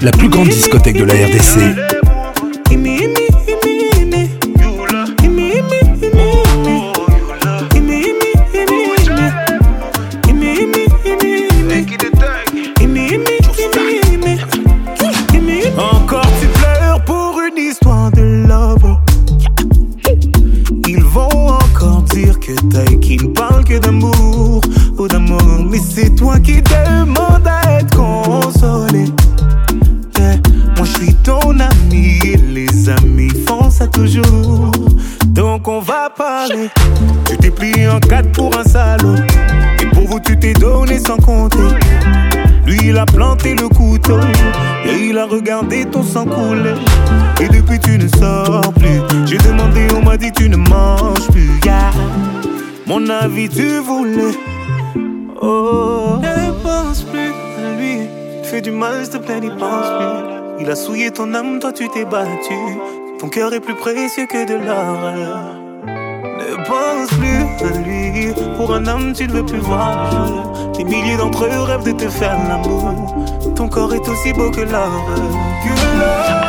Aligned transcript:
la 0.00 0.12
plus 0.12 0.28
grande 0.28 0.48
discothèque 0.48 0.96
de 0.98 1.04
la 1.04 1.14
RDC. 1.14 2.01
Il 60.58 60.68
a 60.68 60.74
souillé 60.74 61.10
ton 61.12 61.32
âme, 61.34 61.58
toi 61.60 61.72
tu 61.72 61.88
t'es 61.90 62.04
battu. 62.04 62.54
Ton 63.20 63.28
cœur 63.28 63.52
est 63.54 63.60
plus 63.60 63.74
précieux 63.76 64.26
que 64.26 64.46
de 64.48 64.54
l'or. 64.54 65.44
Ne 65.86 66.56
pense 66.64 67.10
plus 67.18 67.68
à 67.68 67.78
lui. 67.78 68.32
Pour 68.56 68.74
un 68.74 68.84
homme, 68.86 69.12
tu 69.12 69.26
ne 69.28 69.32
veux 69.32 69.44
plus 69.46 69.58
voir 69.58 70.72
Des 70.76 70.82
milliers 70.84 71.16
d'entre 71.16 71.44
eux 71.44 71.62
rêvent 71.62 71.84
de 71.84 71.92
te 71.92 72.08
faire 72.08 72.36
l'amour. 72.48 72.92
Ton 73.54 73.68
corps 73.68 73.94
est 73.94 74.08
aussi 74.08 74.32
beau 74.32 74.50
que 74.50 74.62
l'or. 74.62 75.04
Que 75.64 75.98
l'or. 75.98 76.41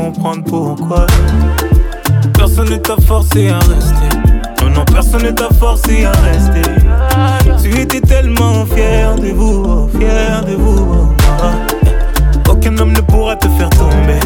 comprendre 0.00 0.42
pourquoi. 0.44 1.06
Personne 2.38 2.70
ne 2.70 2.76
t'a 2.76 2.96
forcé 3.06 3.48
à 3.50 3.58
rester. 3.58 4.08
Non, 4.62 4.70
non, 4.70 4.84
personne 4.86 5.22
ne 5.22 5.30
t'a 5.30 5.48
forcé 5.58 6.06
à 6.06 6.12
rester. 6.22 6.70
Tu 7.62 7.78
étais 7.78 8.00
tellement 8.00 8.64
fier 8.74 9.14
de 9.16 9.28
vous, 9.28 9.62
oh, 9.66 9.88
fier 9.98 10.44
de 10.46 10.54
vous. 10.54 10.86
Oh, 10.90 11.42
ah. 11.42 12.50
Aucun 12.50 12.76
homme 12.78 12.92
ne 12.92 13.00
pourra 13.00 13.36
te 13.36 13.48
faire 13.58 13.70
tomber. 13.70 14.20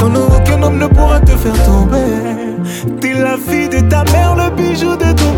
Non, 0.00 0.08
non, 0.08 0.26
aucun 0.36 0.60
homme 0.62 0.78
ne 0.78 0.86
pourra 0.86 1.20
te 1.20 1.32
faire 1.32 1.58
tomber. 1.64 2.88
T'es 3.00 3.14
la 3.14 3.36
fille 3.36 3.68
de 3.68 3.80
ta 3.88 4.02
mère, 4.12 4.34
le 4.36 4.50
bijou 4.56 4.96
de 4.96 5.12
ton 5.12 5.29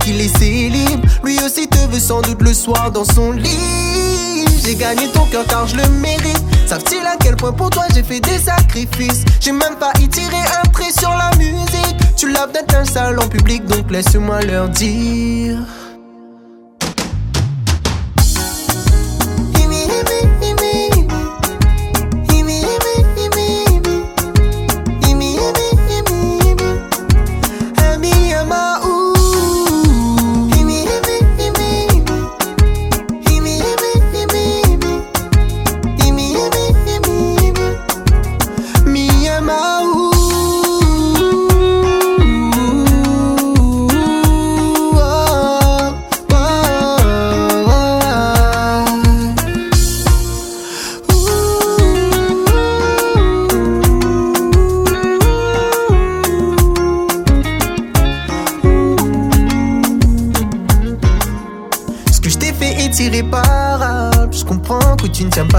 qui 0.00 0.12
laissait 0.12 0.68
libre. 0.68 1.02
Lui 1.22 1.36
aussi 1.44 1.66
te 1.68 1.78
veut 1.90 2.00
sans 2.00 2.20
doute 2.22 2.40
le 2.42 2.52
soir 2.52 2.90
dans 2.90 3.04
son 3.04 3.32
lit. 3.32 4.44
J'ai 4.64 4.74
gagné 4.74 5.08
ton 5.12 5.24
cœur 5.26 5.44
car 5.46 5.66
je 5.66 5.76
le 5.76 5.88
mérite. 6.00 6.42
Savent-ils 6.66 7.06
à 7.06 7.16
quel 7.20 7.36
point 7.36 7.52
pour 7.52 7.70
toi 7.70 7.84
j'ai 7.94 8.02
fait 8.02 8.20
des 8.20 8.38
sacrifices? 8.38 9.24
J'ai 9.40 9.52
même 9.52 9.76
pas 9.80 9.92
y 10.00 10.08
tiré 10.08 10.36
un 10.62 10.68
trait 10.70 10.92
sur 10.98 11.10
la 11.10 11.30
musique. 11.38 11.96
Tu 12.16 12.30
laves 12.32 12.52
d'être 12.52 12.74
un 12.74 12.84
salon 12.84 13.26
public, 13.28 13.64
donc 13.66 13.90
laisse-moi 13.90 14.40
leur 14.42 14.68
dire. 14.68 15.58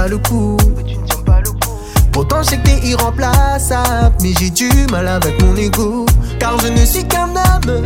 le 0.08 0.18
coup. 0.18 0.58
Pourtant, 2.12 2.42
je 2.44 2.50
sais 2.50 2.58
que 2.58 2.64
t'es 2.64 2.88
irremplaçable, 2.88 4.16
mais 4.22 4.32
j'ai 4.40 4.50
du 4.50 4.70
mal 4.92 5.08
avec 5.08 5.42
mon 5.44 5.56
ego. 5.56 6.06
Car 6.40 6.58
je 6.60 6.68
ne 6.68 6.86
suis 6.86 7.04
qu'un 7.06 7.28
homme. 7.30 7.84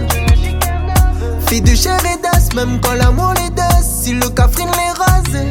Fille 1.48 1.62
de 1.62 1.76
chair 1.76 2.00
et 2.06 2.18
d'os 2.22 2.54
même 2.56 2.80
quand 2.82 2.94
l'amour 2.94 3.34
les 3.42 3.50
dos. 3.52 3.82
si 3.82 4.14
le 4.14 4.30
cafrine 4.30 4.70
les 4.70 4.92
rose. 5.04 5.46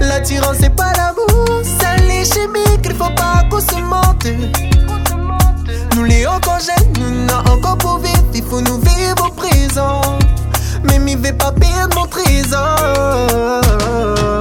L'attirance, 0.00 0.56
c'est 0.60 0.74
pas 0.74 0.92
l'amour, 0.94 1.62
c'est 1.62 2.02
les 2.06 2.24
chimiques, 2.24 2.84
il 2.84 2.92
faut 2.94 3.10
pas 3.14 3.44
qu'on 3.50 3.60
se 3.60 3.80
mente. 3.80 4.26
Nous 5.96 6.04
les 6.04 6.26
encore 6.26 6.58
nous 6.98 7.26
n'en 7.26 7.40
encore 7.54 7.76
pour 7.78 7.98
vivre, 7.98 8.24
il 8.34 8.42
faut 8.42 8.60
nous 8.60 8.78
vivre 8.78 9.26
au 9.26 9.30
présent. 9.32 10.00
Mais 10.84 10.98
m'y 10.98 11.16
vais 11.16 11.32
pas 11.32 11.52
perdre 11.52 11.94
mon 11.98 12.06
trésor 12.06 14.39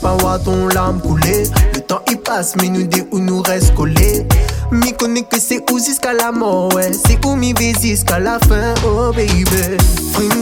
pas 0.00 0.16
voir 0.16 0.40
ton 0.42 0.66
larme 0.68 1.00
couler. 1.00 1.42
Le 1.74 1.80
temps 1.80 2.00
il 2.10 2.16
passe, 2.18 2.54
mais 2.60 2.68
nous 2.68 2.84
des 2.86 3.04
où 3.12 3.18
nous 3.18 3.42
reste 3.42 3.74
collés. 3.74 4.26
Mais 4.70 4.92
connaît 4.92 5.22
que 5.22 5.38
c'est 5.38 5.60
où 5.70 5.78
jusqu'à 5.78 6.14
la 6.14 6.32
mort, 6.32 6.74
ouais. 6.74 6.90
C'est 7.06 7.24
où 7.26 7.36
mi 7.36 7.52
jusqu'à 7.80 8.18
la 8.18 8.38
fin, 8.40 8.72
oh 8.86 9.12
baby. 9.14 9.44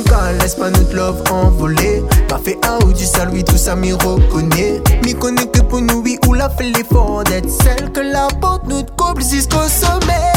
quand 0.08 0.40
laisse 0.42 0.54
pas 0.54 0.70
notre 0.70 0.94
love 0.94 1.24
envoler. 1.32 2.02
Pas 2.28 2.40
fait 2.42 2.58
ou 2.86 2.92
du 2.92 3.04
salut, 3.04 3.42
tout 3.42 3.58
ça 3.58 3.74
me 3.74 3.92
reconnaît. 3.94 4.80
Mi 5.04 5.14
connaît 5.14 5.46
que 5.48 5.60
pour 5.60 5.80
nous, 5.80 6.02
oui, 6.04 6.16
où 6.28 6.32
l'a 6.34 6.48
fait 6.48 6.64
l'effort 6.70 7.24
d'être 7.24 7.50
celle 7.50 7.90
que 7.90 8.00
la 8.00 8.28
porte 8.40 8.66
nous 8.68 8.84
couple 8.96 9.22
jusqu'au 9.22 9.66
sommet. 9.68 10.29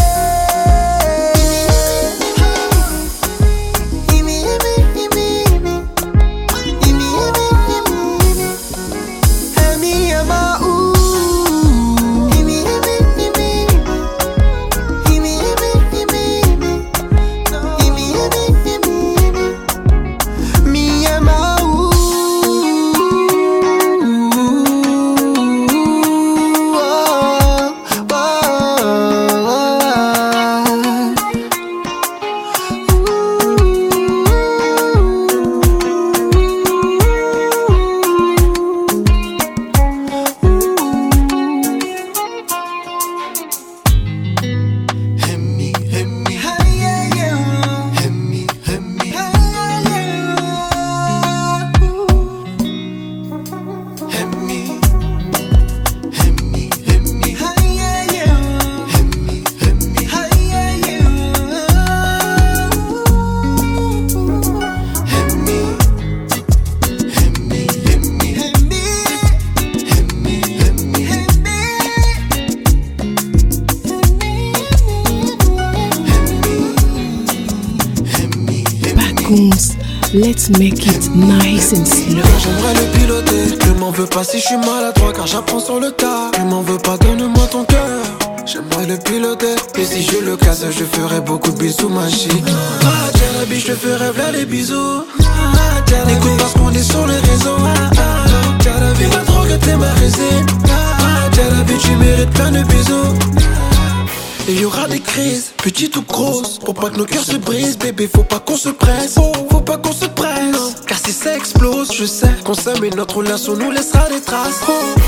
nous 113.57 113.71
laissera 113.71 114.07
des 114.09 114.21
traces. 114.21 114.61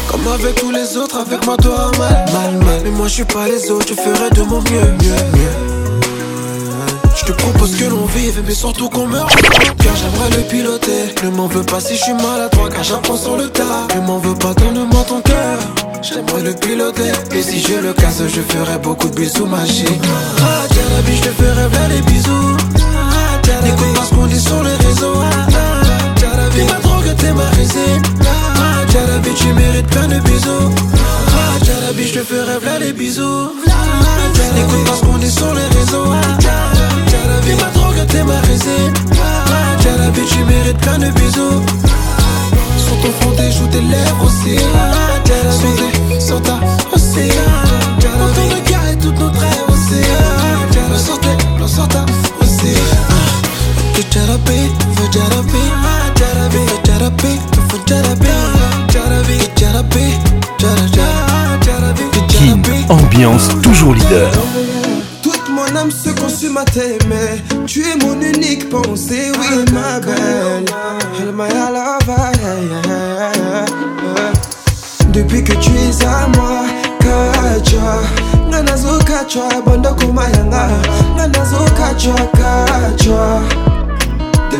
Comme 0.09 0.27
avec 0.33 0.55
tous 0.55 0.71
les 0.71 0.97
autres, 0.97 1.17
avec 1.19 1.45
moi, 1.45 1.55
toi, 1.57 1.91
mal, 1.99 2.25
mal, 2.33 2.65
mal. 2.65 2.81
Mais 2.83 2.89
moi, 2.89 3.07
je 3.07 3.13
suis 3.13 3.25
pas 3.25 3.45
les 3.45 3.69
autres, 3.69 3.85
je 3.89 3.93
ferai 3.93 4.29
de 4.31 4.41
mon 4.41 4.61
mieux, 4.61 4.91
mieux, 5.03 5.55
Je 7.15 7.23
te 7.25 7.31
propose 7.33 7.75
que 7.75 7.85
l'on 7.85 8.05
vive, 8.07 8.41
mais 8.47 8.53
surtout 8.55 8.89
qu'on 8.89 9.05
meurt 9.05 9.29
Car 9.35 9.95
j'aimerais 9.95 10.37
le 10.41 10.47
piloter. 10.47 11.13
Ne 11.23 11.29
m'en 11.29 11.45
veux 11.45 11.61
pas 11.63 11.79
si 11.79 11.95
je 11.95 12.01
suis 12.01 12.13
toi, 12.17 12.67
car 12.73 12.83
j'apprends 12.83 13.15
sur 13.17 13.37
le 13.37 13.47
tas. 13.47 13.85
Ne 13.95 14.01
m'en 14.01 14.17
veux 14.17 14.33
pas, 14.33 14.55
donne-moi 14.55 15.03
ton 15.07 15.21
cœur. 15.21 15.59
J'aimerais 16.01 16.41
le 16.43 16.53
piloter 16.53 17.11
Et 17.31 17.41
si 17.43 17.59
je 17.61 17.79
le 17.79 17.91
casse 17.93 18.21
je 18.27 18.41
ferai 18.41 18.77
beaucoup 18.77 19.07
de 19.09 19.15
bisous 19.15 19.45
magiques 19.47 19.89
Ah 20.39 20.63
tiens 20.69 20.81
la 20.95 21.01
vie, 21.01 21.17
je 21.17 21.21
te 21.29 21.29
ferai 21.29 21.67
plein 21.67 21.87
les 21.87 22.01
bisous 22.01 22.57
ah, 22.79 23.41
pas 23.95 24.05
ce 24.05 24.09
qu'on 24.13 24.27
dit 24.27 24.39
sur 24.39 24.61
les 24.61 24.75
réseaux 24.87 25.13
ah, 25.17 26.13
tiens 26.17 26.29
la 26.37 26.49
vie 26.49 26.84
t'es 27.25 27.33
ma 27.33 27.49
résine 27.57 28.01
Ah, 28.21 28.85
Jalabi, 28.93 29.29
tu 29.35 29.47
mérites 29.53 29.87
plein 29.87 30.07
de 30.07 30.19
bisous 30.19 30.69
Ah, 30.97 31.63
Jalabi, 31.65 32.07
je 32.07 32.19
te 32.19 32.23
fais 32.23 32.41
rêver 32.41 32.65
là 32.65 32.79
les 32.79 32.93
bisous 32.93 33.49
Ah, 33.67 34.59
Écoute 34.59 34.85
parce 34.85 35.01
qu'on 35.01 35.19
est 35.19 35.29
sur 35.29 35.53
les 35.55 35.67
réseaux 35.79 36.05
Jalabi, 37.07 37.55
ma 37.61 37.71
drogue, 37.79 38.05
t'es 38.09 38.23
ma 38.23 38.39
résine 38.41 38.93
Ah, 39.25 39.45
Jalabi, 39.81 40.21
tu 40.31 40.37
mérites 40.45 40.77
plein 40.77 40.97
de 40.99 41.09
bisous 41.19 41.63
Sur 42.85 42.95
ton 43.01 43.11
front, 43.19 43.31
tes 43.31 43.51
joues, 43.51 43.67
tes 43.71 43.81
lèvres 43.81 44.25
aussi 44.25 44.59
Ah, 44.75 45.19
Jalabi, 45.25 46.21
sur 46.21 46.41
ta 46.43 46.59
aussi 46.93 47.27
Ah, 47.31 47.99
Jalabi, 47.99 48.33
ton 48.49 48.55
regard 48.55 48.87
et 48.93 48.97
toutes 48.97 49.19
nos 49.19 49.27
rêves 49.27 49.69
aussi 49.69 50.01
Ah, 50.19 50.73
Jalabi, 50.73 51.03
sur 51.03 51.19
tes, 51.19 51.73
sur 51.73 51.87
ta 51.87 52.03
aussi 52.41 52.75
ambiance 62.89 63.47
toujours 63.63 63.93
leader. 63.93 64.29
Toute 65.23 65.49
mon 65.49 65.75
âme 65.79 65.89
se 65.91 66.09
consume 66.09 66.57
à 66.57 66.65
t'aimer. 66.65 67.41
Tu 67.65 67.81
es 67.83 67.95
mon 68.03 68.19
unique 68.21 68.69
pensée, 68.69 69.31
oui 69.39 69.65
ma 69.73 69.99
belle. 69.99 70.65
Depuis 75.13 75.43
que 75.43 75.53
tu 75.53 75.69
es 75.71 76.05
à 76.05 76.27
moi, 76.35 76.63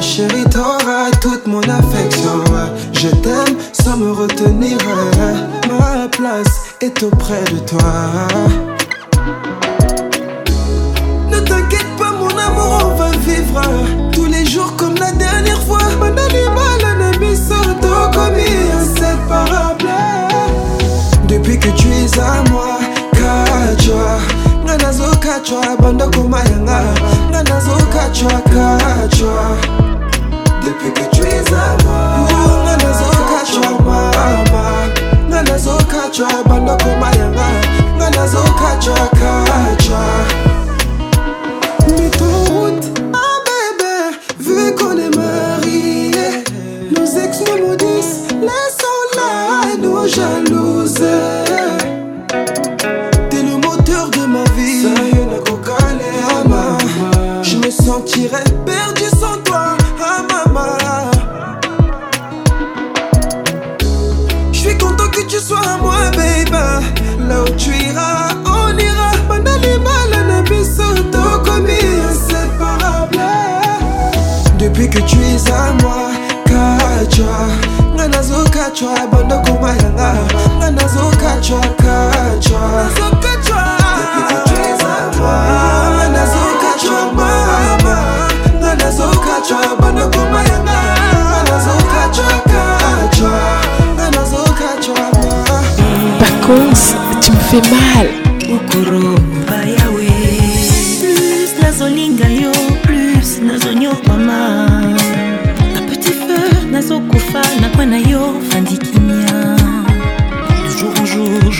chérie, 0.00 0.44
t'auras 0.50 1.10
toute 1.20 1.46
mon 1.46 1.60
affection. 1.62 2.42
Je 2.92 3.08
t'aime 3.08 3.56
sans 3.72 3.96
me 3.96 4.12
retenir. 4.12 4.78
Ma 5.70 6.08
place 6.08 6.48
est 6.80 7.02
auprès 7.02 7.42
de 7.44 7.58
toi. 7.66 7.92
Ne 11.30 11.40
t'inquiète 11.40 11.86
pas, 11.98 12.12
mon 12.12 12.28
amour, 12.28 12.86
on 12.92 12.96
va 12.96 13.10
vivre 13.18 13.60
tous 14.12 14.26
les 14.26 14.44
jours 14.46 14.74
comme 14.76 14.94
la 14.96 15.12
dernière 15.12 15.60
fois. 15.62 15.78
Mon 15.98 16.06
animal, 16.06 17.10
ennemi, 17.10 17.36
sorto, 17.36 18.10
commis 18.12 18.60
inséparable. 18.80 19.88
Depuis 21.28 21.58
que 21.58 21.68
tu 21.70 21.88
es 21.88 22.18
à 22.20 22.48
moi. 22.50 22.78
kachwa 25.44 25.76
banda 25.76 26.06
kumayanga 26.06 26.80
nganazo 27.30 27.76
kachwa 27.92 28.32
kachwa 28.42 29.56
depike 30.64 31.04
twizama 31.04 32.18
nganazo 32.64 33.04
kachwa 33.28 33.70
mama 33.80 34.88
nganazo 35.28 35.70
kachwa 35.76 36.28
banda 36.48 36.74
kumayanga 36.76 37.46
nganazo 37.96 38.38
kachwa 38.42 39.13
eza 75.44 75.72
mwa 75.82 76.10
kacwa 76.48 77.48
nga 77.94 78.08
nazokacwa 78.08 78.92
bandokoma 79.12 79.68
yanga 79.68 80.12
nga 80.56 80.70
nazokacwa 80.70 81.60
kacwa 81.60 82.90
Vacances, 96.44 96.96
tu 97.22 97.32
me 97.32 97.38
fais 97.48 97.62
mal. 97.70 98.08
Kokoro. 98.46 99.43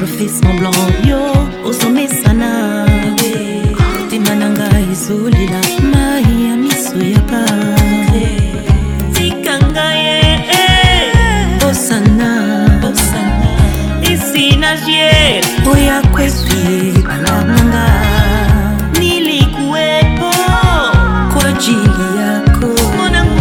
je 0.07 0.11
fais 0.13 0.29
semblant 0.29 0.71
yo 1.09 1.21
osomesana 1.67 2.51
motema 3.15 4.35
na 4.41 4.49
ngai 4.57 4.87
ezolela 4.93 5.61
mai 5.93 6.27
ya 6.47 6.55
miso 6.63 6.99
ya 7.13 7.21
pare 7.31 8.27
tika 9.15 9.55
ngai 9.73 10.01
eh, 10.07 10.57
eh. 10.61 11.69
osana 11.71 12.31
esinagie 14.11 15.13
oya 15.73 15.99
kweswie 16.13 17.03
bananga 17.09 17.87
nilikuwepo 19.01 20.31
kwa 21.33 21.45
ajili 21.49 22.07
yako 22.25 22.73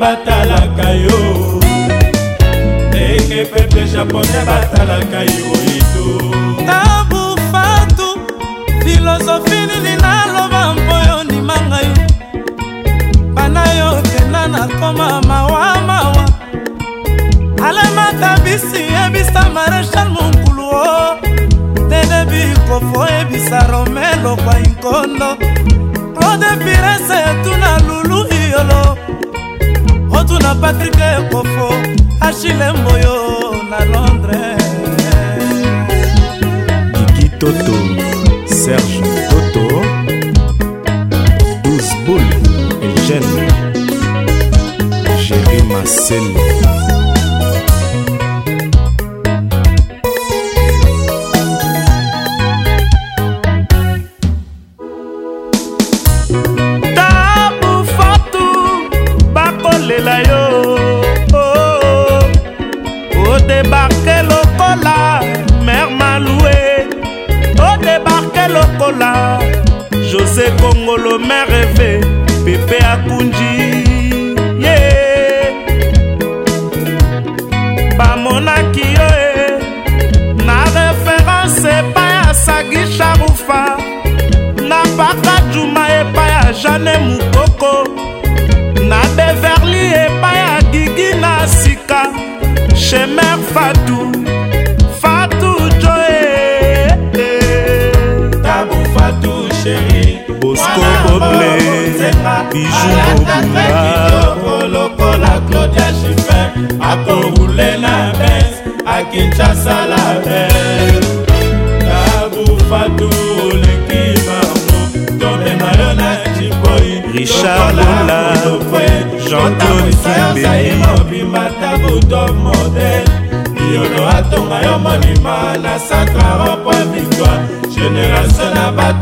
batalaka 0.01 0.89
yo 1.05 1.19
ndenge 2.89 3.45
pepe 3.53 3.81
japonais 3.93 4.45
batalaka 4.49 5.21
yo 5.33 5.49
ito 5.77 6.05
tabufatu 6.69 8.07
filosofi 8.85 9.59
nini 9.69 9.93
naloba 10.03 10.63
mpoyo 10.75 11.25
ndimanga 11.25 11.79
yo 11.89 11.93
bana 13.35 13.63
yo 13.79 13.91
tena 14.11 14.49
nakoma 14.49 15.21
mawa 15.29 15.69
mawa 15.89 16.25
alemata 17.69 18.39
bisi 18.45 18.81
yebisa 18.97 19.43
marechal 19.55 20.09
monkulu 20.17 20.65
o 20.97 21.17
tene 21.91 22.19
bikofo 22.31 23.01
yebisa 23.15 23.67
rome 23.73 24.07
lokwa 24.23 24.55
inkondo 24.65 25.31
claude 26.15 26.51
pirese 26.65 27.19
tuna 27.45 27.71
lulu 27.87 28.19
iyolo 28.43 28.90
na 30.43 30.55
patrike 30.55 31.29
kofo 31.33 31.69
achile 32.21 32.73
moyo 32.73 33.15
na 33.71 33.85
londres 33.85 34.63
kiki 37.07 37.29
toto 37.39 37.77
serge 38.61 39.03
toto 39.31 39.65
ousbol 41.71 42.25
elgene 42.87 43.47
jéri 45.25 45.63
maselo 45.71 46.60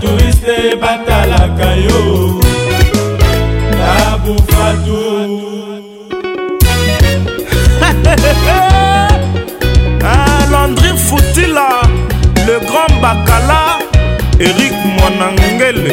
touriste 0.00 0.76
batalaka 0.80 1.68
yo 1.84 2.00
abufatu 4.06 5.02
alandri 10.14 10.90
futila 11.06 11.68
le 12.46 12.56
grand 12.66 12.94
bakala 13.02 13.60
erik 14.38 14.74
mwanangele 14.98 15.92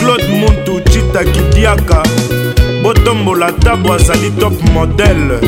claude 0.00 0.26
muntu 0.40 0.72
cita 0.90 1.20
kidiaka 1.24 1.98
botombola 2.82 3.48
tabo 3.52 3.88
azali 3.94 4.30
top 4.30 4.56
modele 4.74 5.38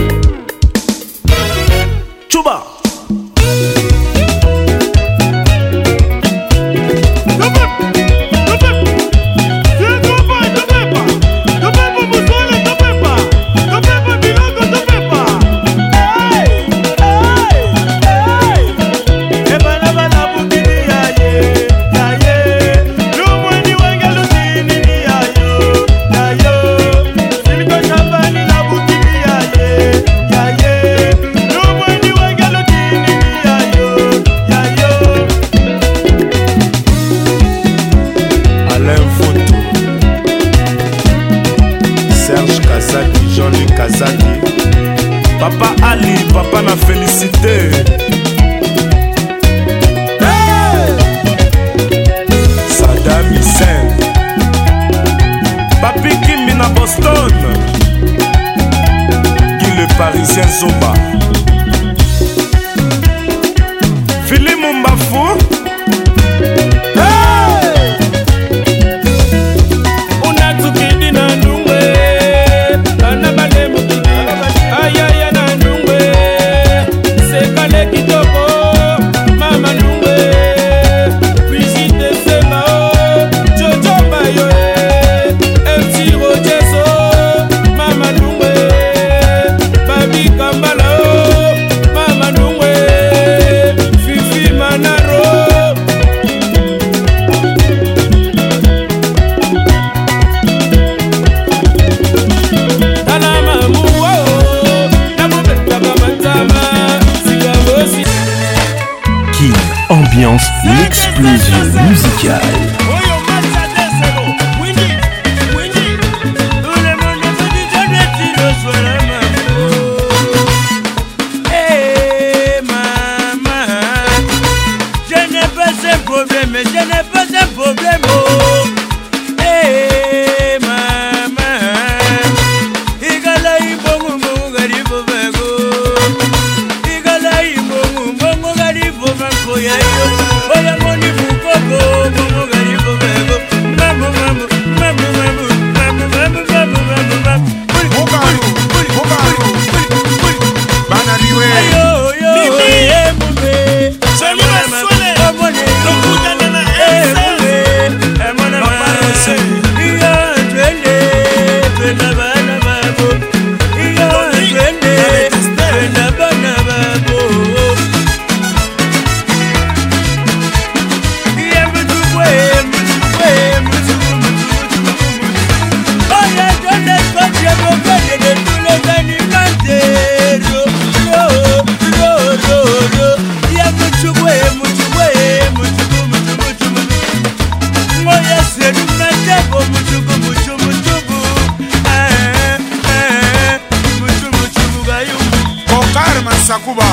a 196.26 196.59
kuba 196.64 196.85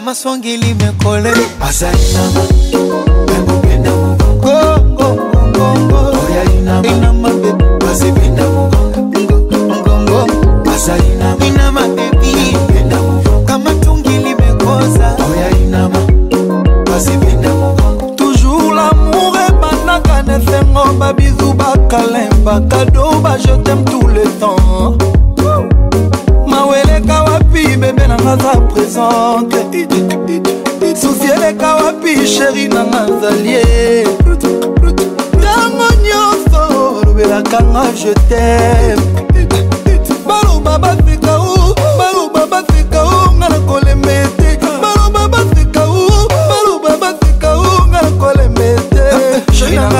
I'm 0.00 0.06
kama 0.06 0.14
swangili 0.14 0.59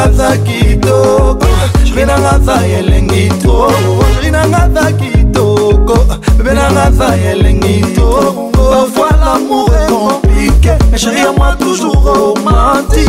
nanga 0.00 0.24
aza 0.24 0.36
kitoko 0.44 1.46
bebe 1.86 2.06
nanga 2.06 2.32
aza 2.38 2.60
elengi 2.78 3.28
tro 3.42 3.70
chéri 4.14 4.30
nanga 4.30 4.62
aza 4.64 4.92
kitoko 4.92 5.96
bebe 6.38 6.52
nanga 6.54 6.84
aza 6.84 7.16
elengi 7.30 7.80
tro 7.94 8.50
parfois 8.52 9.10
l'amour 9.20 9.68
est 9.74 9.90
compliqué 9.92 10.72
mais 10.90 10.98
chéri 11.02 11.20
ya 11.20 11.32
moi 11.36 11.52
toujours 11.58 11.94
romantique 11.94 13.02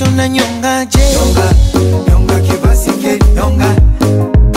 kushona 0.00 0.28
nyonga 0.28 0.84
je 0.90 0.98
nyonga, 1.12 1.52
nyonga 2.10 2.40
kibasike 2.40 3.18
nyonga 3.34 3.68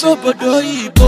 obodo 0.03 0.47
oh, 0.53 0.57
oyibo 0.57 1.04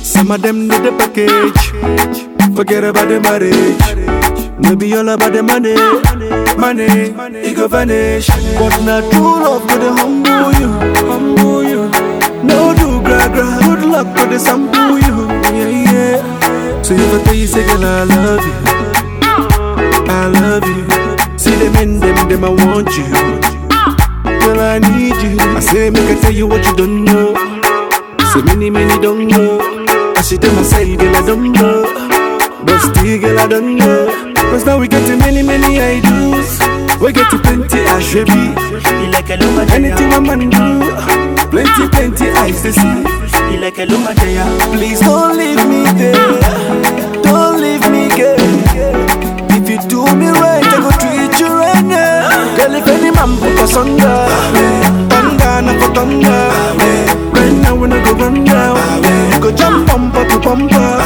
Some 0.03 0.31
of 0.31 0.41
them 0.41 0.67
need 0.67 0.81
the 0.83 0.91
package, 0.97 2.55
forget 2.55 2.83
about 2.83 3.07
the 3.07 3.19
marriage. 3.19 4.15
Maybe 4.59 4.93
all 4.95 5.07
about 5.09 5.33
the 5.33 5.43
money, 5.43 5.75
money, 6.57 7.45
it 7.47 7.55
go 7.55 7.67
vanish. 7.67 8.27
But 8.57 8.83
not 8.83 9.03
true 9.11 9.39
love 9.43 9.67
go 9.67 9.77
the 9.77 9.93
humble 9.93 10.03
you, 10.59 10.71
humble 11.09 11.63
you. 11.63 11.89
No 12.43 12.73
do 12.73 12.99
gra 13.01 13.29
gra, 13.29 13.59
good 13.63 13.83
luck 13.87 14.15
go 14.15 14.25
the 14.27 14.39
sample 14.39 14.97
you, 14.97 15.27
yeah 15.55 15.69
yeah. 15.69 16.46
So 16.87 16.93
if 16.93 17.01
I 17.01 17.21
tell 17.25 17.33
you, 17.35 17.47
say, 17.47 17.65
girl, 17.67 17.83
I 17.83 18.03
love 18.05 18.43
you, 18.47 19.99
I 20.07 20.31
love 20.31 20.63
you. 20.71 20.87
See 21.37 21.51
them 21.53 21.75
in 21.83 21.99
them, 21.99 22.15
them 22.29 22.45
I 22.45 22.47
want 22.47 22.87
you. 22.95 23.11
Girl, 24.39 24.61
I 24.61 24.79
need 24.79 25.19
you. 25.21 25.37
I 25.37 25.59
say, 25.59 25.89
make 25.89 26.17
I 26.17 26.21
tell 26.21 26.31
you 26.31 26.47
what 26.47 26.63
you 26.63 26.73
don't 26.77 27.03
know. 27.03 27.33
So 28.31 28.41
many, 28.41 28.69
many 28.69 28.95
don't 29.01 29.27
know. 29.27 29.59
I 30.15 30.21
should 30.21 30.39
tell 30.41 30.55
myself, 30.55 30.87
girl, 30.97 31.13
I 31.13 31.25
don't 31.25 31.51
know. 31.51 31.83
But 32.63 32.79
still, 32.79 33.19
girl, 33.19 33.37
I 33.37 33.47
don't 33.47 33.75
know. 33.75 34.33
Cause 34.49 34.65
now 34.65 34.79
we 34.79 34.87
get 34.87 35.05
to 35.07 35.17
many, 35.17 35.41
many 35.43 35.81
ideas. 35.81 36.47
We 37.03 37.11
get 37.11 37.29
to 37.31 37.37
plenty 37.39 37.79
I 37.83 37.99
should 38.01 38.27
be. 38.27 38.55
Anything 39.75 40.13
a 40.13 40.21
man 40.21 40.47
do, 40.47 41.45
plenty, 41.51 41.89
plenty 41.89 42.31
I 42.31 42.51
to 42.51 42.71
see. 42.71 43.26
You 43.51 43.61
like 43.61 43.77
a 43.79 43.85
lumatea. 43.85 44.43
Please 44.73 44.99
don't 44.99 45.37
leave 45.37 45.65
me, 45.69 45.83
there, 45.95 46.11
Don't 47.23 47.61
leave 47.63 47.87
me, 47.89 48.09
girl. 48.11 48.35
If 49.55 49.69
you 49.69 49.79
do 49.87 50.03
me 50.19 50.27
right, 50.27 50.67
I 50.67 50.77
go 50.83 50.91
treat 50.99 51.39
you 51.39 51.47
right 51.55 51.81
now. 51.85 52.27
Girl, 52.57 52.75
if 52.75 52.85
any 52.85 53.09
man 53.09 53.37
put 53.39 53.55
us 53.63 53.73
under, 53.77 54.17
thunder, 55.07 55.61
not 55.63 55.77
for 55.81 55.93
thunder. 55.95 56.41
Right 57.37 57.55
now, 57.63 57.75
when 57.79 57.93
I 57.93 58.03
go 58.03 58.11
run 58.17 58.43
down, 58.43 59.31
you 59.31 59.39
go 59.39 59.51
jump 59.55 59.87
bumper 59.87 60.27
to 60.27 60.39
bumper. 60.41 60.99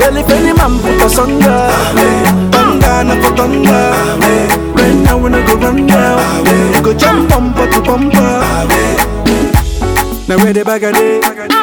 Girl, 0.00 0.16
if 0.16 0.30
any 0.30 0.52
man 0.56 0.78
put 0.80 0.96
us 1.04 1.18
under, 1.18 1.68
thunder, 2.56 2.94
not 3.04 3.20
for 3.22 3.36
thunder. 3.36 4.64
Right 4.74 4.96
now, 5.04 5.18
when 5.18 5.34
I 5.34 5.44
go 5.46 5.56
run 5.56 5.86
down, 5.86 6.46
you 6.74 6.82
go 6.82 6.94
jump 6.94 7.28
bumper 7.28 7.68
to 7.70 7.82
bumper. 7.82 8.32
Now 10.28 10.38
where 10.38 10.54
the 10.54 10.64
bag 10.64 10.84
are 10.84 10.92
they? 10.92 11.60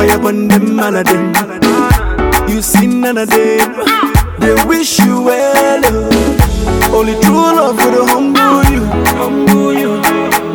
Fire 0.00 0.16
upon 0.18 0.48
them, 0.48 0.76
man 0.76 0.94
of 0.96 1.04
them. 1.04 1.34
You 2.48 2.62
see 2.62 2.86
none 2.86 3.18
of 3.18 3.28
them. 3.28 3.74
They 4.38 4.54
wish 4.64 4.98
you 4.98 5.20
well. 5.24 5.82
Oh. 5.92 6.96
Only 6.98 7.16
true 7.20 7.44
love 7.56 7.76
will 7.76 8.06
humble 8.06 8.64
you. 8.72 8.82
Humble 9.20 9.74
you. 9.74 10.00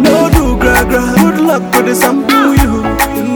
No 0.01 0.31
do 0.35 0.57
gra 0.57 0.83
gra. 0.89 1.03
Good 1.21 1.41
luck 1.41 1.61
for 1.71 1.83
the 1.83 1.93
sample 1.93 2.55
you. 2.55 2.73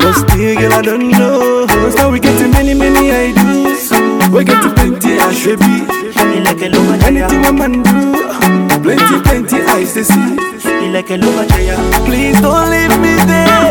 But 0.00 0.14
still, 0.16 0.56
girl, 0.56 0.72
I 0.72 0.80
don't 0.80 1.10
know. 1.10 1.66
Now 2.00 2.08
we 2.10 2.18
get 2.18 2.32
to 2.40 2.48
many, 2.48 2.72
many 2.72 3.12
ideas. 3.12 3.92
We 4.32 4.42
get 4.42 4.62
to 4.64 4.72
plenty, 4.72 5.20
I 5.20 5.34
should 5.34 5.58
be. 5.60 5.84
Anything 6.16 6.72
a 6.72 7.52
man 7.52 7.82
do, 7.82 8.24
plenty, 8.82 9.16
plenty 9.20 9.60
eyes 9.68 9.92
to 10.00 10.04
see. 10.08 10.36
Please 12.06 12.40
don't 12.40 12.70
leave 12.72 12.96
me 13.04 13.12
there. 13.28 13.68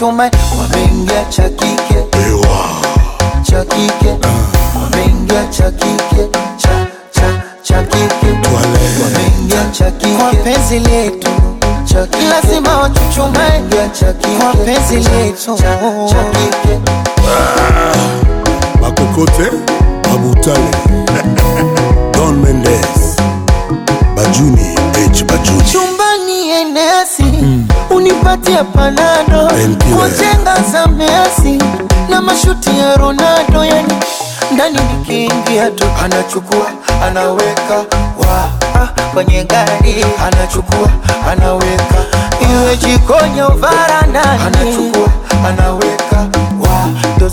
you, 0.00 0.12
me. 0.12 0.30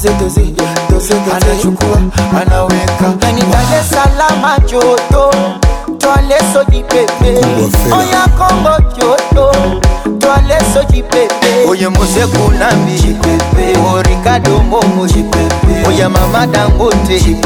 doze 0.03 0.13
doze 0.19 0.53
doze 0.89 1.13
anachukua 1.35 1.97
anaweka 2.41 3.11
kanitale 3.19 3.83
salama 3.89 4.57
joto 4.59 5.31
twale 5.97 6.35
soji 6.53 6.83
pepe 6.83 7.45
oya 7.97 8.27
kongo 8.37 8.95
joto 8.97 9.51
twale 10.19 10.55
soji 10.73 11.03
pepe 11.03 11.69
oye 11.69 11.89
mose 11.89 12.27
kunambi 12.27 13.17
orikado 13.95 14.59
momo 14.63 15.07
oya 15.87 16.09
mama 16.09 16.47
dangote 16.47 17.37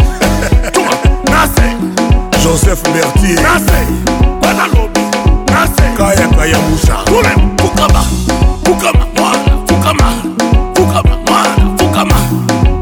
joseph 2.51 2.83
bertier 2.83 3.47
kayakaya 5.95 6.59
musha 6.67 6.97
fukama 7.59 8.01
fukama 8.67 9.05
mwana 9.15 9.53
fukama 9.67 10.11
fukama 10.75 11.15
mwana 11.27 11.55
fukama 11.79 12.15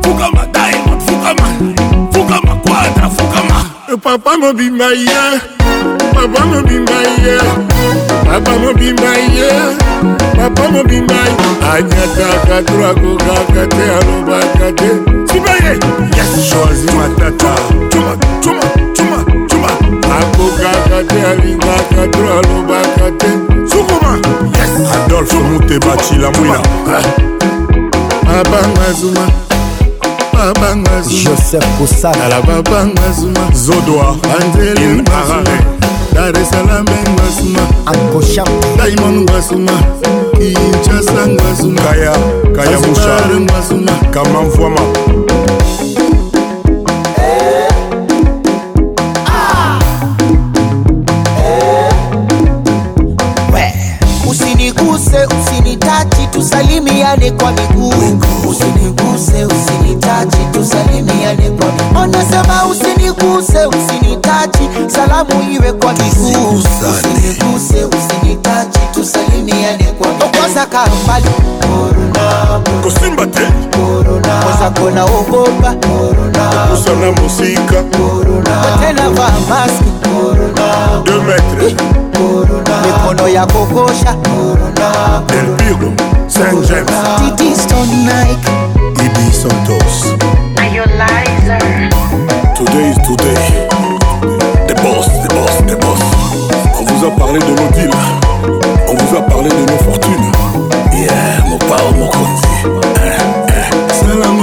fukama 0.02 0.42
diamond 0.54 1.02
fukama 1.06 1.48
fukama 2.12 2.56
quadra 2.56 3.10
fukama 3.10 3.58
eh, 3.94 3.98
papa 4.02 4.38
mobimba 4.38 4.90
ye 4.92 5.22
papa 6.14 6.46
mobimba 6.46 7.00
ye 7.22 7.38
papa 8.26 8.58
mobimba 8.58 9.12
ye 9.36 9.50
papa 10.38 10.68
mobimba 10.72 11.22
anyataka 11.76 12.64
trakokaka 12.66 13.68
te 13.68 13.86
alobaka 14.02 14.72
te 14.74 14.90
sibaye 15.32 15.74
yes 16.18 16.34
choisi 16.50 16.92
matata 16.98 17.54
cuma 17.92 18.18
cuma 18.42 18.89
akokaka 20.10 20.98
te 21.10 21.28
alingaka 21.28 22.04
to 22.14 22.20
alobaka 22.34 23.08
te 23.20 23.30
sukuma 23.70 24.22
adolfe 24.96 25.38
mute 25.40 25.80
bacila 25.80 26.32
mwina 26.32 26.60
babanga 28.26 28.94
zuma 29.02 29.28
babanga 30.34 30.92
joseph 31.24 31.66
kosanala 31.80 32.42
babanga 32.42 33.12
zuma 33.12 33.52
zodoa 33.54 34.16
anzeli 34.40 35.02
arare 35.18 35.66
dar 36.14 36.42
esalame 36.42 36.98
ngasuma 37.16 37.62
akosha 37.86 38.44
daimon 38.78 39.22
ngasuma 39.22 39.72
kinshasa 40.38 41.28
ngasuma 41.28 41.82
kaya 41.82 42.14
kaya 42.56 42.80
musha 42.80 43.16
ngasuma 43.46 43.92
kamamvwama 44.12 44.82
usalimiane 57.10 57.32
kwa 57.42 57.52
miguuonasema 61.72 62.56
usiniguse 62.72 63.60
usinitachi 63.66 64.66
salamu 64.88 65.34
iwe 65.54 65.74
kwa 65.74 65.94
miguuokwaza 65.94 67.02
kambali 70.70 71.26
kosimbatekozakona 72.84 75.04
ogomba 75.06 75.76
usana 76.74 77.12
musika 77.12 77.84
atena 78.74 79.10
va 79.10 79.32
maski 79.50 79.90
mikono 82.86 83.28
ya 83.30 83.46
kogosha 83.46 84.16
El 85.32 85.46
Pirlo, 85.56 85.94
Saint 86.28 86.66
James 86.68 87.36
Titiston 87.36 87.88
Nike 88.04 88.52
Ibi 89.06 89.32
Santos 89.34 90.14
Lionizer 90.56 91.60
Today 92.56 92.90
is 92.92 92.98
today 93.08 93.68
The 94.68 94.76
boss, 94.84 95.08
the 95.24 95.30
boss, 95.34 95.62
the 95.68 95.76
boss 95.76 96.04
On 96.80 96.84
vous 96.86 97.06
a 97.08 97.12
parlé 97.12 97.40
de 97.40 97.50
nos 97.50 97.70
deals 97.72 98.62
On 98.88 98.96
vous 98.96 99.18
a 99.18 99.22
parlé 99.22 99.50
de 99.50 99.72
nos 99.72 99.78
fortunes 99.78 100.32
Yeah, 100.94 101.46
mon 101.48 101.58
pao, 101.58 101.92
mon 101.98 102.08
conti 102.08 102.50
Salam 103.94 104.42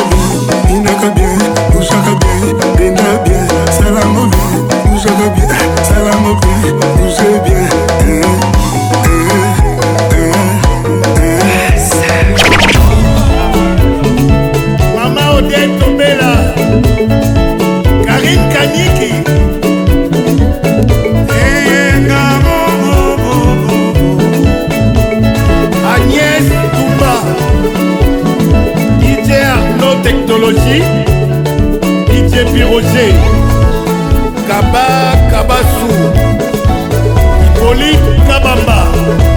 oli 37.77 37.93
kabamba 38.27 39.36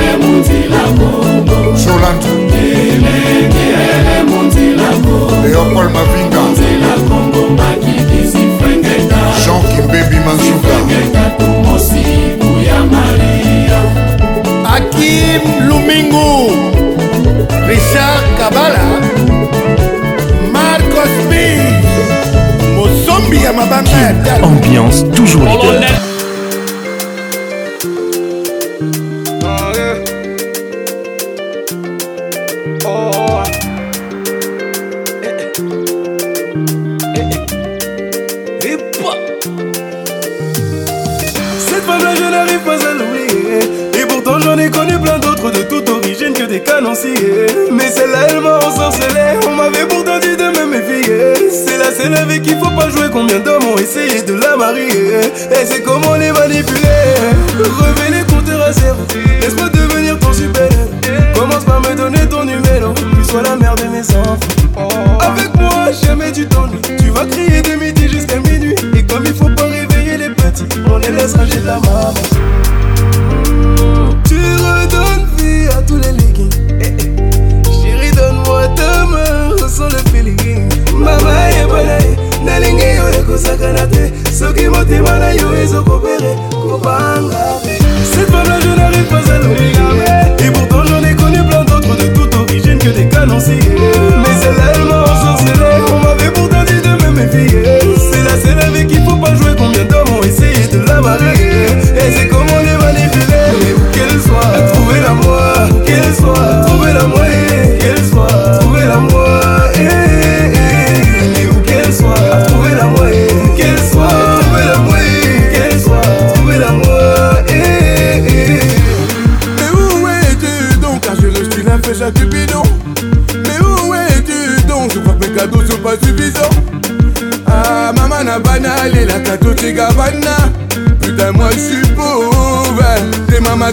raymond 0.00 0.62
dombasi 1.46 1.82
soland 1.84 2.22
leopold 5.42 5.92
mavinga 5.92 6.42
jean 9.44 9.62
kimbebi 9.76 10.16
manzou 10.26 10.61
lumingu 15.68 16.50
richard 17.68 18.24
kabala 18.38 18.80
marcos 20.52 21.14
b 21.30 21.36
mosombi 22.76 23.44
ya 23.44 23.52
mabanga 23.52 23.90
ya 24.00 24.42
ambiance 24.42 25.02
toujours 25.10 25.44
leader 25.44 26.11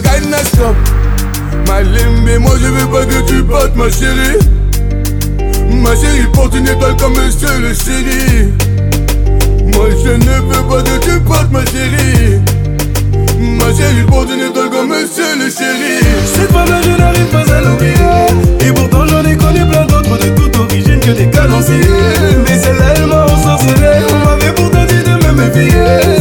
gagne 0.00 0.44
stop 0.44 0.76
Ma 1.66 1.80
limbe, 1.82 2.38
moi 2.40 2.52
je 2.60 2.66
veux 2.68 2.86
pas 2.86 3.04
que 3.06 3.20
tu 3.26 3.42
battes 3.42 3.76
ma 3.76 3.90
chérie 3.90 4.38
Ma 5.72 5.92
chérie 5.94 6.26
porte 6.32 6.54
une 6.56 6.66
étoile 6.66 6.96
comme 6.96 7.14
monsieur 7.14 7.48
le 7.60 7.72
chéri 7.74 8.52
Moi 9.74 9.86
je 10.04 10.12
ne 10.12 10.36
veux 10.48 10.62
pas 10.68 10.82
que 10.82 11.04
tu 11.04 11.20
battes 11.28 11.50
ma 11.50 11.64
chérie 11.66 12.40
Ma 13.58 13.66
chérie 13.76 14.02
porte 14.08 14.28
une 14.34 14.48
étoile 14.50 14.70
comme 14.70 14.88
monsieur 14.88 15.34
le 15.38 15.50
chéri 15.50 16.00
Cette 16.32 16.50
femme 16.52 16.68
là 16.68 16.80
je 16.82 16.90
n'arrive 16.90 17.26
pas 17.26 17.52
à 17.54 17.60
l'oublier 17.62 18.68
Et 18.68 18.72
pourtant 18.72 19.06
j'en 19.06 19.20
ai 19.24 19.36
connu 19.36 19.64
plein 19.66 19.86
d'autres 19.86 20.18
de 20.18 20.28
toute 20.36 20.56
origine 20.56 21.00
que 21.00 21.10
des 21.12 21.28
canonciers 21.30 21.76
Mais 22.48 22.58
celle-là 22.58 22.84
elle 22.96 23.06
m'a 23.06 23.24
ensorcelé 23.24 23.74
On 24.12 24.28
m'avait 24.28 24.52
pourtant 24.54 24.84
dit 24.84 25.02
de 25.02 25.26
me 25.26 25.32
méfier 25.40 26.19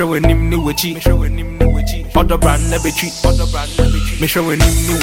sure 0.00 0.08
when 0.12 0.24
him 0.24 0.48
new 0.48 0.60
witchy. 0.64 0.96
Other 2.16 2.38
brand 2.38 2.64
never 2.72 2.88
treat. 2.90 3.12
Other 3.22 3.44
brand 3.52 3.68
never 3.76 3.98
cheat. 4.06 4.18
Make 4.20 4.30
sure 4.30 4.42
when 4.46 4.56
him 4.60 4.99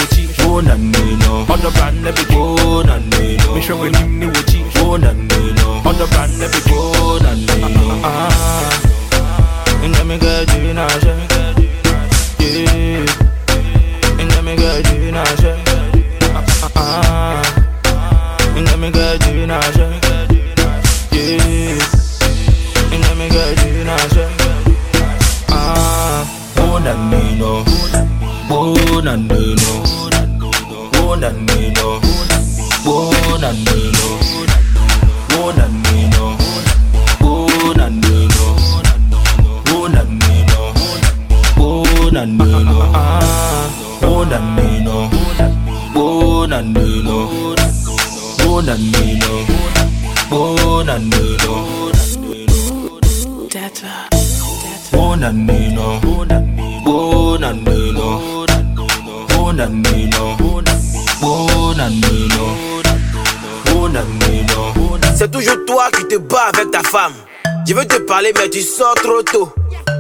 mais 68.34 68.50
tu 68.50 68.62
sors 68.62 68.96
trop 68.96 69.22
tôt. 69.22 69.50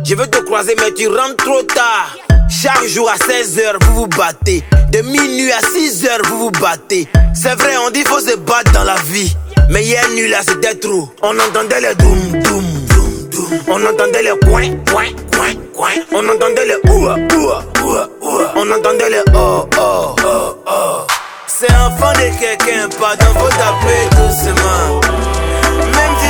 Je 0.03 0.15
veux 0.15 0.26
te 0.28 0.39
croiser, 0.39 0.76
mais 0.80 0.91
tu 0.93 1.07
rentres 1.07 1.36
trop 1.38 1.61
tard. 1.63 2.15
Chaque 2.49 2.86
jour 2.86 3.09
à 3.09 3.15
16h, 3.15 3.74
vous 3.82 3.95
vous 4.01 4.07
battez. 4.07 4.63
De 4.91 5.01
minuit 5.01 5.51
à 5.51 5.59
6h, 5.59 6.24
vous 6.26 6.39
vous 6.39 6.51
battez. 6.51 7.07
C'est 7.36 7.53
vrai, 7.55 7.78
on 7.86 7.91
dit 7.91 8.01
faut 8.03 8.20
se 8.20 8.36
battre 8.38 8.72
dans 8.72 8.84
la 8.84 8.95
vie. 9.05 9.32
Mais 9.70 9.84
hier 9.84 10.07
nuit 10.15 10.30
là, 10.30 10.39
c'était 10.47 10.76
trop. 10.76 11.09
On 11.22 11.38
entendait 11.38 11.82
les 11.82 11.95
doum 11.95 12.20
doum 12.32 12.63
doum 12.88 13.30
doum. 13.30 13.59
On 13.68 13.86
entendait 13.86 14.24
les 14.24 14.49
coin 14.49 14.70
coin 14.91 15.05
coin 15.36 15.53
coin. 15.76 15.89
On 16.11 16.28
entendait 16.30 16.65
les 16.65 16.89
oua 16.89 17.15
oua 17.38 17.59
oua 17.84 18.09
oua. 18.24 18.51
On 18.55 18.72
entendait 18.72 19.09
les 19.11 19.22
oh 19.36 19.68
oh 19.80 20.15
oh 20.18 20.57
oh. 20.65 21.07
C'est 21.47 21.72
enfant 21.72 22.13
de 22.13 22.39
quelqu'un, 22.39 22.88
dans 22.88 23.39
votre 23.39 23.49
taper 23.49 24.15
doucement 24.15 25.36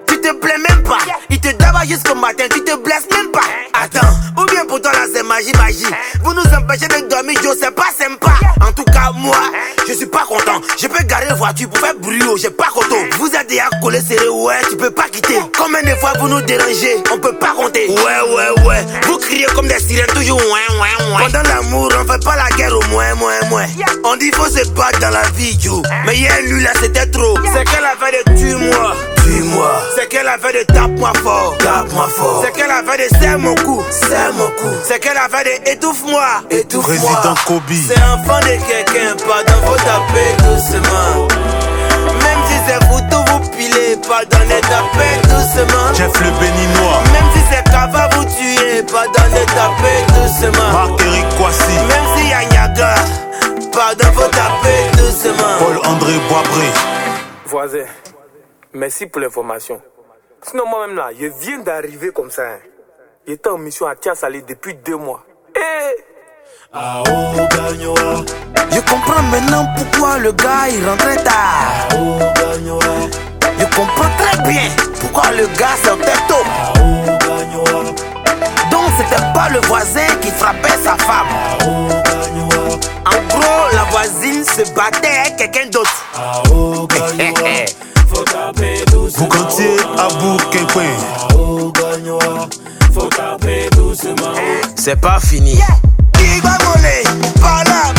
tu 0.06 0.20
te 0.20 0.32
plais 0.34 0.58
même 0.68 0.82
pas. 0.82 0.98
Il 1.30 1.40
te 1.40 1.48
daba 1.56 1.80
jusqu'au 1.88 2.14
matin, 2.14 2.44
tu 2.50 2.62
te 2.62 2.76
blesses 2.82 3.06
même 3.14 3.30
pas. 3.32 3.80
Attends, 3.82 4.14
oublie 4.42 4.55
magie, 5.58 5.84
Vous 6.22 6.32
nous 6.34 6.40
empêchez 6.42 6.88
de 6.88 7.08
dormir, 7.08 7.38
Joe, 7.42 7.56
c'est 7.60 7.74
pas 7.74 7.90
sympa. 7.98 8.32
En 8.66 8.72
tout 8.72 8.84
cas, 8.84 9.10
moi, 9.14 9.36
je 9.86 9.92
suis 9.94 10.06
pas 10.06 10.24
content. 10.28 10.60
Je 10.80 10.86
peux 10.86 11.04
garer 11.04 11.26
la 11.28 11.34
voiture 11.34 11.68
pour 11.68 11.78
faire 11.78 11.94
bruit, 11.96 12.20
oh, 12.28 12.36
j'ai 12.36 12.50
pas 12.50 12.68
content. 12.72 12.96
Vous 13.18 13.26
êtes 13.28 13.46
déjà 13.48 13.64
collé 13.82 14.00
serré, 14.00 14.28
ouais, 14.28 14.54
tu 14.70 14.76
peux 14.76 14.90
pas 14.90 15.08
quitter. 15.10 15.38
Combien 15.56 15.82
de 15.82 15.98
fois 15.98 16.12
vous 16.20 16.28
nous 16.28 16.40
dérangez, 16.42 16.96
on 17.12 17.18
peut 17.18 17.34
pas 17.36 17.52
compter. 17.56 17.88
Ouais, 17.88 17.94
ouais, 18.34 18.64
ouais. 18.66 18.84
Vous 19.04 19.18
criez 19.18 19.46
comme 19.54 19.68
des 19.68 19.78
sirènes, 19.78 20.06
toujours, 20.06 20.38
ouais, 20.38 20.44
ouais, 20.44 21.16
ouais. 21.16 21.24
Pendant 21.30 21.42
l'amour, 21.48 21.92
on 21.98 22.10
fait 22.12 22.24
pas 22.24 22.36
la 22.36 22.56
guerre, 22.56 22.74
au 22.76 22.82
moins, 22.90 23.14
moins, 23.16 23.40
moins. 23.50 23.66
On 24.04 24.16
dit 24.16 24.30
faut 24.32 24.48
se 24.48 24.66
battre 24.70 24.98
dans 25.00 25.10
la 25.10 25.22
vie, 25.36 25.56
Joe. 25.60 25.82
Mais 26.06 26.28
a 26.28 26.40
lui, 26.40 26.62
là, 26.62 26.70
c'était 26.80 27.06
trop. 27.10 27.38
C'est 27.52 27.64
qu'elle 27.64 27.84
avait 27.84 28.22
de 28.36 28.40
tuer 28.40 28.54
moi. 28.54 28.94
C'est 29.96 30.06
qu'elle 30.06 30.26
avait 30.28 30.52
de 30.64 30.64
tape-moi 30.72 31.12
fort. 31.22 31.56
tape 31.58 31.88
fort. 31.88 32.44
C'est 32.44 32.52
qu'elle 32.52 32.70
avait 32.70 33.08
de 33.08 33.16
serre 33.20 33.38
mon 33.38 33.54
cou. 33.56 33.82
mon 34.36 34.50
C'est 34.84 35.00
qu'elle 35.00 35.16
avait 35.16 35.60
de 35.64 35.70
étouffe-moi. 35.72 36.26
Président 36.48 37.34
Kobe. 37.46 37.62
C'est 37.88 37.98
enfant 37.98 38.38
de 38.40 38.66
quelqu'un, 38.68 39.16
dans 39.16 39.68
vos 39.68 39.76
taper 39.76 40.30
doucement. 40.38 41.28
Même 42.22 42.38
si 42.46 42.54
c'est 42.66 42.84
vous 42.88 43.00
tout 43.10 43.32
vous 43.32 43.50
pilez, 43.50 43.96
pardonnez, 44.06 44.60
tapez 44.60 45.20
doucement. 45.24 45.94
Jeff 45.94 46.12
le 46.20 46.30
moi 46.30 47.00
Même 47.12 47.28
si 47.32 47.40
c'est 47.50 47.64
Kava 47.64 48.08
vous 48.12 48.24
tuez, 48.24 48.82
pardonnez, 48.82 49.46
tapez 49.46 50.00
doucement. 50.14 50.72
Marc-Éric 50.90 51.26
Kwasi. 51.36 51.74
Même 51.74 52.06
si 52.16 52.28
y'a 52.28 52.44
Niaga, 52.44 52.94
dans 53.74 54.12
vos 54.12 54.28
taper 54.28 54.96
doucement. 54.96 55.56
Paul-André 55.58 56.12
Bri 56.28 56.70
Voisin. 57.46 57.84
Merci 58.76 59.06
pour 59.06 59.22
l'information. 59.22 59.80
Sinon, 60.42 60.66
moi-même 60.68 60.96
là, 60.96 61.08
je 61.18 61.26
viens 61.40 61.60
d'arriver 61.60 62.10
comme 62.10 62.30
ça. 62.30 62.42
Hein. 62.42 62.58
J'étais 63.26 63.48
en 63.48 63.56
mission 63.56 63.86
à 63.86 63.96
Tiasalé 63.96 64.42
depuis 64.46 64.74
deux 64.74 64.96
mois. 64.98 65.24
Et... 65.56 65.60
Eh! 65.60 66.02
Ah, 66.74 67.02
oh, 67.06 67.40
je 67.72 68.80
comprends 68.80 69.22
maintenant 69.32 69.64
pourquoi 69.78 70.18
le 70.18 70.30
gars 70.32 70.68
il 70.70 70.86
rentrait 70.86 71.16
tard. 71.16 71.24
Ah, 71.26 71.88
oh, 71.94 72.74
je 73.58 73.64
comprends 73.74 74.10
très 74.18 74.42
bien 74.46 74.68
pourquoi 75.00 75.30
le 75.32 75.46
gars 75.58 75.76
sortait 75.82 76.20
tôt. 76.28 76.34
Ah, 76.46 76.72
oh, 76.78 77.82
Donc 78.70 78.84
c'était 78.98 79.22
pas 79.32 79.48
le 79.54 79.60
voisin 79.60 80.04
qui 80.20 80.30
frappait 80.30 80.76
sa 80.84 80.96
femme. 80.98 81.28
En 81.64 83.38
gros, 83.38 83.66
la 83.72 83.84
voisine 83.84 84.44
se 84.44 84.70
battait 84.74 85.08
avec 85.32 85.36
quelqu'un 85.38 85.66
d'autre. 85.70 86.06
Vous 88.92 89.26
comptez 89.26 89.76
à 89.98 90.08
Faut 92.92 93.08
taper 93.08 93.68
doucement. 93.72 94.34
C'est 94.76 95.00
pas 95.00 95.18
fini. 95.20 95.58
Qui 96.14 96.40
va 96.42 96.56
voler 96.64 97.02
voilà. 97.38 97.92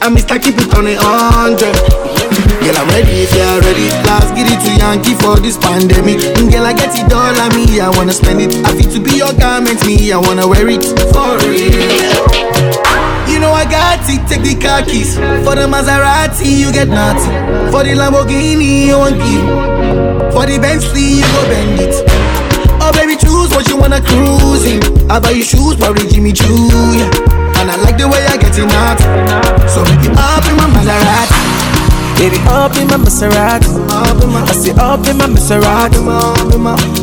I'm 0.00 0.16
Mr. 0.16 0.40
Keep 0.42 0.56
it 0.58 0.74
on 0.74 0.86
a 0.86 0.94
hundred. 0.96 1.74
Girl, 2.64 2.74
I'm 2.76 2.88
ready 2.88 3.20
if 3.28 3.34
you're 3.34 3.60
ready. 3.60 3.88
Last 4.08 4.34
get 4.34 4.48
it 4.48 4.60
to 4.64 4.78
Yankee 4.80 5.12
for 5.20 5.36
this 5.38 5.58
pandemic. 5.58 6.16
Girl, 6.50 6.64
I 6.64 6.72
get 6.72 6.96
it 6.98 7.12
all 7.12 7.38
on 7.38 7.54
me. 7.54 7.80
I 7.80 7.90
wanna 7.90 8.12
spend 8.12 8.40
it. 8.40 8.54
I 8.64 8.74
fit 8.74 8.90
to 8.92 9.00
be 9.00 9.18
your 9.18 9.32
garment, 9.34 9.84
me. 9.84 10.10
I 10.10 10.16
wanna 10.16 10.48
wear 10.48 10.68
it 10.68 10.84
for 11.12 11.36
real 11.46 12.87
know 13.40 13.52
I 13.52 13.64
got 13.70 14.00
it, 14.10 14.18
take 14.28 14.42
the 14.42 14.54
car 14.58 14.82
keys. 14.82 15.14
For 15.46 15.54
the 15.56 15.66
Maserati, 15.70 16.58
you 16.58 16.72
get 16.72 16.88
nothing. 16.88 17.32
For 17.70 17.82
the 17.84 17.94
Lamborghini, 17.94 18.86
you 18.88 18.98
won't 18.98 19.16
give. 19.16 20.32
For 20.34 20.44
the 20.46 20.58
Bentley, 20.60 21.22
you 21.22 21.22
go 21.22 21.42
bend 21.48 21.80
it. 21.82 21.94
Oh 22.82 22.90
baby, 22.92 23.16
choose 23.16 23.50
what 23.50 23.68
you 23.68 23.76
wanna 23.78 24.00
cruise 24.00 24.64
in. 24.66 24.80
I 25.10 25.20
buy 25.20 25.30
you 25.30 25.42
shoes, 25.44 25.76
probably 25.76 26.08
Jimmy 26.08 26.32
Choo, 26.32 26.68
yeah. 26.94 27.58
And 27.58 27.70
I 27.70 27.76
like 27.82 27.98
the 27.98 28.08
way 28.08 28.24
I 28.26 28.36
get 28.36 28.56
it 28.58 28.70
out. 28.72 28.98
So 29.68 29.82
make 29.84 30.04
it 30.04 30.16
up 30.16 30.44
in 30.46 30.56
my 30.56 30.66
Maserati. 30.70 31.47
Baby, 32.18 32.38
up 32.50 32.74
in 32.76 32.88
my 32.88 32.96
Maserati. 32.96 33.70
I 33.94 34.52
say 34.52 34.74
up 34.74 35.06
in 35.06 35.18
my 35.18 35.26
Maserati. 35.30 36.02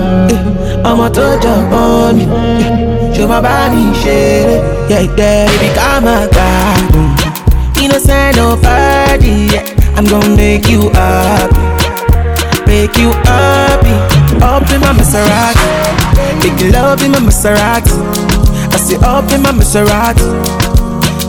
I'ma 0.85 1.09
touch 1.09 1.45
up 1.45 1.73
on 1.73 2.19
me. 2.19 2.25
Show 3.15 3.29
my 3.29 3.41
body, 3.41 3.95
shit. 4.01 4.61
Yeah, 4.91 5.01
yeah, 5.01 5.15
baby, 5.47 5.73
come 5.75 6.05
my 6.05 6.27
God. 6.33 7.19
Innocent, 7.81 8.37
no 8.37 8.57
party. 8.61 9.47
Yeah. 9.55 9.65
I'm 9.97 10.05
gonna 10.05 10.37
make 10.37 10.69
you 10.69 10.91
happy. 10.91 11.61
Make 12.67 12.97
you 12.97 13.13
happy. 13.23 13.93
Up 14.45 14.69
in 14.73 14.81
my 14.81 14.93
Maserati. 14.95 16.43
Big 16.43 16.73
love 16.75 17.03
in 17.05 17.13
my 17.13 17.19
Maserati. 17.19 17.95
I 18.73 18.77
say 18.79 18.97
up 18.97 19.31
in 19.31 19.43
my 19.43 19.53
Maserati. 19.53 20.25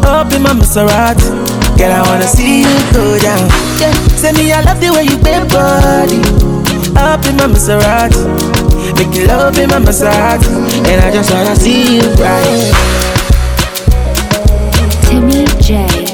Up 0.03 0.33
in 0.33 0.41
my 0.41 0.51
Maserati. 0.53 1.48
Girl, 1.79 1.93
I 1.93 2.01
wanna 2.09 2.27
see 2.27 2.59
you 2.59 2.91
go 2.91 3.17
down. 3.19 3.39
Yeah. 3.79 3.93
Say 4.17 4.33
me, 4.33 4.51
I 4.51 4.61
love 4.63 4.81
the 4.81 4.91
way 4.91 5.03
you 5.03 5.17
bend 5.17 5.47
body. 5.49 6.19
Up 6.99 7.25
in 7.25 7.37
my 7.37 7.45
Maserati, 7.47 8.25
make 8.97 9.15
you 9.15 9.25
love 9.27 9.57
in 9.57 9.69
my 9.69 9.79
Maserati, 9.79 10.45
and 10.75 11.01
I 11.01 11.09
just 11.09 11.31
wanna 11.31 11.55
see 11.55 11.99
you 12.01 12.09
right. 12.15 12.69
Timmy 15.05 15.45
J. 15.61 16.08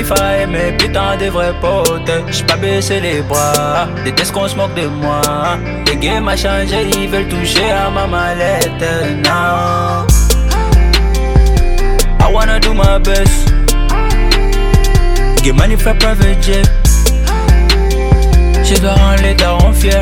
Il 0.00 0.04
et 0.42 0.46
mes 0.46 0.72
putain 0.78 1.16
des 1.16 1.28
vrais 1.28 1.52
potes. 1.60 2.08
J'suis 2.30 2.44
pas 2.44 2.54
baissé 2.56 3.00
les 3.00 3.20
bras, 3.22 3.88
déteste 4.04 4.30
qu'on 4.30 4.46
se 4.46 4.54
moque 4.54 4.72
de 4.74 4.86
moi. 4.86 5.20
Les 5.88 5.96
games 5.96 6.28
a 6.28 6.36
changé, 6.36 6.88
ils 6.96 7.08
veulent 7.08 7.26
toucher 7.26 7.68
à 7.72 7.90
ma 7.90 8.06
mallette. 8.06 8.70
Now, 9.24 10.06
I 12.20 12.32
wanna 12.32 12.60
do 12.60 12.72
my 12.74 13.00
best. 13.00 13.48
Get 15.42 15.54
money 15.56 15.76
for 15.76 15.94
private 15.98 16.40
jet. 16.42 16.70
Je 18.62 18.80
dois 18.80 18.92
rendre 18.92 19.22
les 19.22 19.34
darons 19.34 19.72
fiers. 19.72 19.98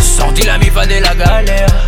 Sorti 0.00 0.42
la 0.42 0.58
mi 0.58 0.66
de 0.68 1.00
la 1.02 1.14
galère. 1.14 1.85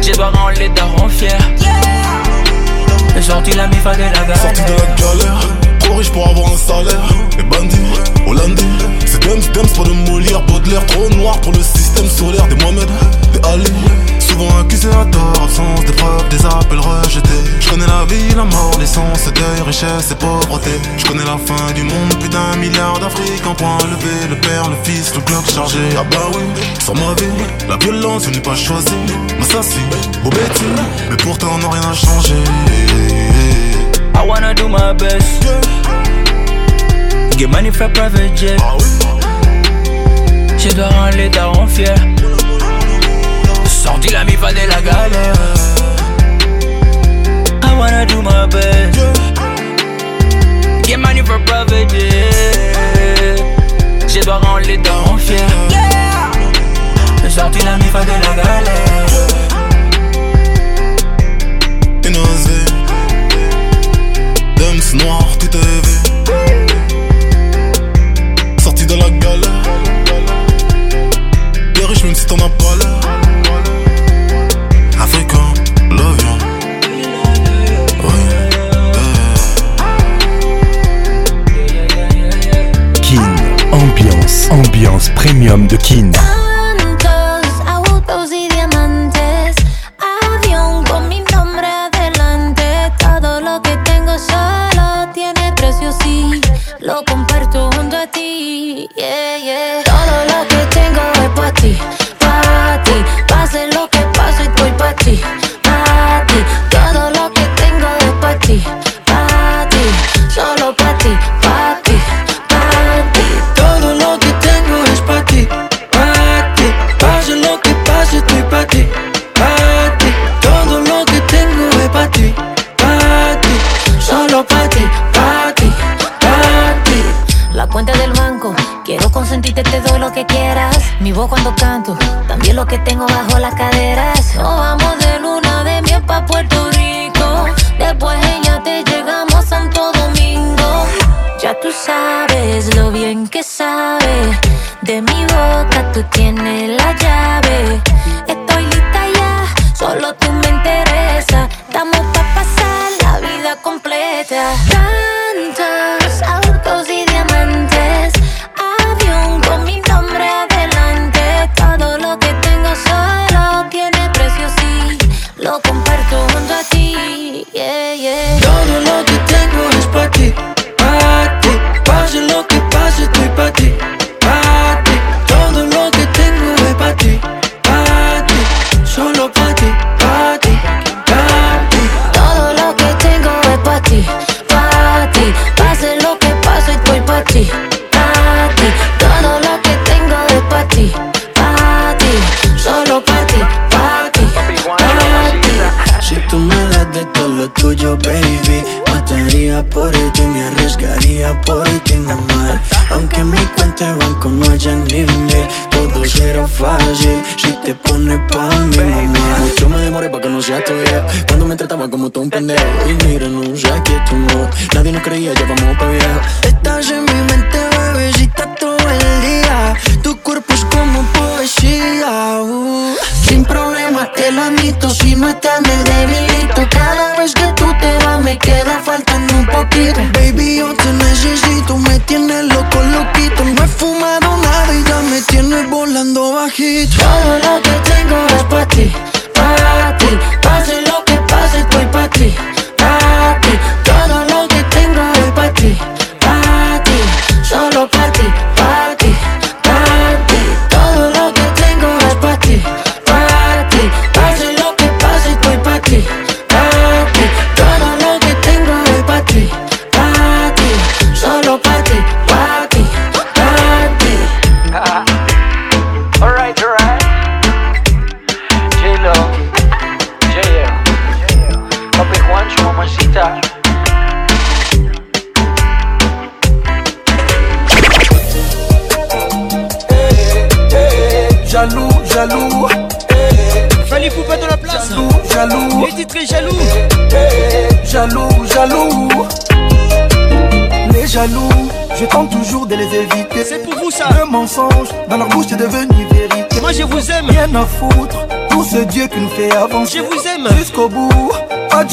J'ai 0.00 0.12
pas 0.12 0.30
rendu 0.30 0.60
les 0.60 0.68
darons 0.68 1.08
fiers. 1.08 1.28
J'ai 3.16 3.22
sorti 3.22 3.50
la 3.52 3.66
mifa 3.66 3.94
de 3.94 4.00
la 4.02 4.10
galère. 4.10 4.36
Sorti 4.36 4.60
de 4.62 4.70
la 4.70 5.14
galère, 5.14 5.40
trop 5.80 5.94
riche 5.96 6.10
pour 6.12 6.28
avoir 6.28 6.52
un 6.52 6.56
salaire. 6.56 7.02
Les 7.36 7.42
bandits, 7.42 7.78
hollandais. 8.26 8.83
Dems, 9.24 9.48
Dems, 9.52 9.72
pas 9.74 9.84
de 9.84 9.92
Molière, 10.10 10.42
Baudelaire, 10.42 10.84
trop 10.86 11.08
noir 11.14 11.40
pour 11.40 11.52
le 11.52 11.62
système 11.62 12.06
solaire 12.08 12.46
des 12.46 12.56
Mohamed, 12.62 12.86
des 13.32 13.48
Ali. 13.48 13.72
Souvent 14.18 14.48
accusé 14.60 14.88
à 14.90 15.06
tort, 15.06 15.32
absence 15.42 15.80
des 15.86 15.92
preuves, 15.92 16.28
des 16.28 16.44
appels 16.44 16.78
rejetés. 16.80 17.30
Je 17.58 17.70
connais 17.70 17.86
la 17.86 18.04
vie, 18.04 18.28
la 18.36 18.44
mort, 18.44 18.72
l'essence, 18.78 19.24
deuil, 19.32 19.62
richesse 19.66 20.10
et 20.10 20.14
pauvreté. 20.16 20.72
Je 20.98 21.06
connais 21.06 21.24
la 21.24 21.38
fin 21.38 21.72
du 21.72 21.84
monde, 21.84 22.14
plus 22.20 22.28
d'un 22.28 22.54
milliard 22.56 22.98
d'Afrique 22.98 23.46
en 23.46 23.54
point 23.54 23.78
levé. 23.90 24.28
Le 24.28 24.36
père, 24.36 24.68
le 24.68 24.76
fils, 24.84 25.14
le 25.14 25.22
club 25.22 25.42
chargé. 25.46 25.78
Ah 25.98 26.04
bah 26.10 26.28
oui, 26.34 26.42
sans 26.84 26.94
ma 26.94 27.14
vie, 27.14 27.32
la 27.66 27.78
violence, 27.78 28.24
je 28.26 28.30
n'ai 28.30 28.40
pas 28.40 28.54
choisi. 28.54 28.92
beau 30.22 30.30
bêtis 30.30 30.64
mais 31.08 31.16
pourtant 31.18 31.48
on 31.54 31.58
n'a 31.58 31.70
rien 31.70 31.94
changé 31.94 32.34
changer. 32.34 33.14
I 34.16 34.26
wanna 34.26 34.52
do 34.54 34.68
my 34.68 34.92
best. 34.92 35.44
Get 37.38 37.48
money 37.48 37.72
for 37.72 37.88
private 37.88 38.36
jet. 38.36 38.58
Ah 38.62 38.74
tu 40.68 40.74
dois 40.74 40.88
rendre 40.88 41.16
les 41.16 41.28
darons 41.28 41.66
fiers. 41.66 41.94
Sorti 43.66 44.08
la 44.12 44.24
mi 44.24 44.32
de 44.32 44.68
la 44.70 44.80
galère. 44.80 45.34
I 47.62 47.76
wanna 47.78 48.06
do 48.06 48.22
my 48.22 48.46
best. 48.46 48.98
Get 50.86 50.98
money 50.98 51.22
for 51.22 51.38
profit, 51.44 51.92
yeah. 51.92 52.93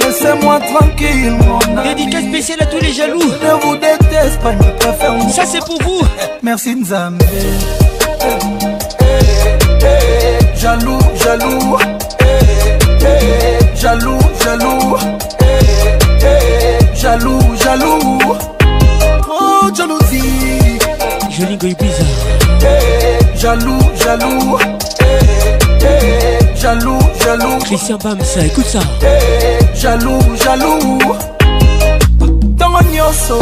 Laissez-moi 0.00 0.60
tranquille, 0.60 1.36
mon 1.46 1.58
ami. 1.78 1.88
Dédicace 1.94 2.24
spéciale 2.24 2.62
à 2.62 2.66
tous 2.66 2.80
les 2.80 2.92
jaloux. 2.92 3.20
Je 3.20 3.46
ne 3.46 3.52
vous 3.62 3.76
déteste 3.76 4.40
pas, 4.42 4.52
je 4.52 4.70
préfère 4.86 5.14
Ça, 5.30 5.44
c'est 5.46 5.64
pour 5.64 5.80
vous. 5.82 6.02
Merci, 6.42 6.74
Nzambi. 6.74 7.23
Christian 27.66 27.96
Bamsa, 27.96 28.44
écoute 28.44 28.66
ça. 28.66 28.80
Eh, 29.02 29.76
jaloux, 29.76 30.18
jaloux. 30.44 30.98
Tango 32.58 32.78
nyonso. 32.92 33.38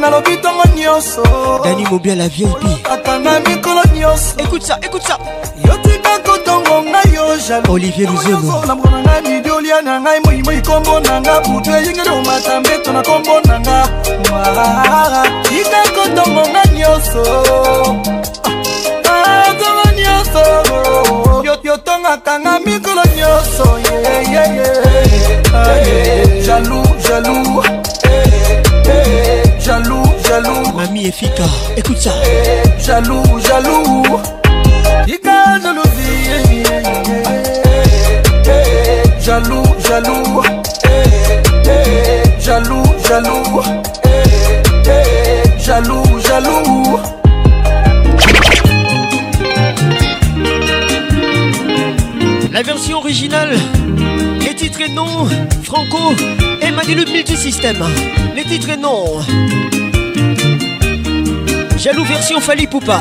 nalobi 0.00 0.36
ntango 0.36 0.62
nyonso 0.76 1.22
dani 1.64 1.84
mobia 1.90 2.14
la 2.14 2.28
vip 2.28 2.46
ata 2.90 3.18
na 3.18 3.40
mikolo 3.40 3.80
nyonso 3.96 4.36
écoute 4.38 4.62
ça 4.62 4.78
écoute 4.80 5.02
ça 5.02 5.18
yotika 5.64 6.12
kotongo 6.24 6.82
ngai 6.88 7.14
yo 7.16 7.24
jaloolivier 7.48 8.06
luzelolambo 8.06 8.88
na 8.90 8.98
ngai 9.02 9.22
midiolia 9.28 9.82
na 9.82 9.98
ngai 9.98 10.20
moimoi 10.24 10.62
kombo 10.62 11.00
na 11.00 11.20
nga 11.20 11.40
butu 11.40 11.70
eyingeli 11.74 12.08
omata 12.10 12.60
mbeto 12.60 12.92
na 12.92 13.02
kombo 13.02 13.40
na 13.48 13.58
nga 13.58 13.82
tika 15.42 15.82
kotongo 15.96 16.42
ngai 16.48 16.68
nyonso 16.78 17.22
atongo 19.04 19.88
nyonso 19.98 21.17
yotongaka 21.68 22.32
nga 22.40 22.58
mikolo 22.64 23.00
nyonso 23.16 23.64
jalou 26.46 26.84
jalou 27.08 27.62
jalou 29.58 30.06
jalou 30.28 30.58
mami 30.76 31.04
efika 31.08 31.46
écoute 31.76 32.00
ça 32.00 32.10
jalou 32.78 33.22
jalou 33.40 34.20
tika 35.06 35.58
jalousie 35.62 36.64
jalou 39.20 39.64
jalou 39.86 40.44
jalou 40.48 42.82
jalou 43.04 43.62
jalou 45.66 46.04
jalou 46.20 47.17
La 52.58 52.64
version 52.64 52.98
originale, 52.98 53.54
les 54.44 54.52
titres 54.52 54.80
et 54.80 54.88
noms, 54.88 55.26
Franco 55.62 56.12
et 56.60 56.70
le 56.96 57.04
Multisystème. 57.08 57.84
Les 58.34 58.42
titres 58.42 58.70
et 58.70 58.76
noms. 58.76 59.20
Jaloux 61.78 62.02
version 62.02 62.40
Fali 62.40 62.66
Poupa. 62.66 63.00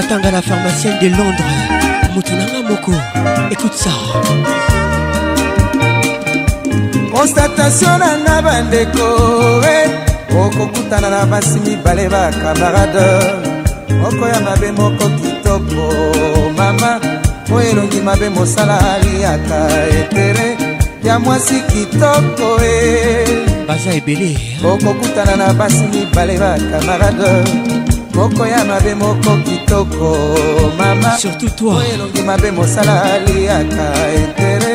batanga 0.00 0.30
la 0.30 0.40
pharmacienne 0.40 1.00
de 1.00 1.10
londres 1.10 1.56
moto 2.14 2.32
nanga 2.38 2.60
moko 2.70 2.92
écoute 3.50 3.74
ça 3.82 3.90
constatation 7.12 7.90
nanga 7.98 8.34
bandeko 8.46 9.06
okokutana 10.42 11.08
na 11.14 11.26
basi 11.26 11.58
mibale 11.64 12.06
bakamarade 12.12 13.08
moko 14.00 14.24
ya 14.32 14.40
mabe 14.46 14.70
moko 14.80 15.04
kitoko 15.18 15.84
mama 16.56 16.90
po 17.48 17.56
elongi 17.66 18.00
mabe 18.08 18.28
mosala 18.36 18.78
aliaka 18.94 19.58
etere 19.98 20.48
ya 21.02 21.18
mwasi 21.18 21.58
kitoko 21.72 22.48
e 22.74 22.74
baza 23.68 23.90
ebele 23.98 24.30
okokutana 24.64 25.34
na 25.36 25.48
basi 25.60 25.82
mibale 25.92 26.34
bakamarade 26.42 27.77
moko 28.18 28.42
ya 28.54 28.62
mabe 28.70 28.92
moko 29.04 29.30
kitoko 29.46 30.08
mama 30.80 31.10
surtout 31.22 31.52
toi 31.58 31.82
elongi 31.94 32.22
mabe 32.30 32.48
mosala 32.58 32.94
aliaka 33.14 33.86
intere 34.22 34.74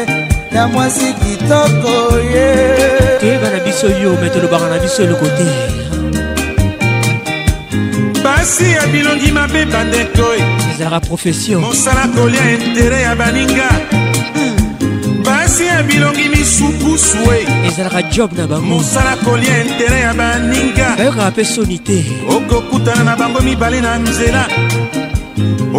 ya 0.56 0.64
mwasi 0.72 1.08
kitoko 1.22 1.94
ye 2.34 2.48
toyeba 3.22 3.48
na 3.54 3.60
biso 3.66 3.88
yo 4.04 4.12
me 4.22 4.28
tolobaka 4.34 4.68
na 4.74 4.78
biso 4.84 5.00
eloko 5.04 5.28
te 5.38 5.48
basi 8.24 8.68
ya 8.78 8.84
bilongi 8.94 9.30
mabe 9.38 9.66
bandeko 9.74 10.26
e. 10.40 10.42
ezalaka 10.74 11.00
profession 11.10 11.60
mosala 11.68 12.04
kolia 12.16 12.46
intere 12.66 13.00
ya 13.08 13.14
baninga 13.16 13.70
hmm. 14.36 15.24
basi 15.28 15.64
ya 15.68 15.84
bilongi 15.84 16.26
misupusu 16.30 17.20
ezalaka 17.68 18.03
job 18.14 18.32
na 18.38 18.46
bango 18.46 18.66
mosala 18.78 19.16
kolia 19.26 19.56
intere 19.66 20.00
ya 20.02 20.14
baninga 20.14 20.96
bayokaka 20.98 21.32
mpe 21.32 21.44
soni 21.46 21.80
te 21.80 21.98
okokutana 22.36 23.04
na 23.04 23.16
bango 23.16 23.40
mibale 23.42 23.82
na 23.82 23.98
nzela 23.98 24.46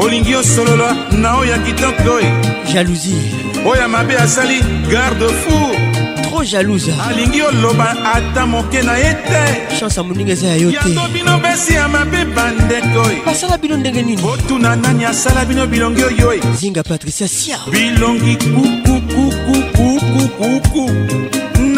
olingi 0.03 0.35
osolola 0.35 0.97
na 1.23 1.37
oyo 1.37 1.51
ya 1.51 1.59
kitoko 1.59 2.21
e 2.21 2.27
jalousie 2.73 3.23
oyo 3.65 3.89
mabe 3.89 4.17
asali 4.19 4.59
garde 4.91 5.29
fou 5.31 5.75
trop 6.23 6.45
jalouse 6.45 6.91
alingi 7.09 7.43
oloba 7.43 7.97
ata 8.15 8.47
moke 8.47 8.83
na 8.83 8.97
ye 8.99 9.15
te 9.15 9.63
chance 9.79 9.97
amoninga 10.01 10.33
eza 10.33 10.47
ya 10.49 10.57
yo 10.57 10.73
te 10.73 10.79
yango 10.79 11.09
bino 11.15 11.39
besi 11.39 11.75
ya 11.75 11.89
mabe 11.89 12.25
bandeko 12.35 13.11
e 13.13 13.17
basala 13.27 13.59
bino 13.59 13.77
ndenge 13.77 14.03
nini 14.03 14.23
otuna 14.23 14.77
nani 14.77 15.05
asala 15.05 15.45
bino 15.45 15.67
bilongi 15.67 16.03
oyo 16.05 16.33
e 16.33 16.41
zinga 16.59 16.83
patricia 16.83 17.29
sia 17.29 17.59
bilongi 17.71 18.37
kukukukukukukuku 18.37 20.91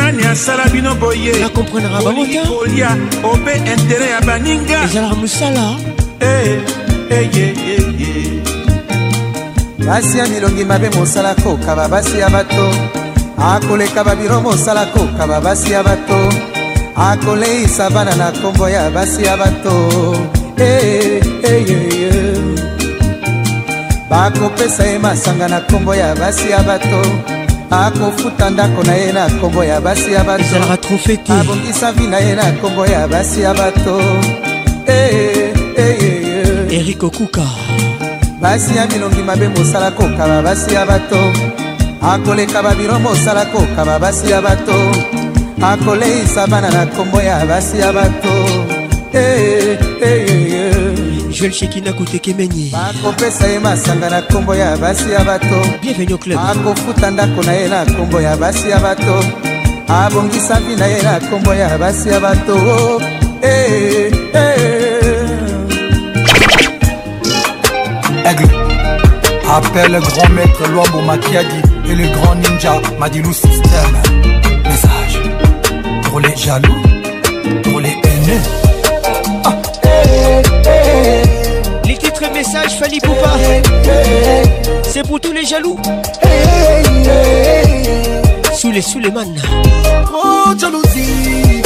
nani 0.07 0.25
asala 0.25 0.65
bino 0.73 0.95
boye 0.95 1.33
kolia 1.53 2.91
ope 3.31 3.53
intere 3.73 4.09
ya 4.15 4.21
baninga 4.27 4.77
ezalaka 4.85 5.17
mosala 5.23 5.65
eh, 6.21 6.61
eh, 7.11 8.37
basi 9.87 10.19
ya 10.19 10.27
milongi 10.29 10.65
mabe 10.65 10.89
mosala 10.97 11.35
kokaba 11.43 11.89
basi 11.89 12.19
ya 12.19 12.29
bato 12.31 12.67
akoleka 13.51 14.05
babiro 14.09 14.41
mosala 14.47 14.87
kokaba 14.95 15.37
basi 15.41 15.73
ya 15.73 15.83
bato 15.83 16.21
akoleisa 17.09 17.91
bana 17.91 18.15
na 18.17 18.27
nkombo 18.31 18.69
ya 18.69 18.85
basi 18.91 19.21
ya 19.29 19.35
bato 19.43 19.75
eh, 20.59 21.21
bakopesa 24.11 24.85
ye 24.87 24.99
masanga 24.99 25.49
na 25.49 25.59
nkombo 25.61 25.93
ya 25.95 26.15
basi 26.17 26.47
ya 26.55 26.63
bato 26.63 27.03
hey, 27.03 27.03
hey, 27.03 27.23
hey, 27.23 27.27
hey. 27.31 27.36
akofuta 27.71 28.51
ndako 28.51 28.83
na 28.83 28.95
ye 28.95 29.13
na 29.13 29.29
nkombo 29.29 29.65
ya 29.65 29.81
basi 29.81 30.13
ya 30.13 30.25
batoezalaka 30.25 30.77
trofe 30.77 31.17
te 31.17 31.33
abongisa 31.33 31.93
vi 31.93 32.07
na 32.07 32.17
ye 32.19 32.35
na 32.35 32.51
nkombo 32.53 32.87
ya 32.87 33.09
basi 33.09 33.41
ya 33.41 33.55
bato 33.55 34.01
eh, 34.87 35.17
eh, 35.17 35.53
eh, 35.77 36.79
erik 36.79 37.03
okuka 37.03 37.43
basi 38.41 38.77
ya 38.77 38.87
bilongi 38.87 39.23
mabe 39.23 39.49
mosala 39.49 39.91
kokaba 39.91 40.43
basi 40.43 40.75
ya 40.75 40.87
bato 40.87 41.19
akoleka 42.03 42.63
babiro 42.63 42.99
mosala 43.01 43.45
kokaba 43.47 43.99
basi 43.99 44.31
ya 44.31 44.43
bato 44.43 44.79
akoleisa 45.63 46.47
bana 46.47 46.71
na 46.71 46.85
nkombo 46.85 47.21
ya 47.21 47.47
basi 47.47 47.79
ya 47.79 47.93
bato 47.93 48.35
hey, 49.13 49.77
hey, 50.01 50.27
hey, 50.27 50.71
hey. 50.71 51.06
joel 51.37 51.51
shekina 51.53 51.93
kutekemeni 51.93 52.73
bakopesa 52.73 53.47
ye 53.47 53.59
masanga 53.59 54.11
na 54.11 54.21
nkombo 54.21 54.55
ya 54.55 54.77
basi 54.77 55.11
ya 55.11 55.25
bato 55.25 55.65
bienveni 55.83 56.13
au 56.13 56.19
club 56.19 56.39
akofuta 56.51 57.11
ndako 57.11 57.43
na 57.43 57.53
ye 57.53 57.69
na 57.69 57.85
nkombo 57.85 58.21
ya 58.21 58.37
basi 58.37 58.71
ya 58.71 58.81
bato 58.81 59.25
abongisa 59.89 60.61
mbi 60.61 60.77
na 60.77 60.87
ye 60.87 61.03
na 61.03 61.19
nkombo 61.19 61.55
ya 61.55 61.79
basi 61.79 62.09
ya 62.09 62.21
bato 62.21 62.57
hey, 63.41 63.53
eh, 63.53 64.13
eh, 64.35 64.57
hey. 64.57 65.13
Eh. 66.61 68.27
Aigle 68.27 68.51
Appelle 69.51 69.89
le 69.93 70.01
grand 70.01 70.31
maître 70.33 70.69
Luambo 70.73 71.01
Makiadi 71.03 71.61
et 71.91 71.95
le 71.95 72.07
grand 72.17 72.35
ninja 72.37 72.81
Madilou 72.99 73.33
System 73.33 73.91
Message 74.65 75.21
pour 76.03 76.21
les 76.21 76.35
jaloux, 76.37 76.83
pour 77.63 77.81
les 77.81 77.91
haineux 77.91 78.66
votre 82.21 82.33
message, 82.33 82.79
Fali 82.79 82.99
Poupa. 83.01 83.33
C'est 84.83 85.03
pour 85.07 85.21
tous 85.21 85.33
les 85.33 85.45
jaloux. 85.45 85.77
Sous 88.55 88.71
les 88.71 88.81
sous 88.81 88.99
les 88.99 89.11
man. 89.11 89.27
Oh, 90.15 90.51
jalousie. 90.59 91.63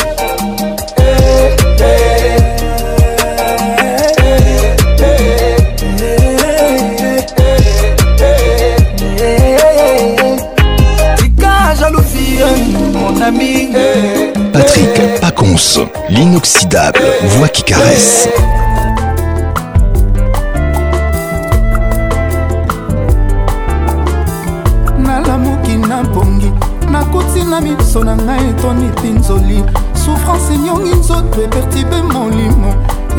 Mon 12.93 13.21
ami. 13.21 13.69
Patrick 14.53 15.21
Pacons, 15.21 15.87
l'inoxydable 16.09 17.01
voix 17.25 17.49
qui 17.49 17.63
caresse. 17.63 18.29
na 27.61 27.61
miso 27.77 28.05
na 28.05 28.15
ngai 28.17 28.49
etoni 28.51 28.85
mpinzoli 28.89 29.65
souffrance 30.05 30.53
enyongi 30.55 30.95
nzoto 30.95 31.43
epertibe 31.45 32.03
molimo 32.03 32.75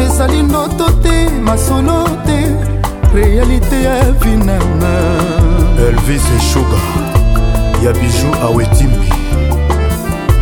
ezali 0.06 0.44
ndoto 0.44 0.92
te 0.92 1.30
masolo 1.46 2.04
te 2.26 2.40
réalité 3.16 3.84
ya 3.84 4.04
vinanga 4.12 4.94
elvis 5.88 6.22
eshuga 6.38 6.78
ya 7.86 7.92
biju 7.94 8.36
awetimbi 8.46 9.12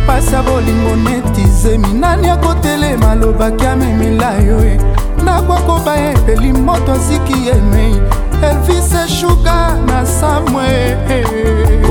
pasi 0.06 0.34
ya 0.34 0.42
bolingo 0.42 0.96
netizemi 1.10 1.88
nani 2.00 2.28
akotelema 2.28 3.10
alobaki 3.10 3.66
amemela 3.66 4.32
yo 4.32 4.64
e 4.64 4.80
nakokoba 5.24 5.96
epeli 6.00 6.52
moto 6.52 6.92
aziki 6.92 7.48
emei 7.48 7.94
e. 8.42 8.46
elvis 8.46 8.94
eshuga 9.06 9.74
na 9.86 10.06
samwe 10.06 10.96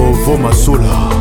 ovo 0.09 0.37
masula 0.37 1.18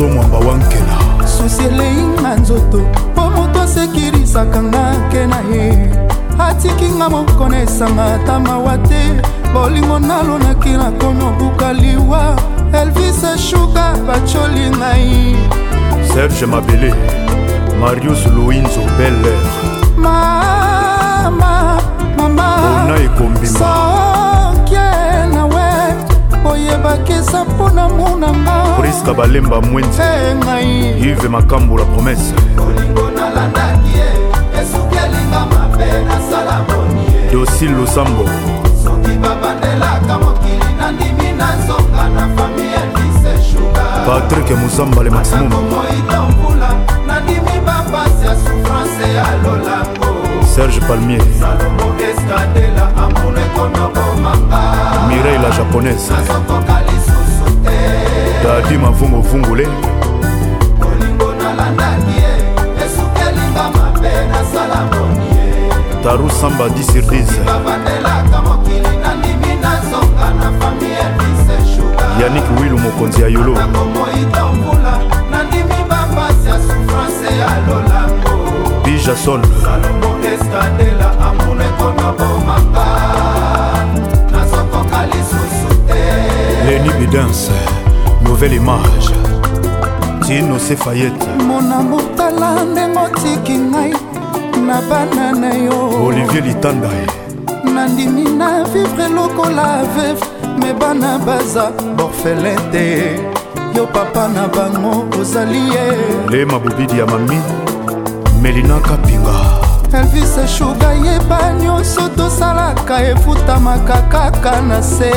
loso 0.00 0.08
mwamba 0.14 0.38
wankela 0.38 0.98
susi 1.38 1.62
eleyinga 1.62 2.34
nzoto 2.36 2.80
mpo 3.12 3.30
moto 3.30 3.60
asekirisaka 3.62 4.62
nga 4.62 4.94
ke 5.12 5.26
na 5.26 5.38
ye 5.52 5.90
atikinga 6.38 7.10
mokona 7.10 7.62
esanga 7.62 8.04
ata 8.14 8.40
mawa 8.40 8.78
te 8.78 9.02
bolingo 9.54 9.98
nalonaki 9.98 10.68
nakomi 10.68 11.22
obuka 11.24 11.72
liwa 11.72 12.36
elvis 12.72 13.20
shuka 13.48 13.94
bacoli 14.06 14.70
ngai 14.78 15.36
serge 16.12 16.46
mabele 16.46 16.94
marius 17.80 18.26
louis 18.34 18.58
nzobeler 18.58 19.38
mama 19.96 21.80
mama 22.22 22.46
ona 22.86 22.96
ekombima 22.96 23.58
boyebakesa 26.42 27.44
mpona 27.44 27.88
monanga 27.88 28.64
priska 28.80 29.14
balemba 29.14 29.60
mwenzi 29.60 30.02
ngai 30.36 30.90
ive 31.10 31.28
makambo 31.34 31.78
la 31.78 31.84
promese 31.92 32.34
olingo 32.66 33.04
nalandaki 33.16 33.90
ye 33.98 34.06
esuki 34.62 34.96
elinga 35.04 35.40
mabe 35.52 35.86
nasala 36.08 36.54
moni 36.68 37.04
dosil 37.32 37.72
losambo 37.78 38.24
soki 38.84 39.12
babandelaka 39.22 40.14
mokili 40.22 40.70
nandimi 40.80 41.28
na 41.38 41.48
nzonga 41.58 42.04
na 42.16 42.20
fami 42.36 42.64
elise 42.80 43.32
shuga 43.48 43.84
patrik 44.06 44.48
musamba 44.60 45.00
le 45.02 45.10
maximum 45.16 45.48
moitomvula 45.72 46.70
nandimi 47.08 47.56
bapasi 47.66 48.22
ya 48.26 48.34
souffrance 48.42 49.02
ya 49.16 49.26
lolango 49.44 50.09
serge 50.50 50.80
palmier 50.80 51.20
mirei 55.08 55.38
la 55.42 55.50
japonaise 55.50 56.12
dadi 58.44 58.78
mavunguvungule 58.78 59.68
taru 66.02 66.30
samba 66.30 66.64
10 66.68 66.82
sur 66.82 67.02
10 67.02 67.24
yanik 72.22 72.44
wilu 72.62 72.78
mokonzi 72.78 73.22
ya 73.22 73.28
yolo 73.28 73.52
nakomoita 73.52 74.44
mbula 74.46 74.98
nandimi 75.30 75.74
bapasi 75.88 76.48
ya 76.48 76.52
souffrance 76.54 77.24
ya 77.38 77.48
lolama 77.74 78.19
didi 78.90 79.02
jason 79.06 79.42
salomoteskadela 79.64 81.10
amuna 81.28 81.64
ekona 81.64 82.12
bomaka 82.12 82.86
nazokoka 84.32 85.06
lisusu 85.06 85.82
te 85.86 86.66
leni 86.66 86.88
bidance 86.98 87.52
nouvelle 88.22 88.56
image 88.56 89.10
tino 90.26 90.58
sefayete 90.58 91.26
mona 91.46 91.82
motala 91.82 92.64
ndenge 92.64 92.98
otiki 92.98 93.58
ngai 93.58 93.94
na 94.66 94.80
bana 94.90 95.32
na 95.32 95.54
yo 95.54 96.06
olivier 96.06 96.44
litandae 96.44 97.06
nandimi 97.74 98.24
na 98.24 98.64
vivre 98.64 99.08
lokola 99.14 99.82
veve 99.96 100.20
me 100.58 100.72
bana 100.74 101.18
baza 101.18 101.70
borfelin 101.96 102.60
te 102.72 103.16
yo 103.76 103.86
papa 103.86 104.28
na 104.28 104.48
bango 104.48 105.04
ozali 105.20 105.58
ye 105.74 105.92
le 106.30 106.44
mabobidi 106.44 106.98
ya 106.98 107.06
mami 107.06 107.38
melina 108.40 108.80
kapinga 108.80 109.36
elvis 109.92 110.36
shuga 110.56 110.92
yeba 111.04 111.40
nyonso 111.62 112.08
tosalaka 112.16 112.96
efutamaka 113.12 114.00
kaka 114.12 114.60
na 114.62 114.80
se 114.82 115.12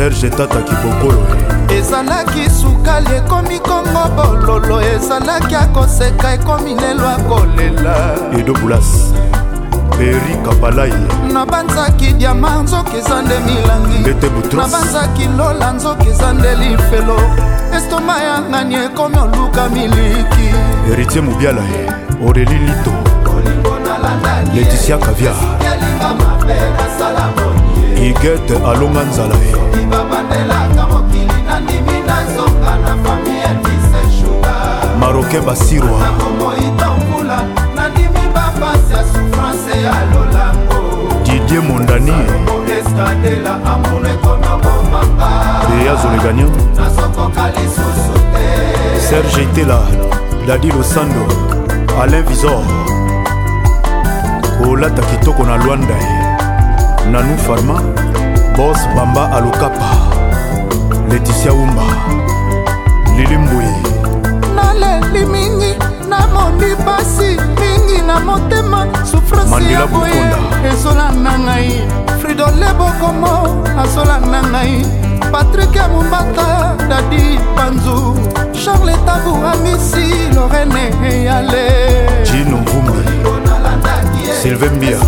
serge 0.00 0.30
tata 0.30 0.62
kibokolo 0.62 1.20
eh. 1.68 1.78
ezalaki 1.78 2.50
sukali 2.50 3.08
ekomi 3.16 3.58
kongo 3.58 4.04
bololo 4.16 4.76
ezalaki 4.80 5.54
akoseka 5.54 6.28
ekomi 6.34 6.72
lelo 6.82 7.04
akolela 7.14 7.94
edobulas 8.38 8.90
peri 9.98 10.34
kapalai 10.44 10.88
eh. 10.90 11.32
nabanzaki 11.32 12.12
diama 12.12 12.62
nzoki 12.62 12.96
eza 12.96 13.16
nde 13.22 13.34
milangi 13.46 14.00
nabanzaki 14.60 15.24
lola 15.38 15.72
nzoki 15.72 16.08
eza 16.08 16.32
nde 16.32 16.54
lifelo 16.60 17.20
estoma 17.76 18.16
ya 18.26 18.40
ngani 18.40 18.74
ekomi 18.74 19.16
oluka 19.18 19.68
miliki 19.68 20.46
héritier 20.88 21.22
mobiala 21.24 21.62
oreli 22.28 22.54
eh. 22.54 22.60
lito 22.64 22.94
leticia 24.54 24.96
kaviar 24.98 25.34
igete 28.08 28.54
alonga 28.56 29.02
nzala 29.02 29.34
ye 29.34 29.52
maroke 35.00 35.40
basirwa 35.40 36.00
didie 41.24 41.60
mondani 41.60 42.14
eyazolegania 45.82 46.46
serge 49.08 49.42
itela 49.42 49.80
dadi 50.46 50.68
losando 50.68 51.24
alain 52.02 52.22
visor 52.24 52.62
olata 54.70 55.02
kitoko 55.02 55.42
na 55.44 55.56
lwanda 55.56 55.94
ye 55.94 56.19
nanou 57.10 57.36
farma 57.38 57.74
bos 58.56 58.78
bamba 58.94 59.26
alokapa 59.36 59.88
leticia 61.08 61.52
umba 61.52 61.82
lili 63.16 63.36
mbui 63.38 63.68
naleli 64.54 65.26
mingi 65.26 65.74
namoni 66.08 66.70
pasi 66.86 67.34
mingi 67.60 67.98
na 68.06 68.20
motema 68.20 68.86
sufrance 69.10 69.72
ya 69.72 69.86
boye 69.92 70.20
ezolanda 70.72 71.32
ngai 71.44 71.70
fridole 72.22 72.68
bokomo 72.78 73.34
azolanda 73.82 74.40
ngai 74.52 74.76
patrik 75.32 75.72
ya 75.78 75.86
mombata 75.92 76.48
dadi 76.90 77.24
panzu 77.56 77.98
charle 78.62 78.94
tabu 79.06 79.32
amisi 79.52 80.06
lorene 80.34 80.84
eyale 81.10 81.64
jino 82.28 82.56
vumbi 82.70 83.02
sylvain 84.40 84.76
bia 84.80 84.98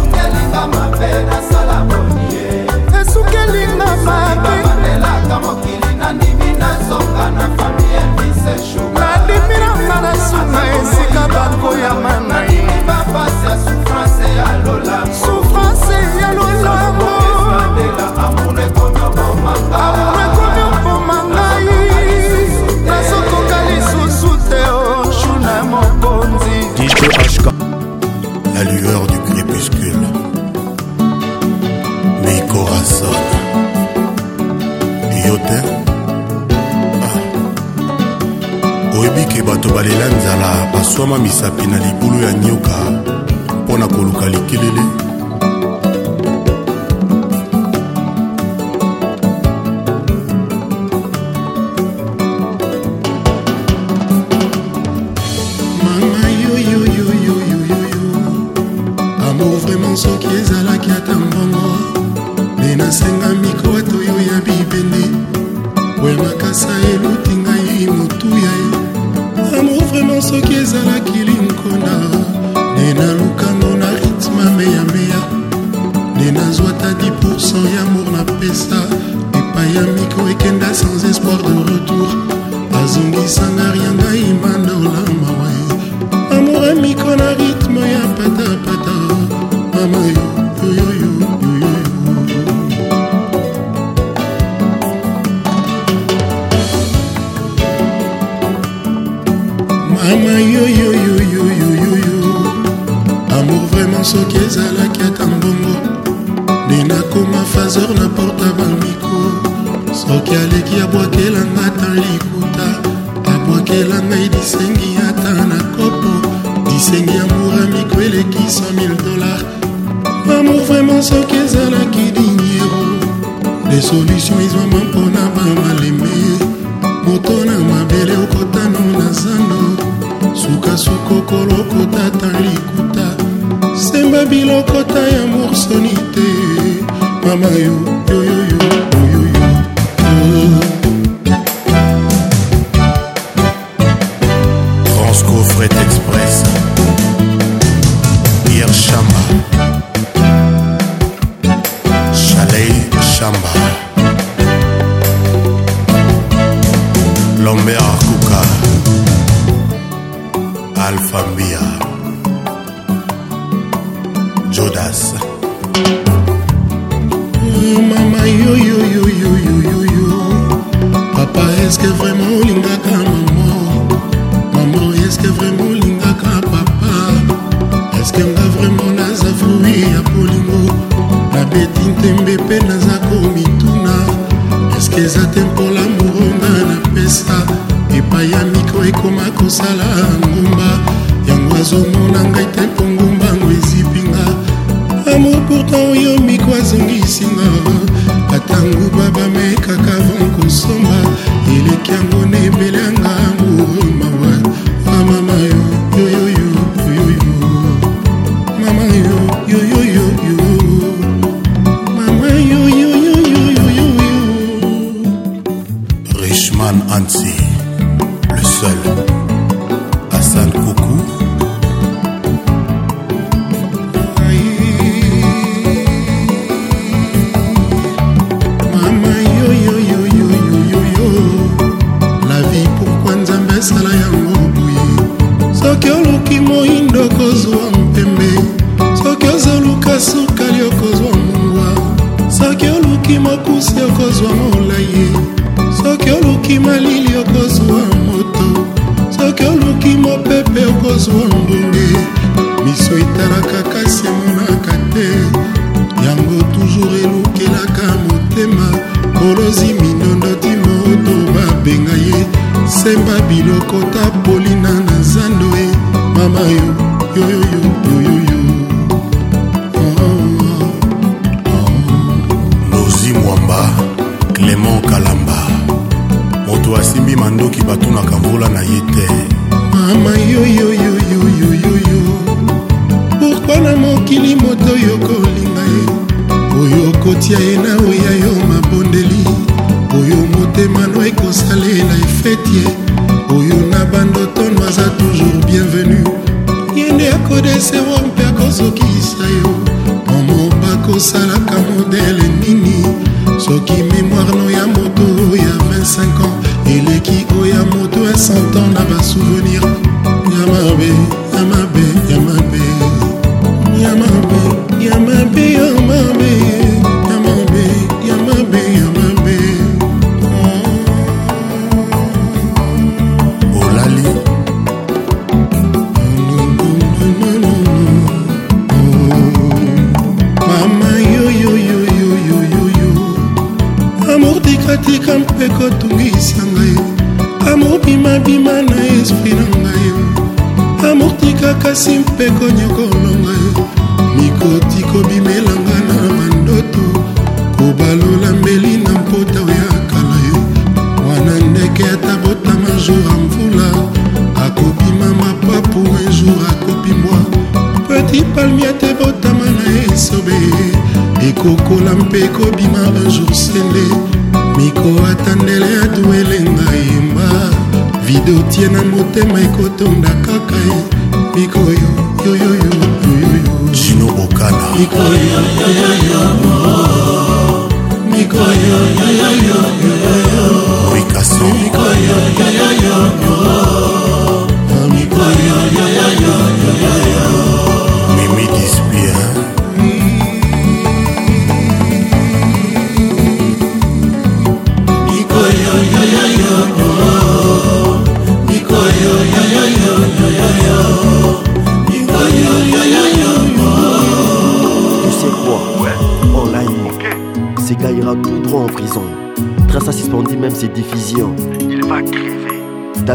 nadimiranga 9.02 10.00
na 10.00 10.14
suka 10.14 10.60
esika 10.78 11.28
bakoyama 11.28 12.20
na 12.28 12.40
ye 12.50 12.62
ezali 39.22 39.24
ke 39.34 39.42
bato 39.42 39.68
balela 39.70 40.06
nzala 40.16 40.70
baswama 40.72 41.18
misapi 41.18 41.66
na 41.66 41.78
libulu 41.78 42.22
ya 42.24 42.32
nioka 42.32 42.80
mpo 43.64 43.78
na 43.78 43.88
koluka 43.88 44.26
likelele 44.28 45.01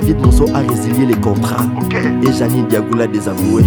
David 0.02 0.20
Monceau 0.24 0.46
a 0.54 0.60
résilié 0.60 1.08
les 1.08 1.20
contrats. 1.22 1.66
Et 2.22 2.32
Janine 2.32 2.68
Diagoula 2.68 3.08
désavoué 3.08 3.64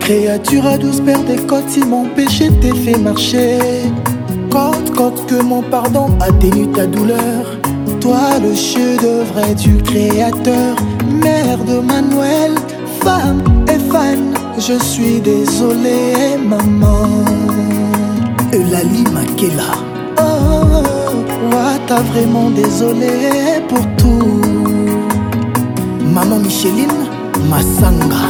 Créature 0.00 0.66
à 0.66 0.78
douce 0.78 1.00
père 1.00 1.22
des 1.24 1.36
côtes, 1.46 1.68
si 1.68 1.80
mon 1.80 2.06
péché 2.06 2.48
t'ai 2.62 2.74
fait 2.74 2.96
marcher. 2.96 3.58
Quand 4.48 4.70
côte, 4.96 5.26
que 5.26 5.42
mon 5.42 5.60
pardon 5.60 6.08
atténue 6.18 6.72
ta 6.72 6.86
douleur. 6.86 7.44
Toi, 8.00 8.38
le 8.42 8.54
chef 8.54 9.02
vrai 9.34 9.54
du 9.54 9.76
créateur, 9.82 10.74
mère 11.22 11.62
de 11.62 11.78
Manuel, 11.80 12.52
femme 13.00 13.42
et 13.68 13.78
fan. 13.92 14.32
Je 14.56 14.82
suis 14.82 15.20
désolé, 15.20 16.38
maman. 16.42 17.04
Eulali 18.54 19.04
Makela. 19.12 19.74
Oh, 20.18 20.22
oh, 20.22 20.22
oh, 20.22 20.84
oh. 21.52 21.54
t'as 21.86 22.00
vraiment 22.00 22.48
désolé 22.48 23.60
pour 23.68 23.82
tout. 23.98 24.17
mama 26.18 26.36
micheline 26.36 27.00
masanga 27.50 28.20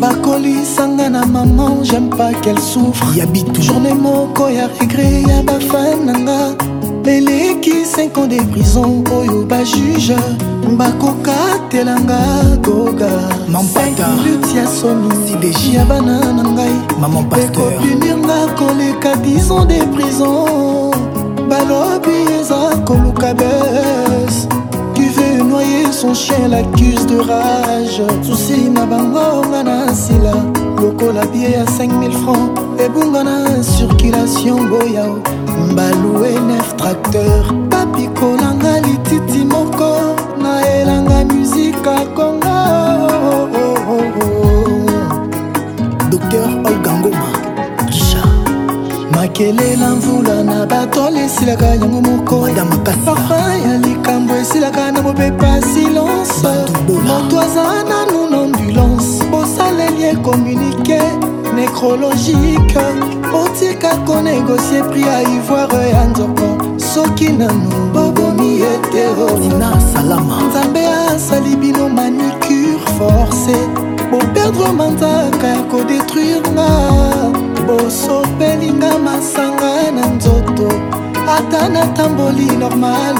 bakolisanga 0.00 1.08
na 1.14 1.26
maman 1.26 1.84
j'aime 1.88 2.08
pas 2.08 2.32
qu'elle 2.40 2.60
souffre 2.72 3.04
ya 3.14 3.26
bitu 3.26 3.60
journée 3.62 3.92
moko 3.92 4.48
ya 4.48 4.66
regret 4.80 5.20
ya 5.30 5.38
bafan 5.48 6.06
nanga 6.08 6.40
eleki 7.14 7.76
5 7.84 8.18
ans 8.20 8.26
de 8.32 8.38
prison 8.52 9.04
oyo 9.18 9.44
bajuge 9.50 10.16
bakokatelanga 10.80 12.20
koga 12.64 13.12
minute 13.52 14.54
ya 14.56 14.64
soni 14.78 15.36
ya 15.76 15.84
bana 15.84 16.16
na 16.32 16.42
ngai 16.48 16.76
ekopinirnga 17.44 18.38
koleka 18.58 19.10
10 19.20 19.52
ans 19.52 19.66
de 19.72 19.78
prison 19.94 20.40
balobi 21.50 22.18
eza 22.40 22.60
koluka 22.88 23.34
bes 23.34 24.36
tu 24.96 25.02
veux 25.16 25.36
noyer 25.50 25.87
son 26.00 26.14
chien 26.14 26.46
l'accuse 26.48 27.06
de 27.06 27.18
rage 27.18 28.00
susi 28.22 28.70
na 28.70 28.86
bango 28.86 29.42
nga 29.50 29.62
na 29.68 29.92
sila 29.92 30.30
lokola 30.80 31.24
bie 31.32 31.50
ya 31.58 31.64
5000 31.64 32.12
francs 32.22 32.48
ebunga 32.84 33.24
na 33.28 33.36
circulation 33.74 34.60
boyao 34.70 35.18
mbalue 35.70 36.32
nef 36.50 36.68
tracteur 36.78 37.42
papikolanga 37.70 38.72
lititi 38.84 39.42
moko 39.52 39.90
naelanga 40.42 41.18
musika 41.34 41.94
kongo 42.14 42.37
kelela 49.38 49.90
mvula 49.94 50.42
na 50.44 50.66
batole 50.66 51.20
esilaka 51.24 51.66
yango 51.66 52.00
moko 52.00 52.48
papa 52.84 53.54
ya 53.64 53.78
likambo 53.78 54.34
esilaka 54.34 54.90
na 54.92 55.00
mobepa 55.02 55.62
silence 55.62 56.42
moto 57.06 57.40
aza 57.40 57.84
nanu 57.88 58.30
na 58.30 58.38
ambulance 58.42 59.24
bosaleli 59.30 60.04
ekomunike 60.10 61.00
necrologique 61.54 62.80
otika 63.44 63.96
konegosie 64.06 64.82
pri 64.90 65.02
ya 65.02 65.22
ivoire 65.22 65.90
ya 65.90 66.04
nzoko 66.04 66.58
soki 66.78 67.28
nanu 67.28 67.70
bobomi 67.92 68.62
eteonzambe 68.74 70.86
asali 71.14 71.56
bino 71.56 71.88
manicure 71.88 72.80
force 72.98 73.56
boperdre 74.10 74.72
manzaka 74.76 75.46
ya 75.46 75.62
kodetruire 75.70 76.40
nga 76.52 77.37
bosopelinga 77.68 78.98
masanga 78.98 79.90
na 79.90 80.06
nzoto 80.16 80.68
ata 81.36 81.68
natamboli 81.74 82.46
normal 82.60 83.16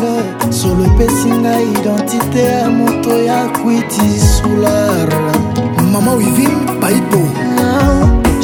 solo 0.59 0.83
epesi 0.91 1.31
ngai 1.43 1.67
identite 1.77 2.39
ya 2.49 2.61
moto 2.79 3.13
ya 3.29 3.39
kwiti 3.59 4.09
sular 4.33 5.09
mama 5.93 6.13
wivin 6.19 6.59
paipo 6.81 7.23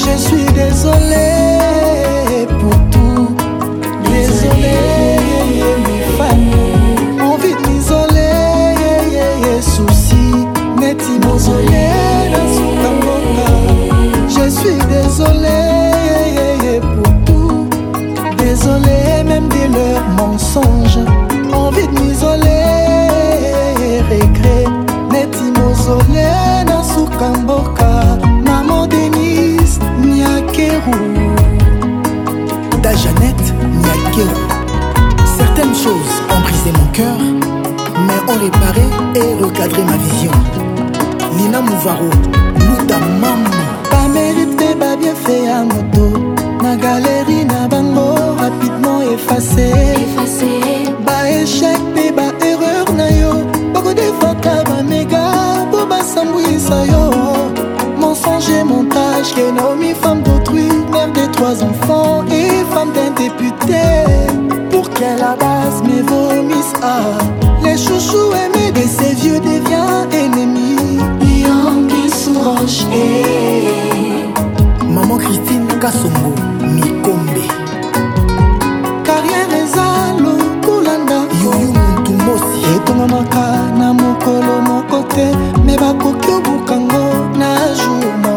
je 0.00 0.14
suis 0.26 0.48
désolé 0.58 1.30
pour 2.60 2.76
tout 2.92 3.28
désolé, 4.04 4.68
désolé. 4.76 5.13
choses 35.84 36.16
ont 36.34 36.40
brisé 36.40 36.70
mon 36.80 36.88
cœur, 36.98 37.16
mais 38.06 38.18
ont 38.32 38.38
réparé 38.38 38.86
et 39.20 39.34
recadré 39.42 39.82
ma 39.84 39.98
vision. 40.06 40.30
Nina 41.36 41.60
Mouvaro, 41.60 42.08
Luta 42.68 42.98
Mam. 43.20 43.42
bamérite 43.90 44.68
babiefe 44.80 45.36
ya 45.46 45.58
moto 45.70 46.06
na 46.62 46.72
galeri 46.76 47.40
na 47.52 47.60
bango 47.72 48.08
rapidement 48.42 48.98
efase 49.12 49.68
baéchec 51.06 51.78
mpe 51.94 52.06
baerreur 52.16 52.84
na 53.00 53.06
yo 53.20 53.32
bakodefaka 53.74 54.54
bamega 54.68 55.24
mpo 55.68 55.80
basambwisa 55.90 56.78
yo 56.92 57.04
mensonge 58.00 58.58
montage 58.72 59.28
kenomi 59.36 59.90
femme 60.02 60.22
d'autrui 60.22 60.68
mère 60.92 61.12
de 61.18 61.24
trois 61.34 61.56
enfants 61.70 62.24
et 62.30 62.50
femme 62.72 62.90
d'un 62.96 63.10
député 63.22 63.84
qu'elle 64.94 65.22
abasse 65.22 65.82
mes 65.84 66.02
vomissent 66.02 66.74
ah, 66.82 67.18
Les 67.62 67.76
chouchous 67.76 68.32
aimés 68.44 68.72
de 68.72 68.80
ces 68.86 69.14
vieux 69.14 69.40
devient 69.40 70.04
ennemis 70.12 70.98
Yangi 71.44 72.10
Sourange 72.10 72.86
Maman 74.88 75.16
Christine 75.18 75.66
Kasongo 75.80 76.34
Mikombe 76.60 77.44
Carrière 79.02 79.52
ezalo 79.62 80.36
kolanda 80.64 81.20
Yoyo 81.42 81.72
Muntumosi 81.72 82.60
etongamaka 82.76 83.74
na 83.78 83.92
mokolo 83.92 84.56
moko 84.68 85.02
te 85.14 85.26
me 85.64 85.76
bakoki 85.76 86.30
obukango 86.30 87.04
na 87.36 87.56
jour 87.74 88.33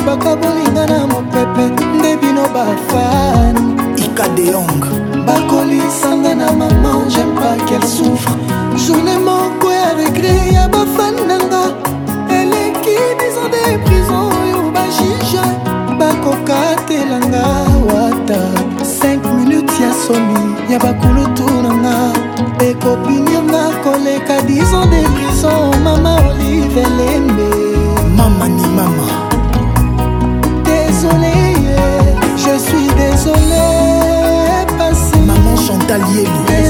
bayibaka 0.00 0.36
bolinga 0.36 0.86
na 0.86 1.06
mopepe 1.06 1.84
nde 1.98 2.16
bino 2.16 2.42
bafani 2.54 3.74
ikadeyong 4.04 4.80
bakolisanga 5.26 6.34
na 6.34 6.52
mama 6.52 6.90
jaime 7.08 7.34
pas 7.36 7.58
qu'elle 7.68 7.84
souffre 7.84 8.32
journe 8.76 9.14
moko 9.24 9.70
ya 9.70 9.92
regre 9.98 10.52
ya 10.54 10.68
bafani 10.68 11.22
nanga 11.28 11.62
eleki 12.30 12.96
bisande 13.18 13.84
prison 13.84 14.26
oyo 14.32 14.70
bajije 14.74 15.44
bakokatelanga 15.98 17.44
wata 17.92 18.40
5 19.04 19.32
minutes 19.38 19.80
ya 19.80 19.92
somi 20.06 20.56
ya 20.72 20.78
bakulutu 20.78 21.46
nanga 21.62 21.94
ekopinirnga 22.68 23.62
koleka 23.84 24.34
10 24.42 24.74
ans 24.74 24.86
de 24.90 25.02
prison 25.16 25.70
mama 25.84 26.14
olivelembe 26.30 27.39
Italieni. 35.90 36.69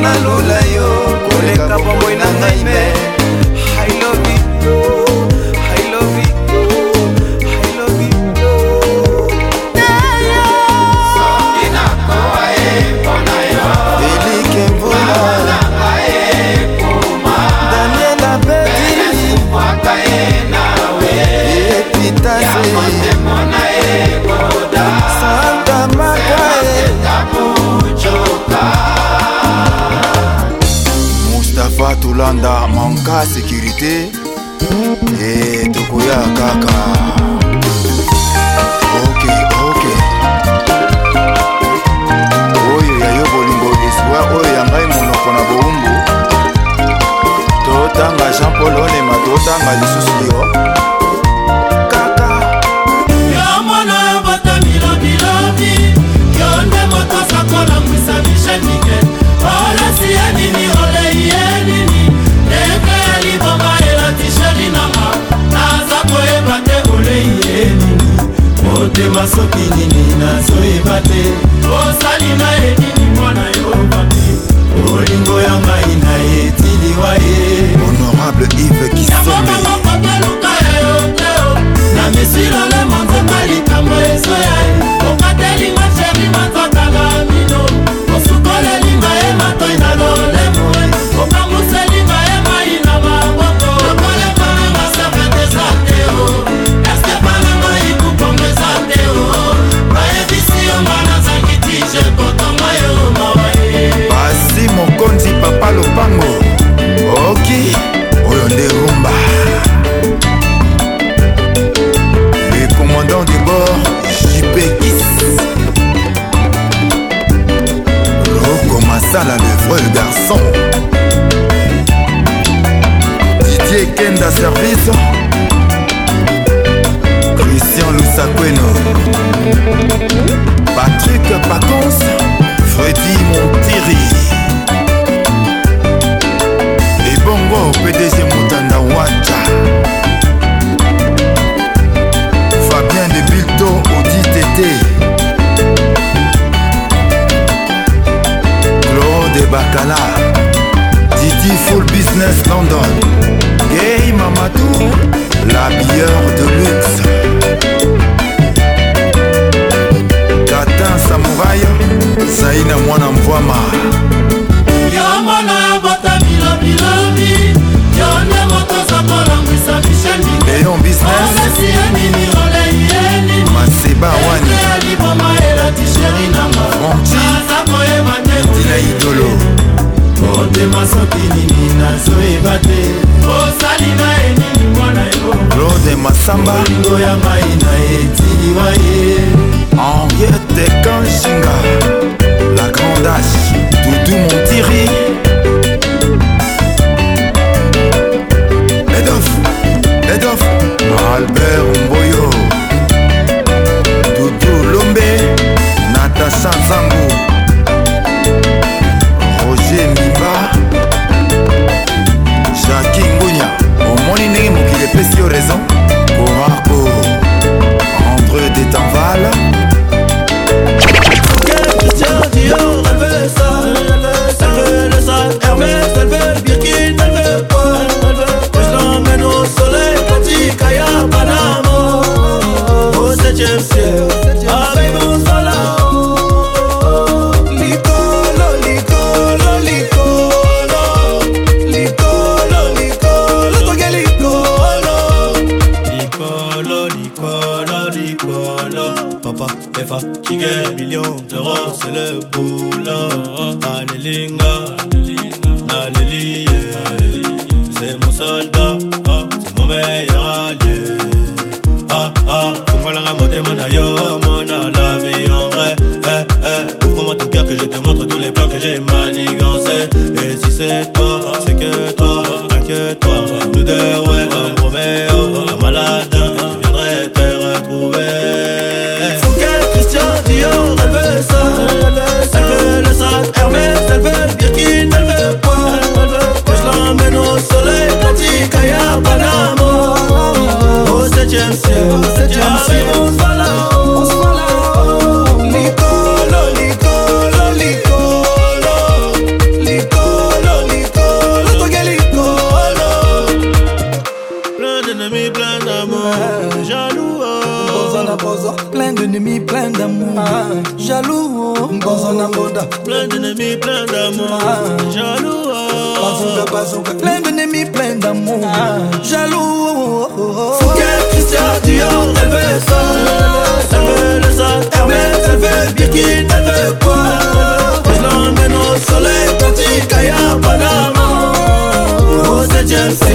na 0.00 0.12
lula 0.24 0.59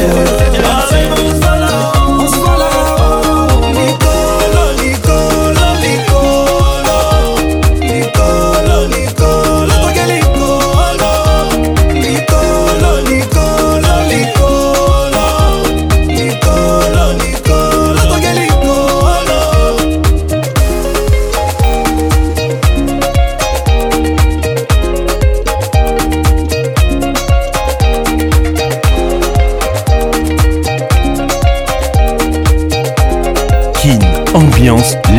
делать. 0.07 1.24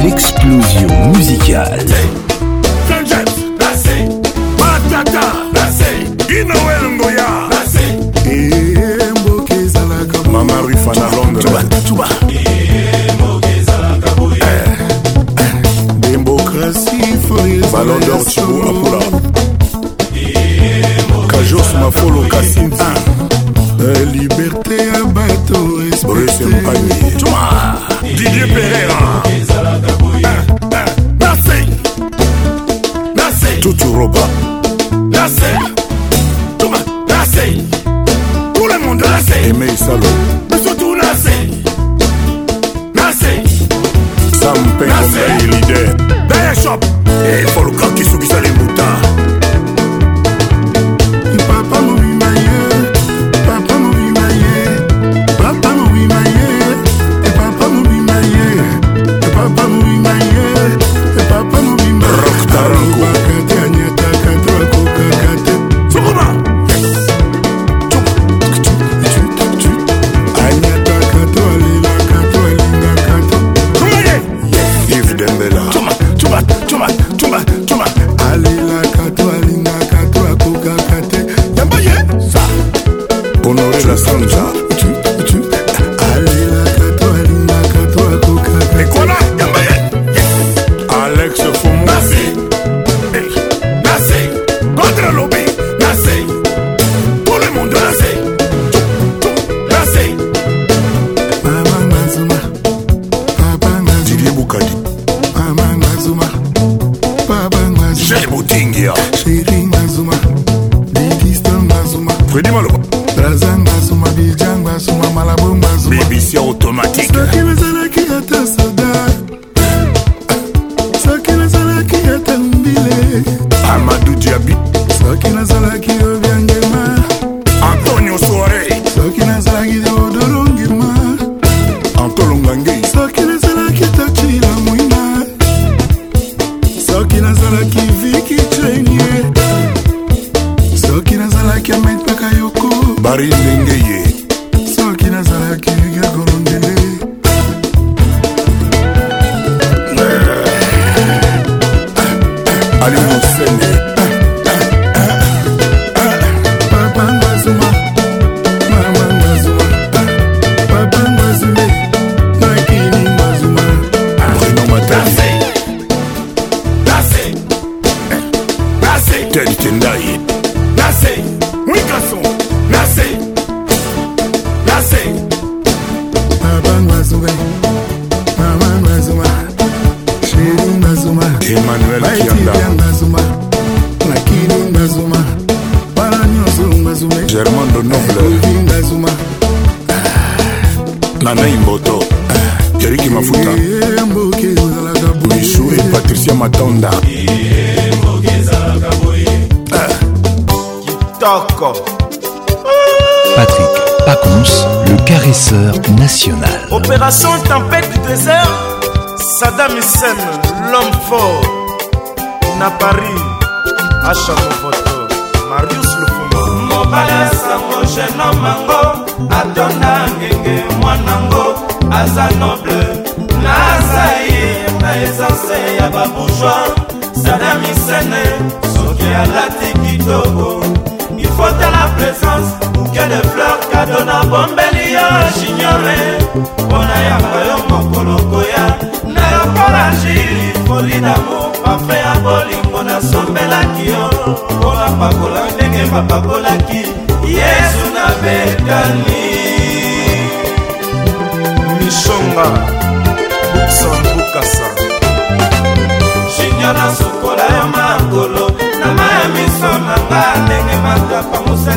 l'explosion 0.02 0.88
musicale. 1.14 1.95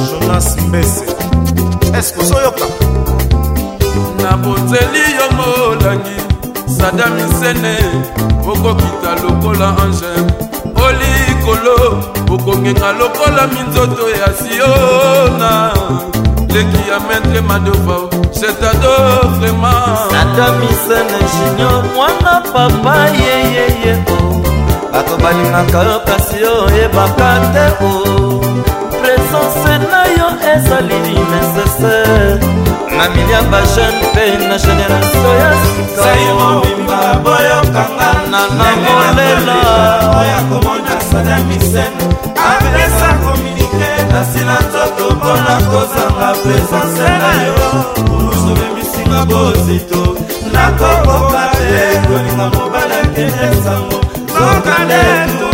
jonas 0.10 0.48
mbese 0.68 1.02
eske 2.00 2.22
ozoyoka 2.22 2.66
naboteli 4.24 5.02
yo 5.18 5.26
molangi 5.38 6.18
sada 6.78 7.06
misene 7.10 7.76
okokita 8.52 9.12
lokola 9.24 9.68
ange 9.78 10.14
olikolo 10.86 11.78
okongenga 12.34 12.92
lokola 13.00 13.48
minzoto 13.48 14.10
ya 14.10 14.28
sio 14.40 15.03
teki 16.54 16.90
ya 16.90 16.98
maître 17.10 17.42
madova 17.50 17.98
setado 18.40 18.94
vraiment 19.40 20.14
ata 20.20 20.48
misene 20.62 21.20
junior 21.34 21.84
mwana 21.96 22.34
papa 22.54 22.98
yeyeye 23.24 23.94
bato 24.94 25.14
oh. 25.14 25.18
balingaka 25.24 25.80
yo 25.90 25.98
kasi 26.08 26.38
oyebaka 26.66 27.30
te 27.58 27.66
o 27.82 27.90
oh. 27.90 28.40
presence 29.02 29.74
na 29.92 30.02
yo 30.18 30.28
ezali 30.54 30.98
nécessaire 31.10 32.38
na 32.98 33.04
milia 33.14 33.42
bajeune 33.52 33.98
mpe 34.14 34.26
na 34.48 34.56
génération 34.66 35.34
ya 35.44 35.52
sikaomobimba 35.90 37.00
boyokanga 37.26 38.10
na 38.32 38.42
molela 38.86 39.58
oya 40.22 40.40
komona 40.50 40.94
sada 41.10 41.38
misene 41.50 42.04
apesako 42.48 43.33
nasila 44.14 44.56
nzoto 44.70 45.16
mpona 45.16 45.56
kozanga 45.72 46.28
presence 46.44 47.04
na 47.22 47.34
yo 47.44 47.56
olusobe 48.18 48.66
misinga 48.76 49.26
bozito 49.26 50.02
nakokoka 50.54 51.46
te 51.58 51.82
kolinga 52.08 52.46
mobala 52.54 52.98
kende 53.14 53.48
sango 53.64 53.98
soka 54.34 54.76
letu 54.90 55.50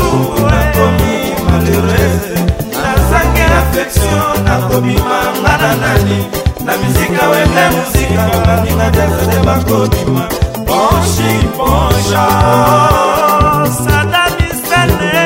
nakomi 0.52 1.14
malheurese 1.50 2.38
nazangi 2.84 3.44
affection 3.62 4.28
nakobima 4.46 5.20
ngana 5.42 5.72
nani 5.82 6.20
na 6.66 6.74
mizika 6.82 7.30
wende 7.30 7.64
muzika 7.76 8.24
baninga 8.46 8.90
desede 8.96 9.40
bakobima 9.48 10.24
ponshi 10.68 11.32
ponsha 11.58 12.28
sadamisene 13.86 15.22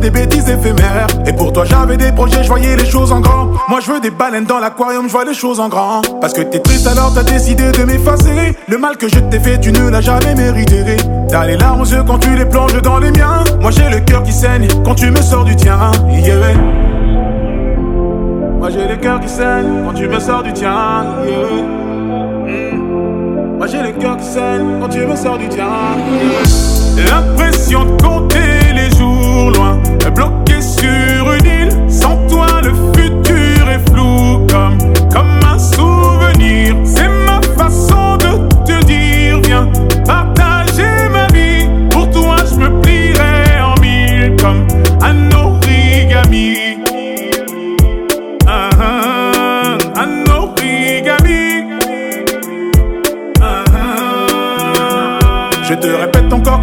des 0.01 0.11
bêtises 0.11 0.49
éphémères. 0.49 1.07
Et 1.27 1.33
pour 1.33 1.53
toi, 1.53 1.65
j'avais 1.65 1.97
des 1.97 2.11
projets, 2.13 2.43
je 2.43 2.49
voyais 2.49 2.75
les 2.77 2.85
choses 2.85 3.13
en 3.13 3.21
grand. 3.21 3.49
Moi, 3.69 3.79
je 3.85 3.91
veux 3.93 4.01
des 4.01 4.11
baleines 4.11 4.45
dans 4.47 4.59
l'aquarium, 4.59 5.07
je 5.07 5.13
vois 5.13 5.25
les 5.25 5.35
choses 5.35 5.61
en 5.61 5.69
grand. 5.69 6.03
Parce 6.21 6.33
que 6.33 6.43
t'es 6.43 6.59
triste, 6.61 6.87
alors 6.89 7.13
t'as 7.15 7.23
décidé 7.25 7.71
de 7.73 7.85
m'effacer. 7.85 8.57
Le 8.69 8.79
mal 8.79 8.97
que 8.97 9.07
je 9.09 9.19
t'ai 9.21 9.41
fait, 9.41 9.59
tu 9.59 9.73
ne 9.73 9.89
l'as 9.91 10.01
jamais 10.01 10.35
mérité. 10.37 10.79
T'as 11.31 11.45
les 11.47 11.57
larmes 11.57 11.81
aux 11.81 11.85
yeux 11.85 12.03
quand 12.07 12.19
tu 12.19 12.31
les 12.37 12.45
plonges 12.47 12.81
dans 12.83 12.99
les 12.99 13.11
miens. 13.11 13.43
Moi, 13.61 13.71
j'ai 13.73 13.89
le 13.89 14.01
cœur 14.01 14.23
qui 14.23 14.33
saigne 14.33 14.69
quand 14.85 14.95
tu 14.95 15.11
me 15.11 15.21
sors 15.23 15.45
du 15.45 15.57
tien. 15.57 15.79
Moi, 18.61 18.71
j'ai 18.71 18.87
le 18.89 18.97
cœur 18.97 19.21
qui 19.21 19.29
saigne 19.29 19.85
quand 19.87 19.95
tu 19.95 20.09
me 20.09 20.19
sors 20.19 20.43
du 20.43 20.53
tien. 20.53 21.07
Hmm. 21.29 21.77
Moi 23.59 23.67
j'ai 23.67 23.83
le 23.83 23.91
cœur 23.91 24.17
qui 24.17 24.25
saigne 24.25 24.79
quand 24.81 24.89
tu 24.89 25.01
me 25.05 25.17
sors 25.17 25.37
du 25.37 25.49
tien. 25.49 25.67
L'impression 27.11 27.85
de 27.87 28.01
compter. 28.03 28.68
Le 32.69 32.75
futur 32.93 33.71
est 33.71 33.91
flou 33.91 34.47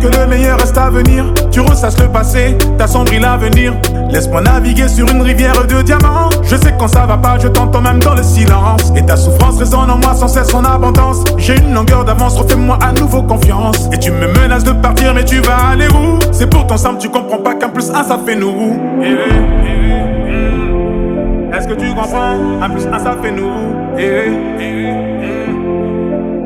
que 0.09 0.17
le 0.19 0.25
meilleur 0.27 0.59
reste 0.59 0.77
à 0.77 0.89
venir. 0.89 1.23
Tu 1.51 1.59
ressasses 1.61 1.97
le 1.99 2.07
passé, 2.09 2.55
t'assombris 2.77 3.19
l'avenir. 3.19 3.73
Laisse-moi 4.09 4.41
naviguer 4.41 4.87
sur 4.89 5.09
une 5.09 5.21
rivière 5.21 5.65
de 5.65 5.81
diamants. 5.81 6.29
Je 6.43 6.55
sais 6.57 6.75
quand 6.77 6.87
ça 6.87 7.05
va 7.07 7.17
pas, 7.17 7.37
je 7.39 7.47
t'entends 7.47 7.81
même 7.81 7.97
dans 7.99 8.13
le 8.13 8.21
silence. 8.23 8.91
Et 8.95 9.03
ta 9.05 9.17
souffrance 9.17 9.57
résonne 9.57 9.89
en 9.89 9.97
moi 9.97 10.13
sans 10.13 10.27
cesse 10.27 10.53
en 10.53 10.63
abondance. 10.63 11.23
J'ai 11.37 11.57
une 11.57 11.73
longueur 11.73 12.05
d'avance, 12.05 12.37
refais-moi 12.37 12.77
à 12.81 12.91
nouveau 12.93 13.23
confiance. 13.23 13.89
Et 13.93 13.97
tu 13.97 14.11
me 14.11 14.27
menaces 14.39 14.63
de 14.63 14.71
partir, 14.73 15.13
mais 15.15 15.25
tu 15.25 15.39
vas 15.41 15.69
aller 15.69 15.87
où 15.87 16.19
C'est 16.31 16.49
pour 16.49 16.67
ton 16.67 16.77
simple, 16.77 16.97
tu 16.99 17.09
comprends 17.09 17.39
pas 17.39 17.55
qu'un 17.55 17.69
plus 17.69 17.89
un 17.91 18.03
ça 18.03 18.19
fait 18.25 18.35
nous. 18.35 18.77
Eh 19.01 19.05
eh 19.05 19.15
hmm. 19.35 20.11
Est-ce 21.53 21.67
que 21.67 21.73
tu 21.73 21.89
comprends 21.95 22.35
Un 22.61 22.69
plus 22.69 22.85
un 22.87 22.99
ça 22.99 23.15
fait 23.21 23.31
nous. 23.31 23.53
Eh 23.97 24.29
hmm. 24.29 24.95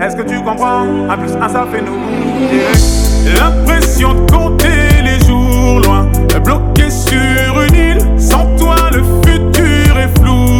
Est-ce 0.01 0.15
que 0.15 0.21
tu 0.21 0.38
comprends 0.43 0.85
Un 1.09 1.17
plus 1.17 1.33
un 1.35 1.49
ça 1.49 1.65
fait 1.69 1.81
nous. 1.81 1.99
L'impression 3.25 4.14
de 4.14 4.31
compter 4.31 5.01
les 5.03 5.19
jours 5.25 5.80
loin, 5.81 6.09
bloqué 6.43 6.89
sur 6.89 7.61
une 7.61 7.75
île, 7.75 7.98
sans 8.17 8.45
toi 8.57 8.75
le 8.93 9.03
futur 9.23 9.98
est 9.98 10.19
flou. 10.19 10.58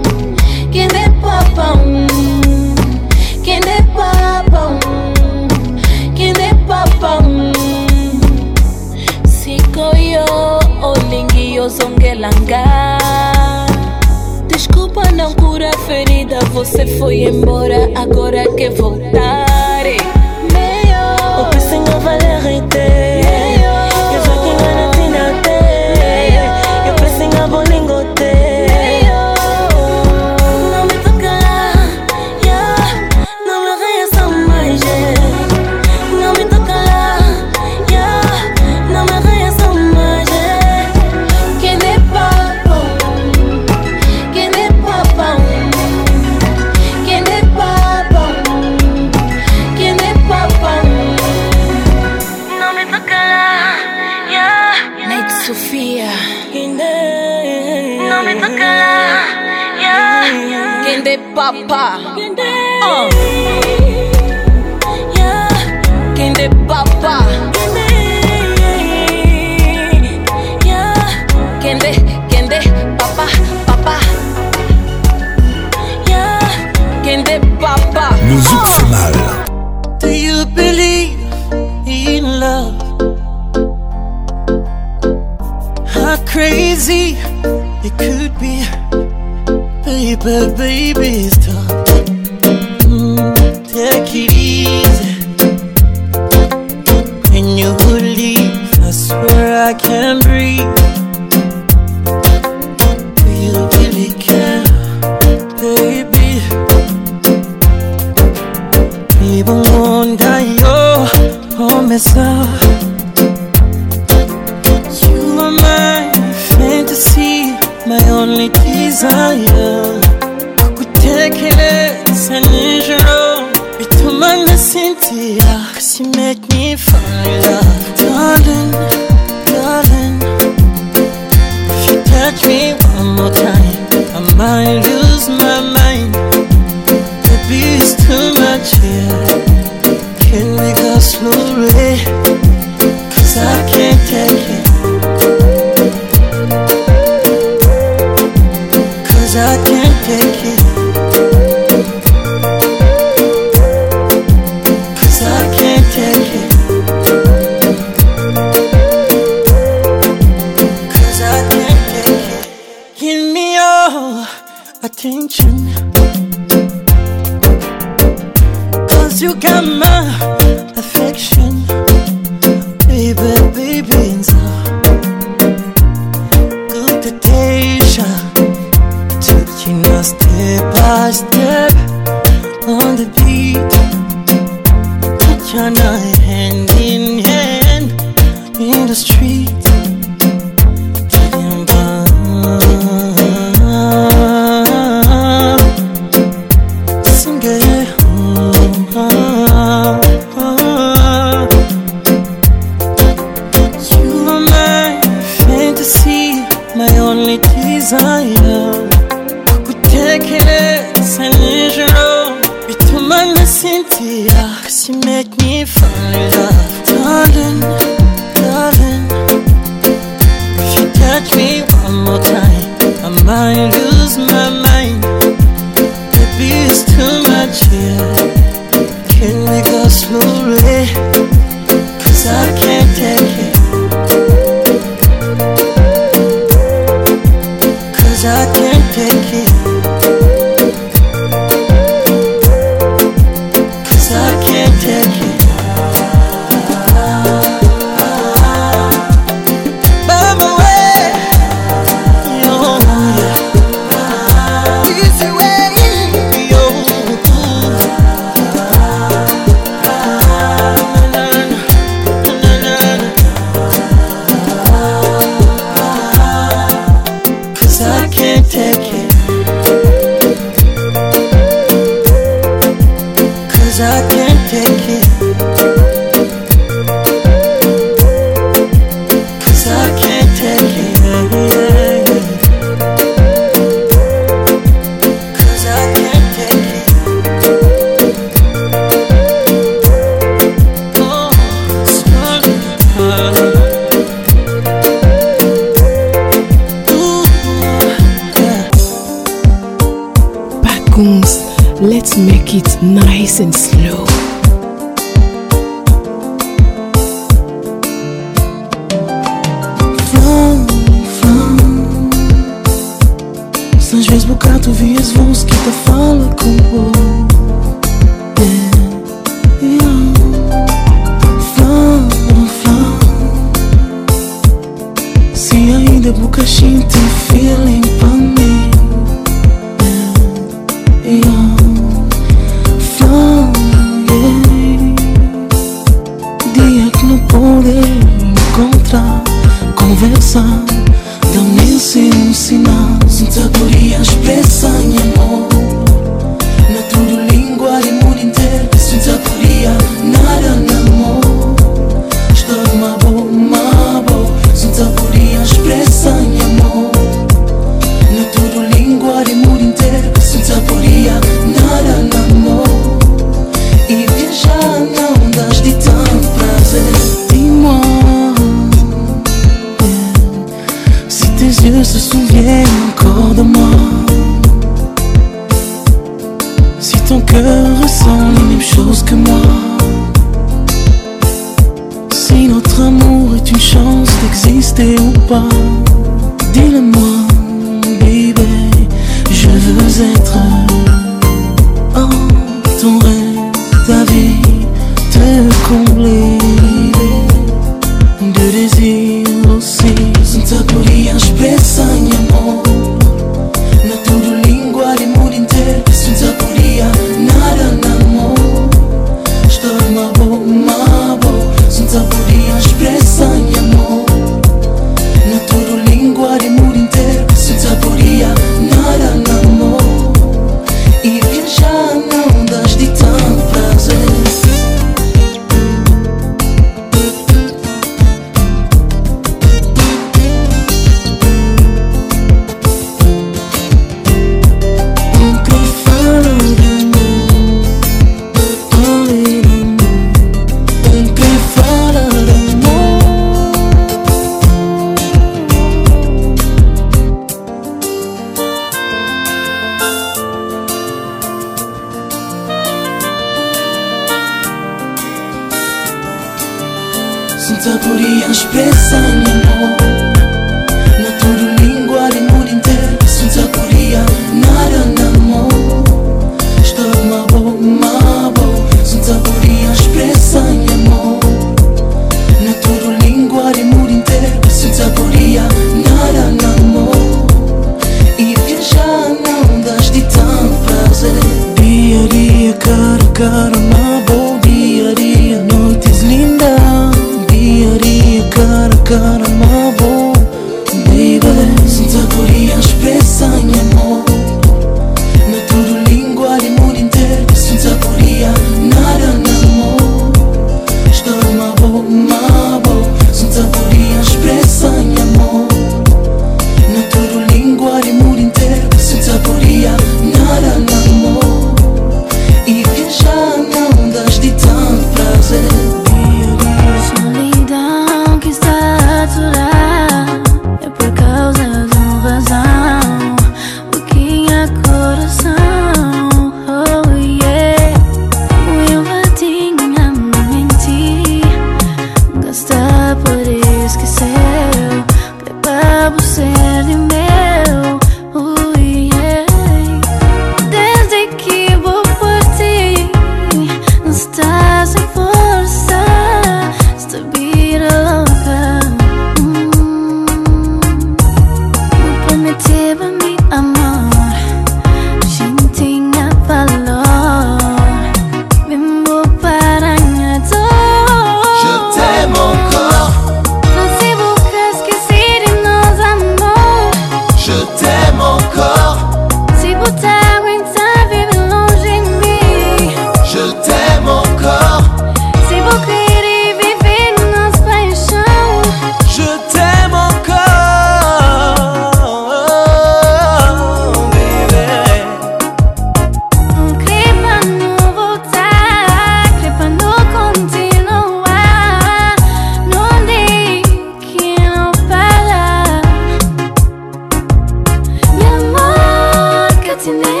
tonight 599.63 600.00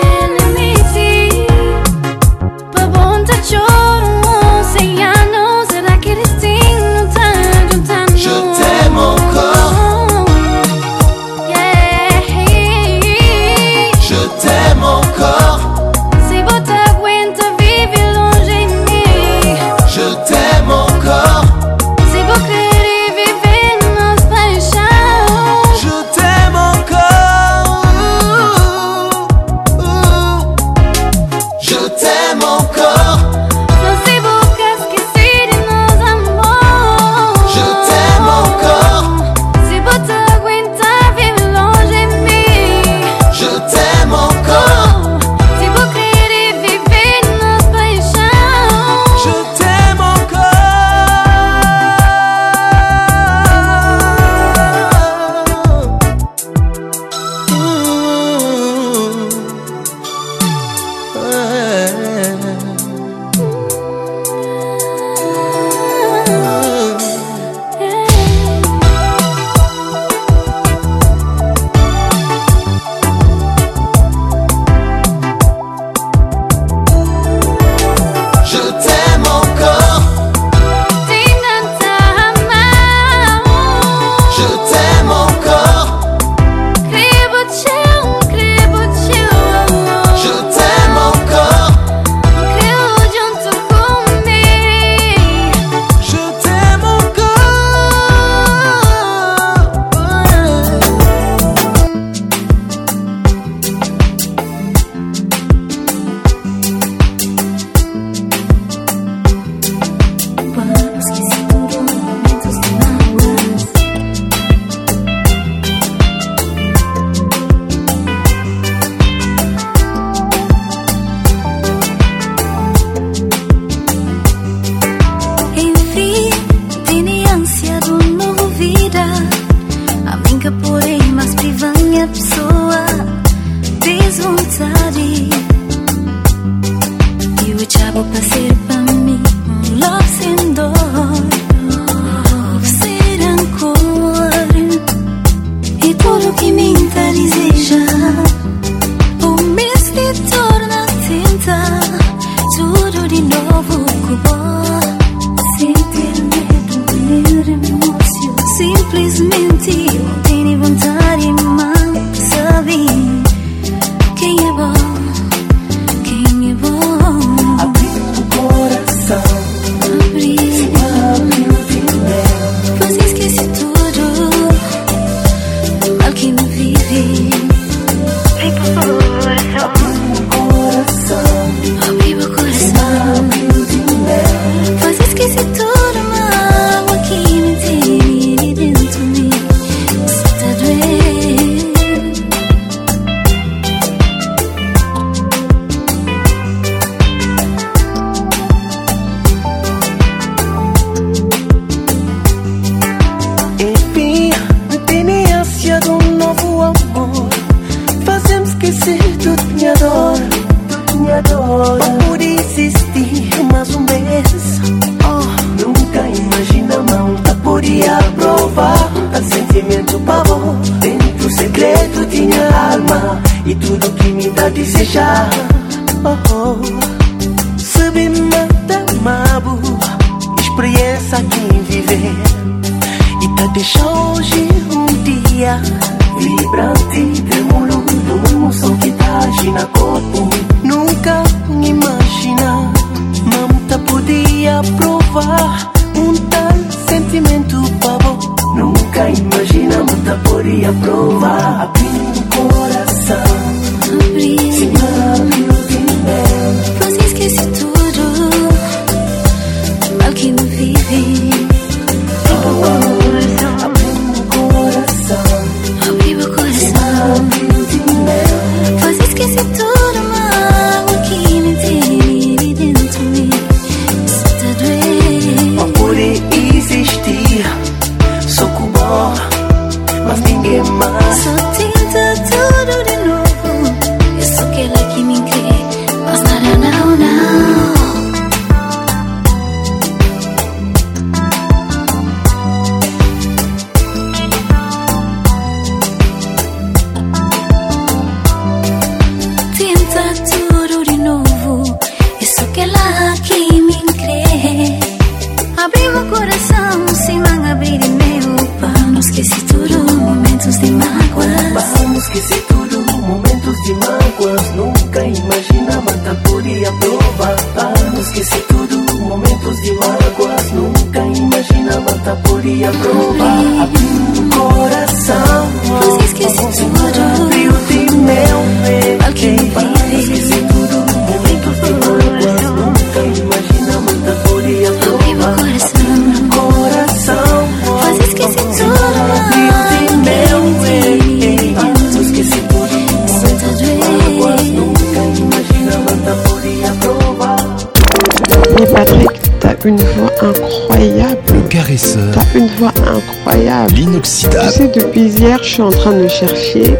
Tu 354.03 354.09
sais, 354.09 354.67
depuis 354.75 355.09
hier, 355.09 355.37
je 355.43 355.47
suis 355.49 355.61
en 355.61 355.69
train 355.69 355.91
de 355.91 356.07
chercher 356.07 356.75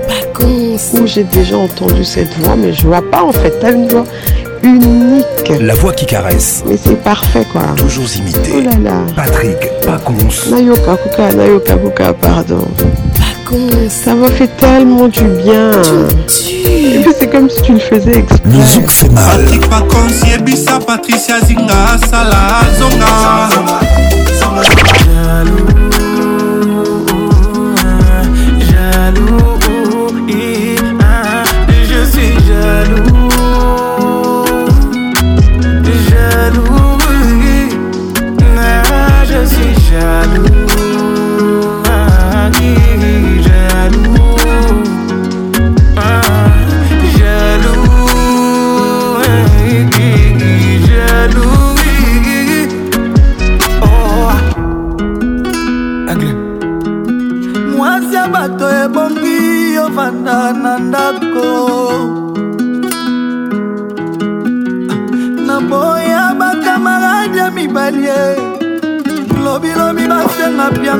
où 0.93 1.05
j'ai 1.05 1.23
déjà 1.25 1.55
entendu 1.57 2.03
cette 2.03 2.35
voix, 2.39 2.55
mais 2.55 2.73
je 2.73 2.87
vois 2.87 3.03
pas 3.11 3.23
en 3.23 3.31
fait. 3.31 3.53
T'as 3.61 3.73
une 3.73 3.87
voix 3.87 4.05
unique. 4.63 5.53
La 5.61 5.75
voix 5.75 5.93
qui 5.93 6.07
caresse. 6.07 6.63
Mais 6.67 6.77
c'est 6.83 6.95
parfait 7.03 7.45
quoi. 7.51 7.61
Toujours 7.77 8.05
imité. 8.17 8.53
Oh 8.57 8.61
là 8.61 8.71
là. 8.89 8.97
Patrick 9.15 9.55
Pacons. 9.85 10.15
Nayoka 10.49 10.97
Kuka, 10.97 11.33
Nayoka 11.33 11.75
Kuka, 11.75 12.13
pardon. 12.13 12.65
Pacons. 13.19 13.89
Ça 13.89 14.15
m'a 14.15 14.31
fait 14.31 14.49
tellement 14.57 15.07
du 15.07 15.23
bien. 15.25 15.71
c'est 16.27 17.27
comme 17.29 17.49
si 17.51 17.61
tu 17.61 17.73
le 17.73 17.79
faisais 17.79 18.17
exprès. 18.19 18.39
Le 18.45 18.65
zouk 18.65 18.89
fait 18.89 19.09
mal. 19.09 19.41
Patrick 19.41 19.69
Pacons, 19.69 20.25
Yébissa 20.27 20.79
Patricia 20.79 21.39
Zinga, 21.41 21.97
Sala, 22.09 22.61
Zonga. 22.79 23.13
Zonga. 23.53 23.79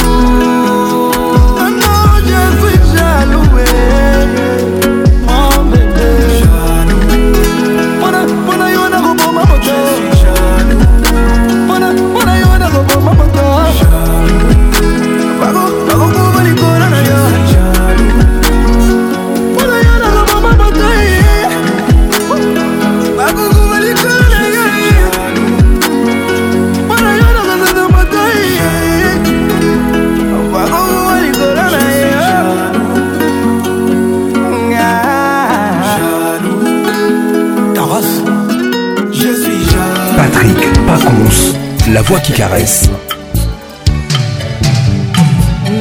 toi 42.10 42.20
qui 42.22 42.34
caresse 42.34 42.90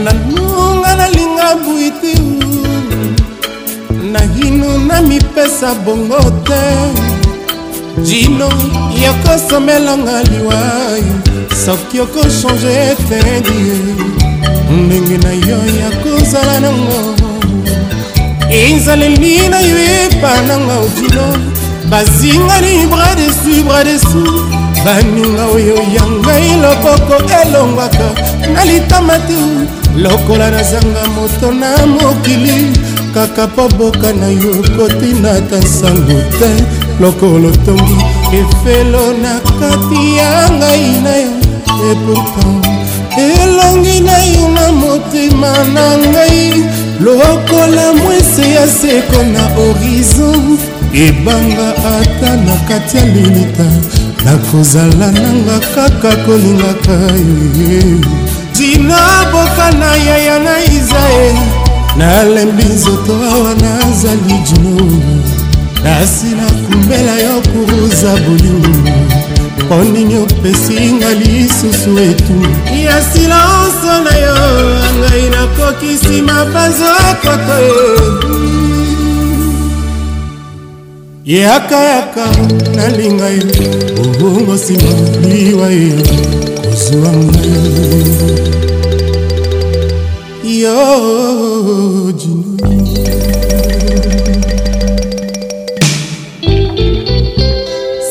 nanunga 0.04 0.90
nalinga 1.00 1.54
bwiti 1.64 2.20
naino 4.12 4.76
namipesa 4.88 5.72
bongo 5.86 6.20
te 6.46 6.60
jino 8.02 8.48
yokosomelanga 9.04 10.22
liwai 10.30 11.02
soki 11.64 12.00
okochange 12.00 12.72
etendi 12.90 13.60
ndenge 14.84 15.16
na 15.24 15.32
yo 15.48 15.58
ya 15.80 15.90
kozala 16.02 16.60
nango 16.60 17.00
ezaleli 18.60 19.48
na 19.48 19.60
yo 19.70 19.78
epananga 20.02 20.76
ojino 20.84 21.26
bazinga 21.90 22.56
ni 22.64 22.86
bras 22.92 23.14
desu 23.16 23.62
bras 23.66 23.84
dessous 23.88 24.57
baninga 24.84 25.44
oyo 25.56 25.74
ya 25.96 26.04
ngai 26.22 26.48
loboko 26.62 27.16
elongwaka 27.40 28.08
na 28.54 28.60
litama 28.68 29.16
te 29.28 29.38
lokola 30.02 30.46
nazanga 30.54 31.02
moto 31.14 31.48
na 31.60 31.70
mokili 31.94 32.58
kaka 33.14 33.46
mpo 33.50 33.64
boka 33.78 34.10
na 34.20 34.28
yo 34.40 34.54
kotina 34.76 35.32
ta 35.50 35.58
nsango 35.64 36.18
te 36.38 36.50
lokolo 37.00 37.50
tongi 37.66 37.98
efelo 38.40 39.04
na 39.22 39.32
kati 39.60 40.00
ya 40.18 40.32
ngai 40.58 40.84
na 41.04 41.12
yo 41.22 41.32
epourtant 41.90 42.64
elongi 43.18 44.00
na 44.06 44.16
yo 44.32 44.44
na 44.56 44.64
motema 44.80 45.52
na 45.74 45.86
ngai 45.98 46.64
lokola 47.04 47.84
mwese 47.92 48.44
ya 48.54 48.64
seko 48.80 49.20
na 49.32 49.42
horizon 49.58 50.58
ebanga 51.06 51.66
ata 51.98 52.30
na 52.46 52.54
kati 52.68 52.96
ya 52.96 53.04
linita 53.06 53.66
nakozala 54.24 55.12
nanga 55.12 55.58
kaka 55.74 56.16
kolingaka 56.26 56.96
ye 57.58 57.80
tina 58.52 58.98
boka 59.30 59.70
na 59.78 59.94
yaya 59.96 60.38
na 60.44 60.54
izaeli 60.64 61.40
nalembi 61.96 62.64
nzoto 62.64 63.14
awa 63.34 63.54
nazali 63.62 64.34
jino 64.46 65.02
kasi 65.82 66.26
nakumela 66.38 67.14
yo 67.24 67.40
koza 67.50 68.12
bolingo 68.22 68.74
mpo 69.62 69.76
nini 69.92 70.16
opesinga 70.24 71.10
lisusu 71.20 71.98
etu 71.98 72.36
ya 72.86 72.96
silanso 73.10 73.92
na 74.04 74.14
yo 74.24 74.36
ngai 74.98 75.24
nakokisi 75.34 76.22
mabanzo 76.22 76.92
koko 77.22 77.58
yeyakayaka 81.30 82.24
nalinga 82.76 83.28
ye 83.28 83.42
obongo 84.04 84.52
nsima 84.58 84.90
liwa 85.30 85.68
ye 85.80 85.92
kozwa 86.56 87.10
ngai 87.22 87.52
yo 90.62 90.76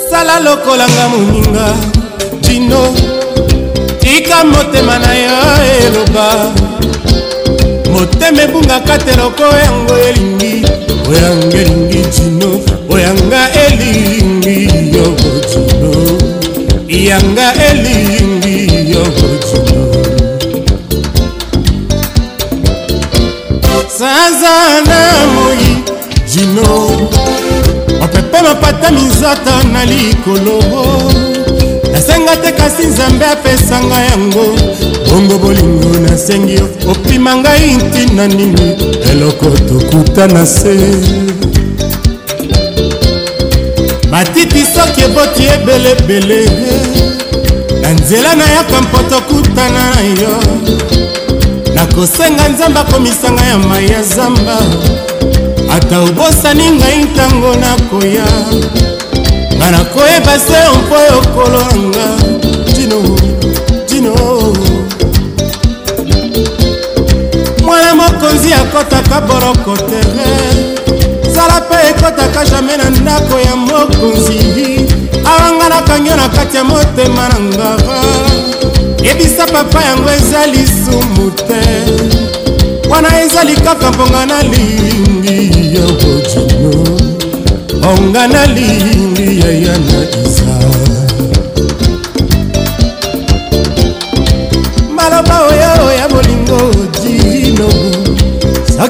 sala 0.09 0.35
lokolanga 0.45 1.03
moninga 1.11 1.65
jino 2.45 2.79
tika 4.01 4.37
motema 4.51 4.95
na 5.03 5.11
yo 5.25 5.35
eloba 5.81 6.27
motema 7.91 8.39
ebungaka 8.45 8.93
te 9.05 9.11
loko 9.19 9.45
yango 9.65 9.95
elingi 10.07 10.53
oyango 11.09 11.55
elingi 11.61 12.01
jino 12.15 12.51
oyanga 12.93 13.41
elingi 13.65 14.57
yo 14.95 15.05
botuno 15.19 15.91
yanga 17.07 17.47
elingi 17.69 18.57
yo 18.91 19.01
botuno 19.17 19.87
sanza 23.97 24.55
na 24.89 25.01
moi 25.33 25.69
jino 26.31 27.07
opepa 28.03 28.43
mapata 28.43 28.91
minzoto 28.91 29.55
na 29.73 29.85
likolo 29.85 30.57
nasenga 31.91 32.35
te 32.37 32.51
kasi 32.51 32.87
nzambe 32.87 33.25
apesanga 33.25 33.99
yango 34.11 34.45
bongo 35.09 35.37
bolingo 35.37 35.89
nasengi 36.07 36.53
yo 36.53 36.67
opima 36.91 37.35
ngai 37.35 37.73
ntina 37.83 38.27
nini 38.27 38.75
eloko 39.11 39.49
tokuta 39.69 40.27
na 40.27 40.45
se 40.45 41.36
matiti 44.17 44.65
soki 44.75 45.01
eboti 45.01 45.43
ebelebele 45.53 46.45
na 47.81 47.93
nzela 47.93 48.35
nayaka 48.35 48.81
mpoto 48.81 49.21
kutana 49.21 49.81
yo 50.21 50.37
nakosenga 51.75 52.49
nzambe 52.49 52.79
akomisanga 52.79 53.43
ya 53.43 53.57
mai 53.57 53.89
ya 53.89 54.03
zamba 54.03 54.57
ata 55.75 55.99
obosani 55.99 56.71
ngai 56.71 57.03
ntango 57.03 57.55
nakoya 57.55 58.27
nga 59.55 59.71
nakoyeba 59.71 60.33
se 60.39 60.57
mpo 60.79 60.95
yokolo 61.11 61.59
nanga 61.71 62.07
tino 62.73 62.99
tino 63.85 64.13
mwana 67.65 67.95
mokonzi 67.95 68.53
akotaka 68.53 69.21
boroko 69.21 69.77
terre 69.77 70.66
misala 71.37 71.53
mpe 71.65 71.75
ekɔtaka 71.89 72.41
jamai 72.49 72.77
na 72.81 72.87
ndako 73.01 73.35
ya 73.47 73.55
mokonzi 73.55 74.85
awanga 75.31 75.65
nakangi 75.71 76.09
yo 76.09 76.15
na 76.15 76.27
kati 76.35 76.57
ya 76.57 76.63
motema 76.63 77.23
na 77.29 77.37
ngava 77.49 77.99
yebisa 79.05 79.43
papa 79.53 79.79
yango 79.87 80.09
eza 80.17 80.41
lisumu 80.53 81.25
te 81.47 81.63
wana 82.89 83.09
ezali 83.23 83.55
kaka 83.65 83.87
mponga 83.93 84.21
nalingi 84.31 85.37
ya 85.75 85.85
bojino 85.99 86.71
onga 87.91 88.23
nalingi 88.33 89.27
yaya 89.41 89.73
na 89.85 89.99
isa 90.23 90.96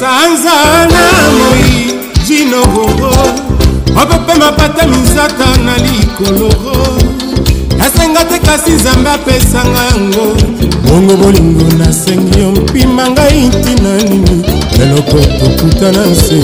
sanzana 0.00 1.04
moi 1.32 1.64
jino 2.28 2.60
bongo 2.66 3.13
kokoma 4.34 4.52
pata 4.52 4.86
misaka 4.86 5.46
na 5.64 5.76
likolo 5.78 6.48
nasenga 7.78 8.24
te 8.24 8.38
kasi 8.38 8.70
nzambe 8.70 9.10
apesanga 9.10 9.78
yango 9.84 10.36
bongo 10.88 11.16
bolingo 11.16 11.64
nasengi 11.78 12.38
yo 12.40 12.50
mpima 12.50 13.08
ngai 13.10 13.48
ntina 13.48 13.96
nini 13.96 14.44
eloko 14.82 15.10
tokutana 15.38 16.06
nse 16.06 16.42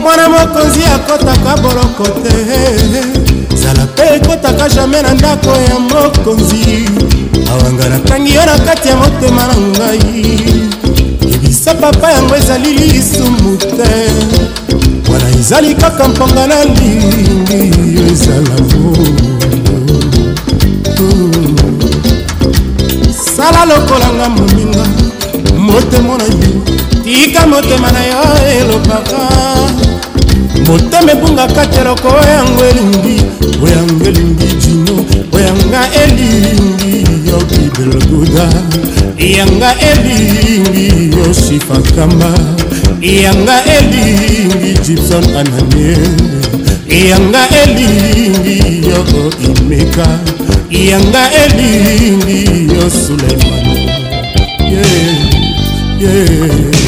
mwana 0.00 0.28
mokonzi 0.28 0.84
akotaka 0.84 1.56
boloko 1.62 2.04
te 2.04 2.44
zala 3.60 3.84
mpe 3.86 4.02
ekotaka 4.16 4.68
jamai 4.68 5.02
na 5.02 5.14
ndako 5.14 5.48
ya 5.50 5.78
mokonzi 5.78 6.90
awanga 7.50 7.88
natangi 7.88 8.34
yo 8.34 8.46
na 8.46 8.58
kati 8.58 8.88
ya 8.88 8.96
motema 8.96 9.46
na 9.46 9.56
ngai 9.56 10.46
se 11.66 11.74
papa 11.74 12.12
yango 12.12 12.34
ezali 12.36 12.72
lisumu 12.78 13.56
te 13.56 13.90
wana 15.12 15.28
ezali 15.30 15.74
kaka 15.74 16.08
mponga 16.08 16.46
na 16.46 16.64
lingi 16.64 17.60
ezala 18.12 18.56
sala 23.36 23.60
lokolanga 23.64 24.28
moninga 24.28 24.84
motemo 25.58 26.16
na 26.18 26.24
yo 26.24 26.50
tika 27.04 27.46
motema 27.46 27.90
na 27.92 28.00
yo 28.06 28.20
elobaka 28.58 29.22
motema 30.66 31.12
ebungaka 31.12 31.66
teloko 31.66 32.08
oyango 32.08 32.62
elingi 32.70 33.16
oyanga 33.64 34.06
elingi 34.08 34.46
jino 34.60 34.96
oyanga 35.36 35.80
elingi 36.04 37.05
yoki 37.30 37.70
belguda 37.76 38.46
yanga 39.18 39.70
elingi 39.90 41.16
yosifakamba 41.16 42.30
yanga 43.22 43.56
elingi 43.76 44.72
gibson 44.84 45.24
ananie 45.40 45.96
yanga 47.10 47.42
elingi 47.62 48.56
yo 48.88 49.00
imeka 49.48 50.06
yanga 50.70 51.22
elingi 51.42 52.40
yo 52.74 52.84
suleiman 52.90 53.64
yeah, 54.70 54.98
yeah. 56.00 56.85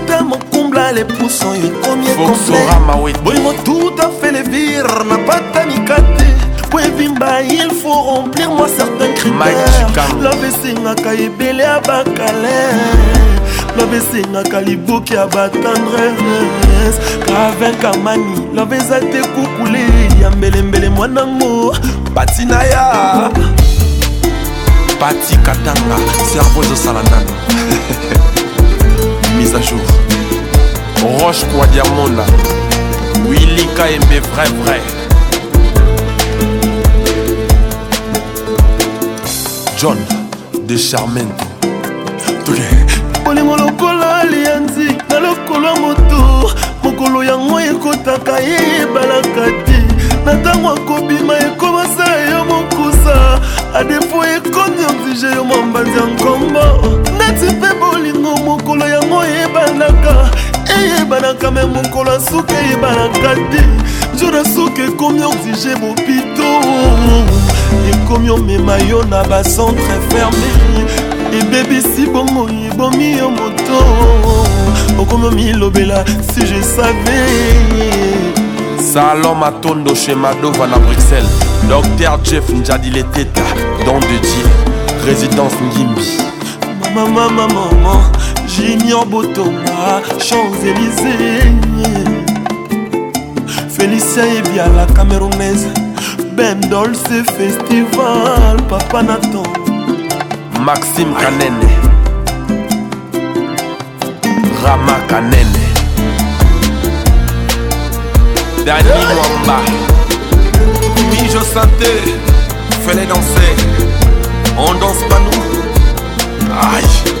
mibale 0.93 1.05
puso 1.17 1.49
oyo 1.49 1.67
ekomi 1.67 2.05
ekobolingo 2.05 3.53
tout 3.63 3.97
a 3.99 4.09
fait 4.21 4.31
le 4.31 4.43
vire 4.43 5.05
na 5.05 5.17
batamika 5.17 5.95
te 6.17 6.25
po 6.69 6.79
ebimba 6.79 7.41
il 7.41 7.71
faut 7.71 8.03
remplir 8.05 8.49
moi 8.49 8.67
certain 8.67 9.13
critère 9.13 9.55
love 10.19 10.43
esengaka 10.45 11.13
ebele 11.13 11.63
ya 11.63 11.79
bacalere 11.79 12.81
love 13.77 13.95
esengaka 13.97 14.61
liboki 14.61 15.13
ya 15.13 15.27
batendresse 15.27 16.23
kavinkamani 17.25 18.53
love 18.53 18.75
eza 18.75 18.99
te 18.99 19.21
kukule 19.33 19.85
ya 20.21 20.29
mbelembele 20.31 20.89
mwanango 20.89 21.73
pati 22.13 22.45
na 22.45 22.63
ya 22.63 23.29
pati 24.99 25.35
katanga 25.37 25.97
servo 26.33 26.63
ezosala 26.63 27.01
nano 27.03 27.29
mise 29.37 29.55
a 29.55 29.59
jour 29.59 30.10
roche 31.01 31.45
kwa 31.45 31.67
diamona 31.67 32.23
willy 33.29 33.65
kaembe 33.77 34.19
vrai 34.19 34.49
vrai 34.49 34.81
john 39.81 39.97
de 40.67 40.77
charmento 40.77 41.45
bolingo 43.25 43.57
lokola 43.57 44.15
alianzi 44.19 44.95
na 45.09 45.19
lokolo 45.19 45.67
ya 45.67 45.75
moto 45.79 46.51
mokolo 46.83 47.23
yango 47.23 47.59
ekotaka 47.61 48.39
ye 48.39 48.57
ebalaka 48.81 49.45
te 49.65 49.83
na 50.25 50.33
ntango 50.33 50.69
akobima 50.69 51.37
ekobasa 51.37 52.15
yo 52.31 52.45
mokusa 52.45 53.39
adefo 53.73 54.23
ekondi 54.23 54.83
oblige 54.85 55.35
yo 55.35 55.43
mambanzi 55.43 55.91
ya 55.97 56.05
nkombo 56.05 56.89
neti 57.17 57.55
mpe 57.55 57.67
bolingo 57.79 58.37
mokolo 58.45 58.85
yango 58.87 59.23
ebanaka 59.43 60.50
eyebanaka 60.77 61.51
me 61.51 61.65
mokolo 61.65 62.11
asuki 62.11 62.53
eyebanaka 62.53 63.35
te 63.51 63.63
jona 64.19 64.43
suki 64.45 64.81
ekomi 64.81 65.23
oxige 65.23 65.75
mopito 65.75 66.47
ekomi 67.93 68.29
omema 68.29 68.77
yo 68.89 69.03
na 69.09 69.23
bacentre 69.23 69.97
ferme 70.09 70.49
ebebisi 71.39 72.05
bongo 72.13 72.49
ebomi 72.49 73.17
yo 73.17 73.29
moto 73.29 73.83
okomi 74.99 75.27
omilobela 75.27 76.05
si 76.05 76.41
je 76.45 76.61
savais 76.61 77.31
salon 78.93 79.35
matondo 79.37 79.93
chez 79.95 80.15
Madovana 80.15 80.77
bruxelles 80.77 81.29
docteur 81.69 82.19
jeff 82.23 82.49
njadile 82.49 83.03
teta 83.13 83.43
don 83.85 83.99
de 83.99 84.07
dieu 84.21 84.47
résidence 85.05 85.55
ngimbi 85.73 86.05
mamamamamama 86.95 88.11
junior 88.55 89.05
botonga 89.05 90.01
champs-élysé 90.17 91.53
félicien 93.75 94.25
ebiala 94.37 94.85
camerounaise 94.95 95.67
bendolce 96.37 97.17
festival 97.37 98.55
papa 98.69 99.01
naton 99.03 99.47
maxime 100.67 101.13
kanene 101.21 101.69
rama 104.63 104.97
kanene 105.09 105.65
dani 108.65 108.91
mwamba 109.15 109.57
mijo 111.11 111.41
santé 111.55 111.91
fele 112.85 113.03
danser 113.11 113.55
on 114.57 114.73
danse 114.83 115.03
pas 115.09 115.21
nous 115.25 115.45
aïe 116.73 117.20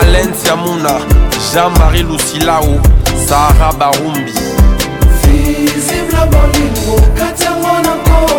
alen 0.00 0.28
siamuna 0.42 0.90
jean-marie 1.52 2.02
lucilao 2.02 2.80
sara 3.28 3.72
barumbi 3.72 4.59
na 6.20 6.26
bolingo 6.26 7.00
kati 7.18 7.44
yango 7.44 7.72
na 7.84 7.92
mpo 7.94 8.34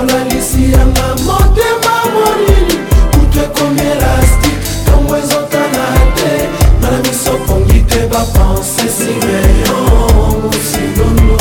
olalisi 0.00 0.72
yanga 0.72 1.08
motema 1.24 1.94
molili 2.14 2.78
kutu 3.10 3.38
ekomi 3.44 3.80
elastike 3.80 4.70
ntango 4.82 5.16
ezotana 5.16 5.86
te 6.16 6.48
nga 6.78 6.90
na 6.90 6.98
miso 6.98 7.32
pongi 7.46 7.80
te 7.80 7.98
bapense 8.12 8.88
simeyo 8.96 9.78
musinono 10.42 11.36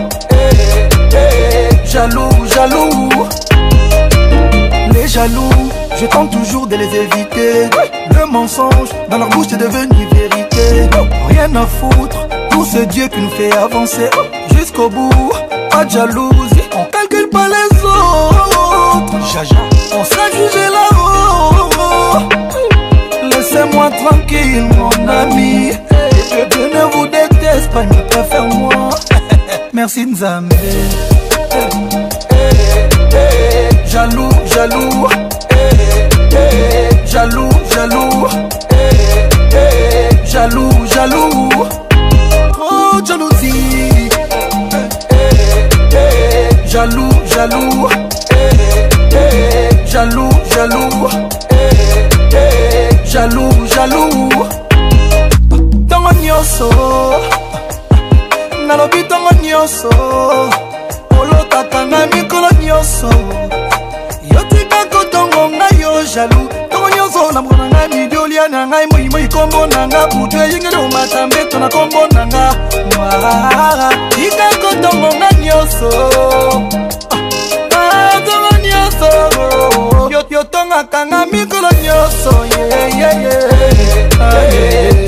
jaloux 1.93 2.49
jaloux 2.57 3.29
les 4.95 5.09
jaloux 5.09 5.84
Je 6.01 6.07
tente 6.07 6.31
toujours 6.33 6.67
de 6.67 6.77
les 6.77 6.87
éviter. 6.95 7.69
Le 8.19 8.27
mensonge 8.27 8.89
dans 9.11 9.19
leur 9.19 9.29
bouche 9.29 9.53
est 9.53 9.57
devenu 9.57 10.09
vérité. 10.13 10.91
Rien 11.29 11.55
à 11.55 11.67
foutre, 11.67 12.27
tout 12.51 12.65
ce 12.65 12.79
Dieu 12.79 13.07
qui 13.09 13.21
nous 13.21 13.31
fait 13.31 13.53
avancer. 13.57 14.11
Jusqu'au 14.57 14.89
bout, 14.89 15.13
pas 15.71 15.85
de 15.85 15.91
jalousie. 15.91 16.63
On 16.77 16.85
calcule 16.87 17.29
pas 17.31 17.47
les 17.49 17.85
autres. 17.85 19.09
on 19.13 20.05
sera 20.05 20.27
jugé 20.33 20.67
là-haut. 20.69 22.19
Laissez-moi 23.31 23.91
tranquille, 23.91 24.67
mon 24.77 25.09
ami. 25.09 25.73
Dieu 26.51 26.71
ne 26.75 26.93
vous 26.93 27.07
déteste 27.07 27.71
pas, 27.73 27.83
il 27.85 28.03
préfère 28.07 28.47
moi. 28.49 28.91
Merci 29.73 30.07
Nzambe. 30.07 30.53
jaloux, 33.95 34.29
jaloux. 34.53 35.07
Eh, 35.51 35.55
eh, 36.35 37.07
jaloux, 37.07 37.49
jaloux. 37.73 38.27
Eh, 38.73 39.29
eh 39.55 40.27
jaloux, 40.27 40.71
jaloux. 40.93 41.49
Oh, 42.61 42.99
jalousie. 43.07 44.09
Eh, 45.11 45.69
eh, 45.95 46.67
jaloux, 46.69 47.09
jaloux. 47.37 47.89
Jaloux, 49.87 50.29
jaloux. 50.51 51.19
Jaloux, 53.05 53.67
jaloux. 53.75 54.29
Tango 55.89 56.11
nyonso. 56.21 56.69
Nalobi 58.67 59.07
tango 59.09 59.31
nyonso. 59.41 59.89
Olotaka 61.21 61.85
na 61.87 62.07
mikolo 62.07 62.49
nyonso. 62.61 63.09
jaloux 66.15 66.49
ntango 66.71 66.89
nyonso 66.97 67.33
na 67.33 67.43
moko 67.43 67.57
na 67.57 67.69
ngai 67.71 67.89
midiolia 67.89 68.49
na 68.49 68.67
ngai 68.67 68.87
moimoi 68.87 69.29
kombo 69.29 69.67
na 69.67 69.89
nga 69.89 70.07
butu 70.07 70.37
eyingeli 70.39 70.77
omata 70.77 71.27
mbeto 71.27 71.59
na 71.59 71.69
kombo 71.69 72.07
na 72.15 72.27
nga 72.27 72.55
tika 74.11 74.49
kotongo 74.63 75.09
nga 75.19 75.29
nyonso 75.43 75.89
atongo 77.71 78.49
ah, 78.51 78.59
nyonso 78.63 80.11
yotongaka 80.31 81.07
nga 81.07 81.27
mikolo 81.27 81.69
nyonso 81.83 82.33
ah, 82.59 84.31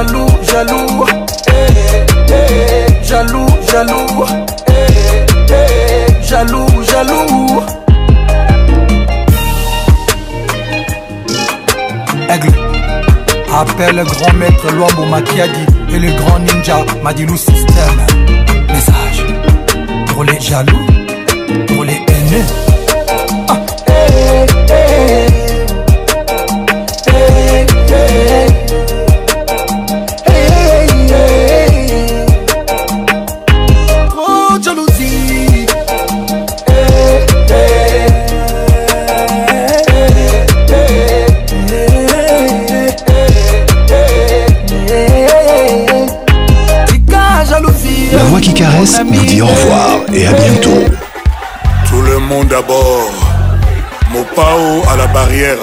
jaloux, 0.07 0.27
jaloux. 0.51 1.05
Eh, 1.47 2.33
eh, 2.33 3.03
jaloux, 3.03 3.45
jaloux. 3.71 4.25
Eh, 4.67 5.25
eh 5.49 6.23
jaloux, 6.27 6.67
jaloux. 6.91 7.61
Aigle, 12.29 12.51
appelle 13.53 13.95
le 13.97 14.03
grand 14.03 14.33
maître 14.33 14.71
Luambo 14.71 15.03
dit, 15.25 15.95
et 15.95 15.99
le 15.99 16.11
grand 16.17 16.39
ninja 16.39 16.79
Madilou 17.03 17.37
système. 17.37 18.01
Message 18.69 19.25
pour 20.07 20.23
les 20.23 20.39
jaloux, 20.39 20.85
pour 21.67 21.83
les 21.83 21.93
haineux. 21.93 22.45
Caresse 48.61 49.01
nous 49.03 49.25
dit 49.25 49.41
au 49.41 49.47
revoir 49.47 50.01
et 50.13 50.27
à 50.27 50.33
bientôt. 50.33 50.83
Tout 51.89 51.99
le 52.03 52.19
monde 52.19 52.47
d'abord. 52.49 53.11
Mopao 54.13 54.83
à 54.93 54.97
la 54.97 55.07
barrière. 55.07 55.57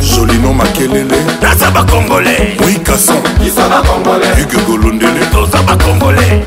jolino 0.03 0.53
makelele 0.53 1.17
naza 1.43 1.71
bakongole 1.71 2.35
wikason 2.67 3.23
isa 3.47 3.65
bakongole 3.69 4.27
huge 4.37 4.59
golondele 4.67 5.23
toza 5.33 5.59
bakongole 5.63 6.47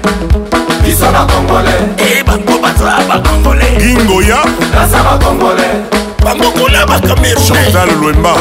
isa 0.89 1.07
bakongole 1.11 1.73
e 1.97 2.03
eh, 2.19 2.23
bango 2.23 2.59
baza 2.61 2.93
bakongole 3.09 3.67
gingoya 3.79 4.39
naza 4.73 4.99
bakongole 5.09 5.96
bangongola 6.33 6.85
bakamergedal 6.85 7.89
lwemba 8.01 8.33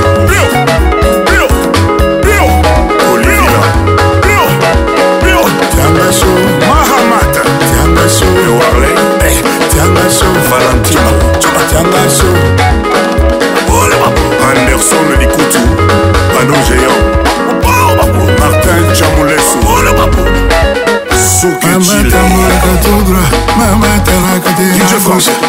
tiangaso 5.75 6.27
mahamata 6.69 7.43
tiangaso 7.43 8.27
warley 8.59 8.95
eh, 9.27 9.43
tiangaso 9.73 10.25
valentino 10.51 11.11
tiangaso 11.41 12.29
anderson 14.49 15.07
likutu 15.21 15.45
pano 16.33 16.57
géant 16.69 17.24
martin 18.45 18.85
jamulesu 18.97 19.59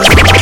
Thank 0.00 0.32
you. 0.36 0.37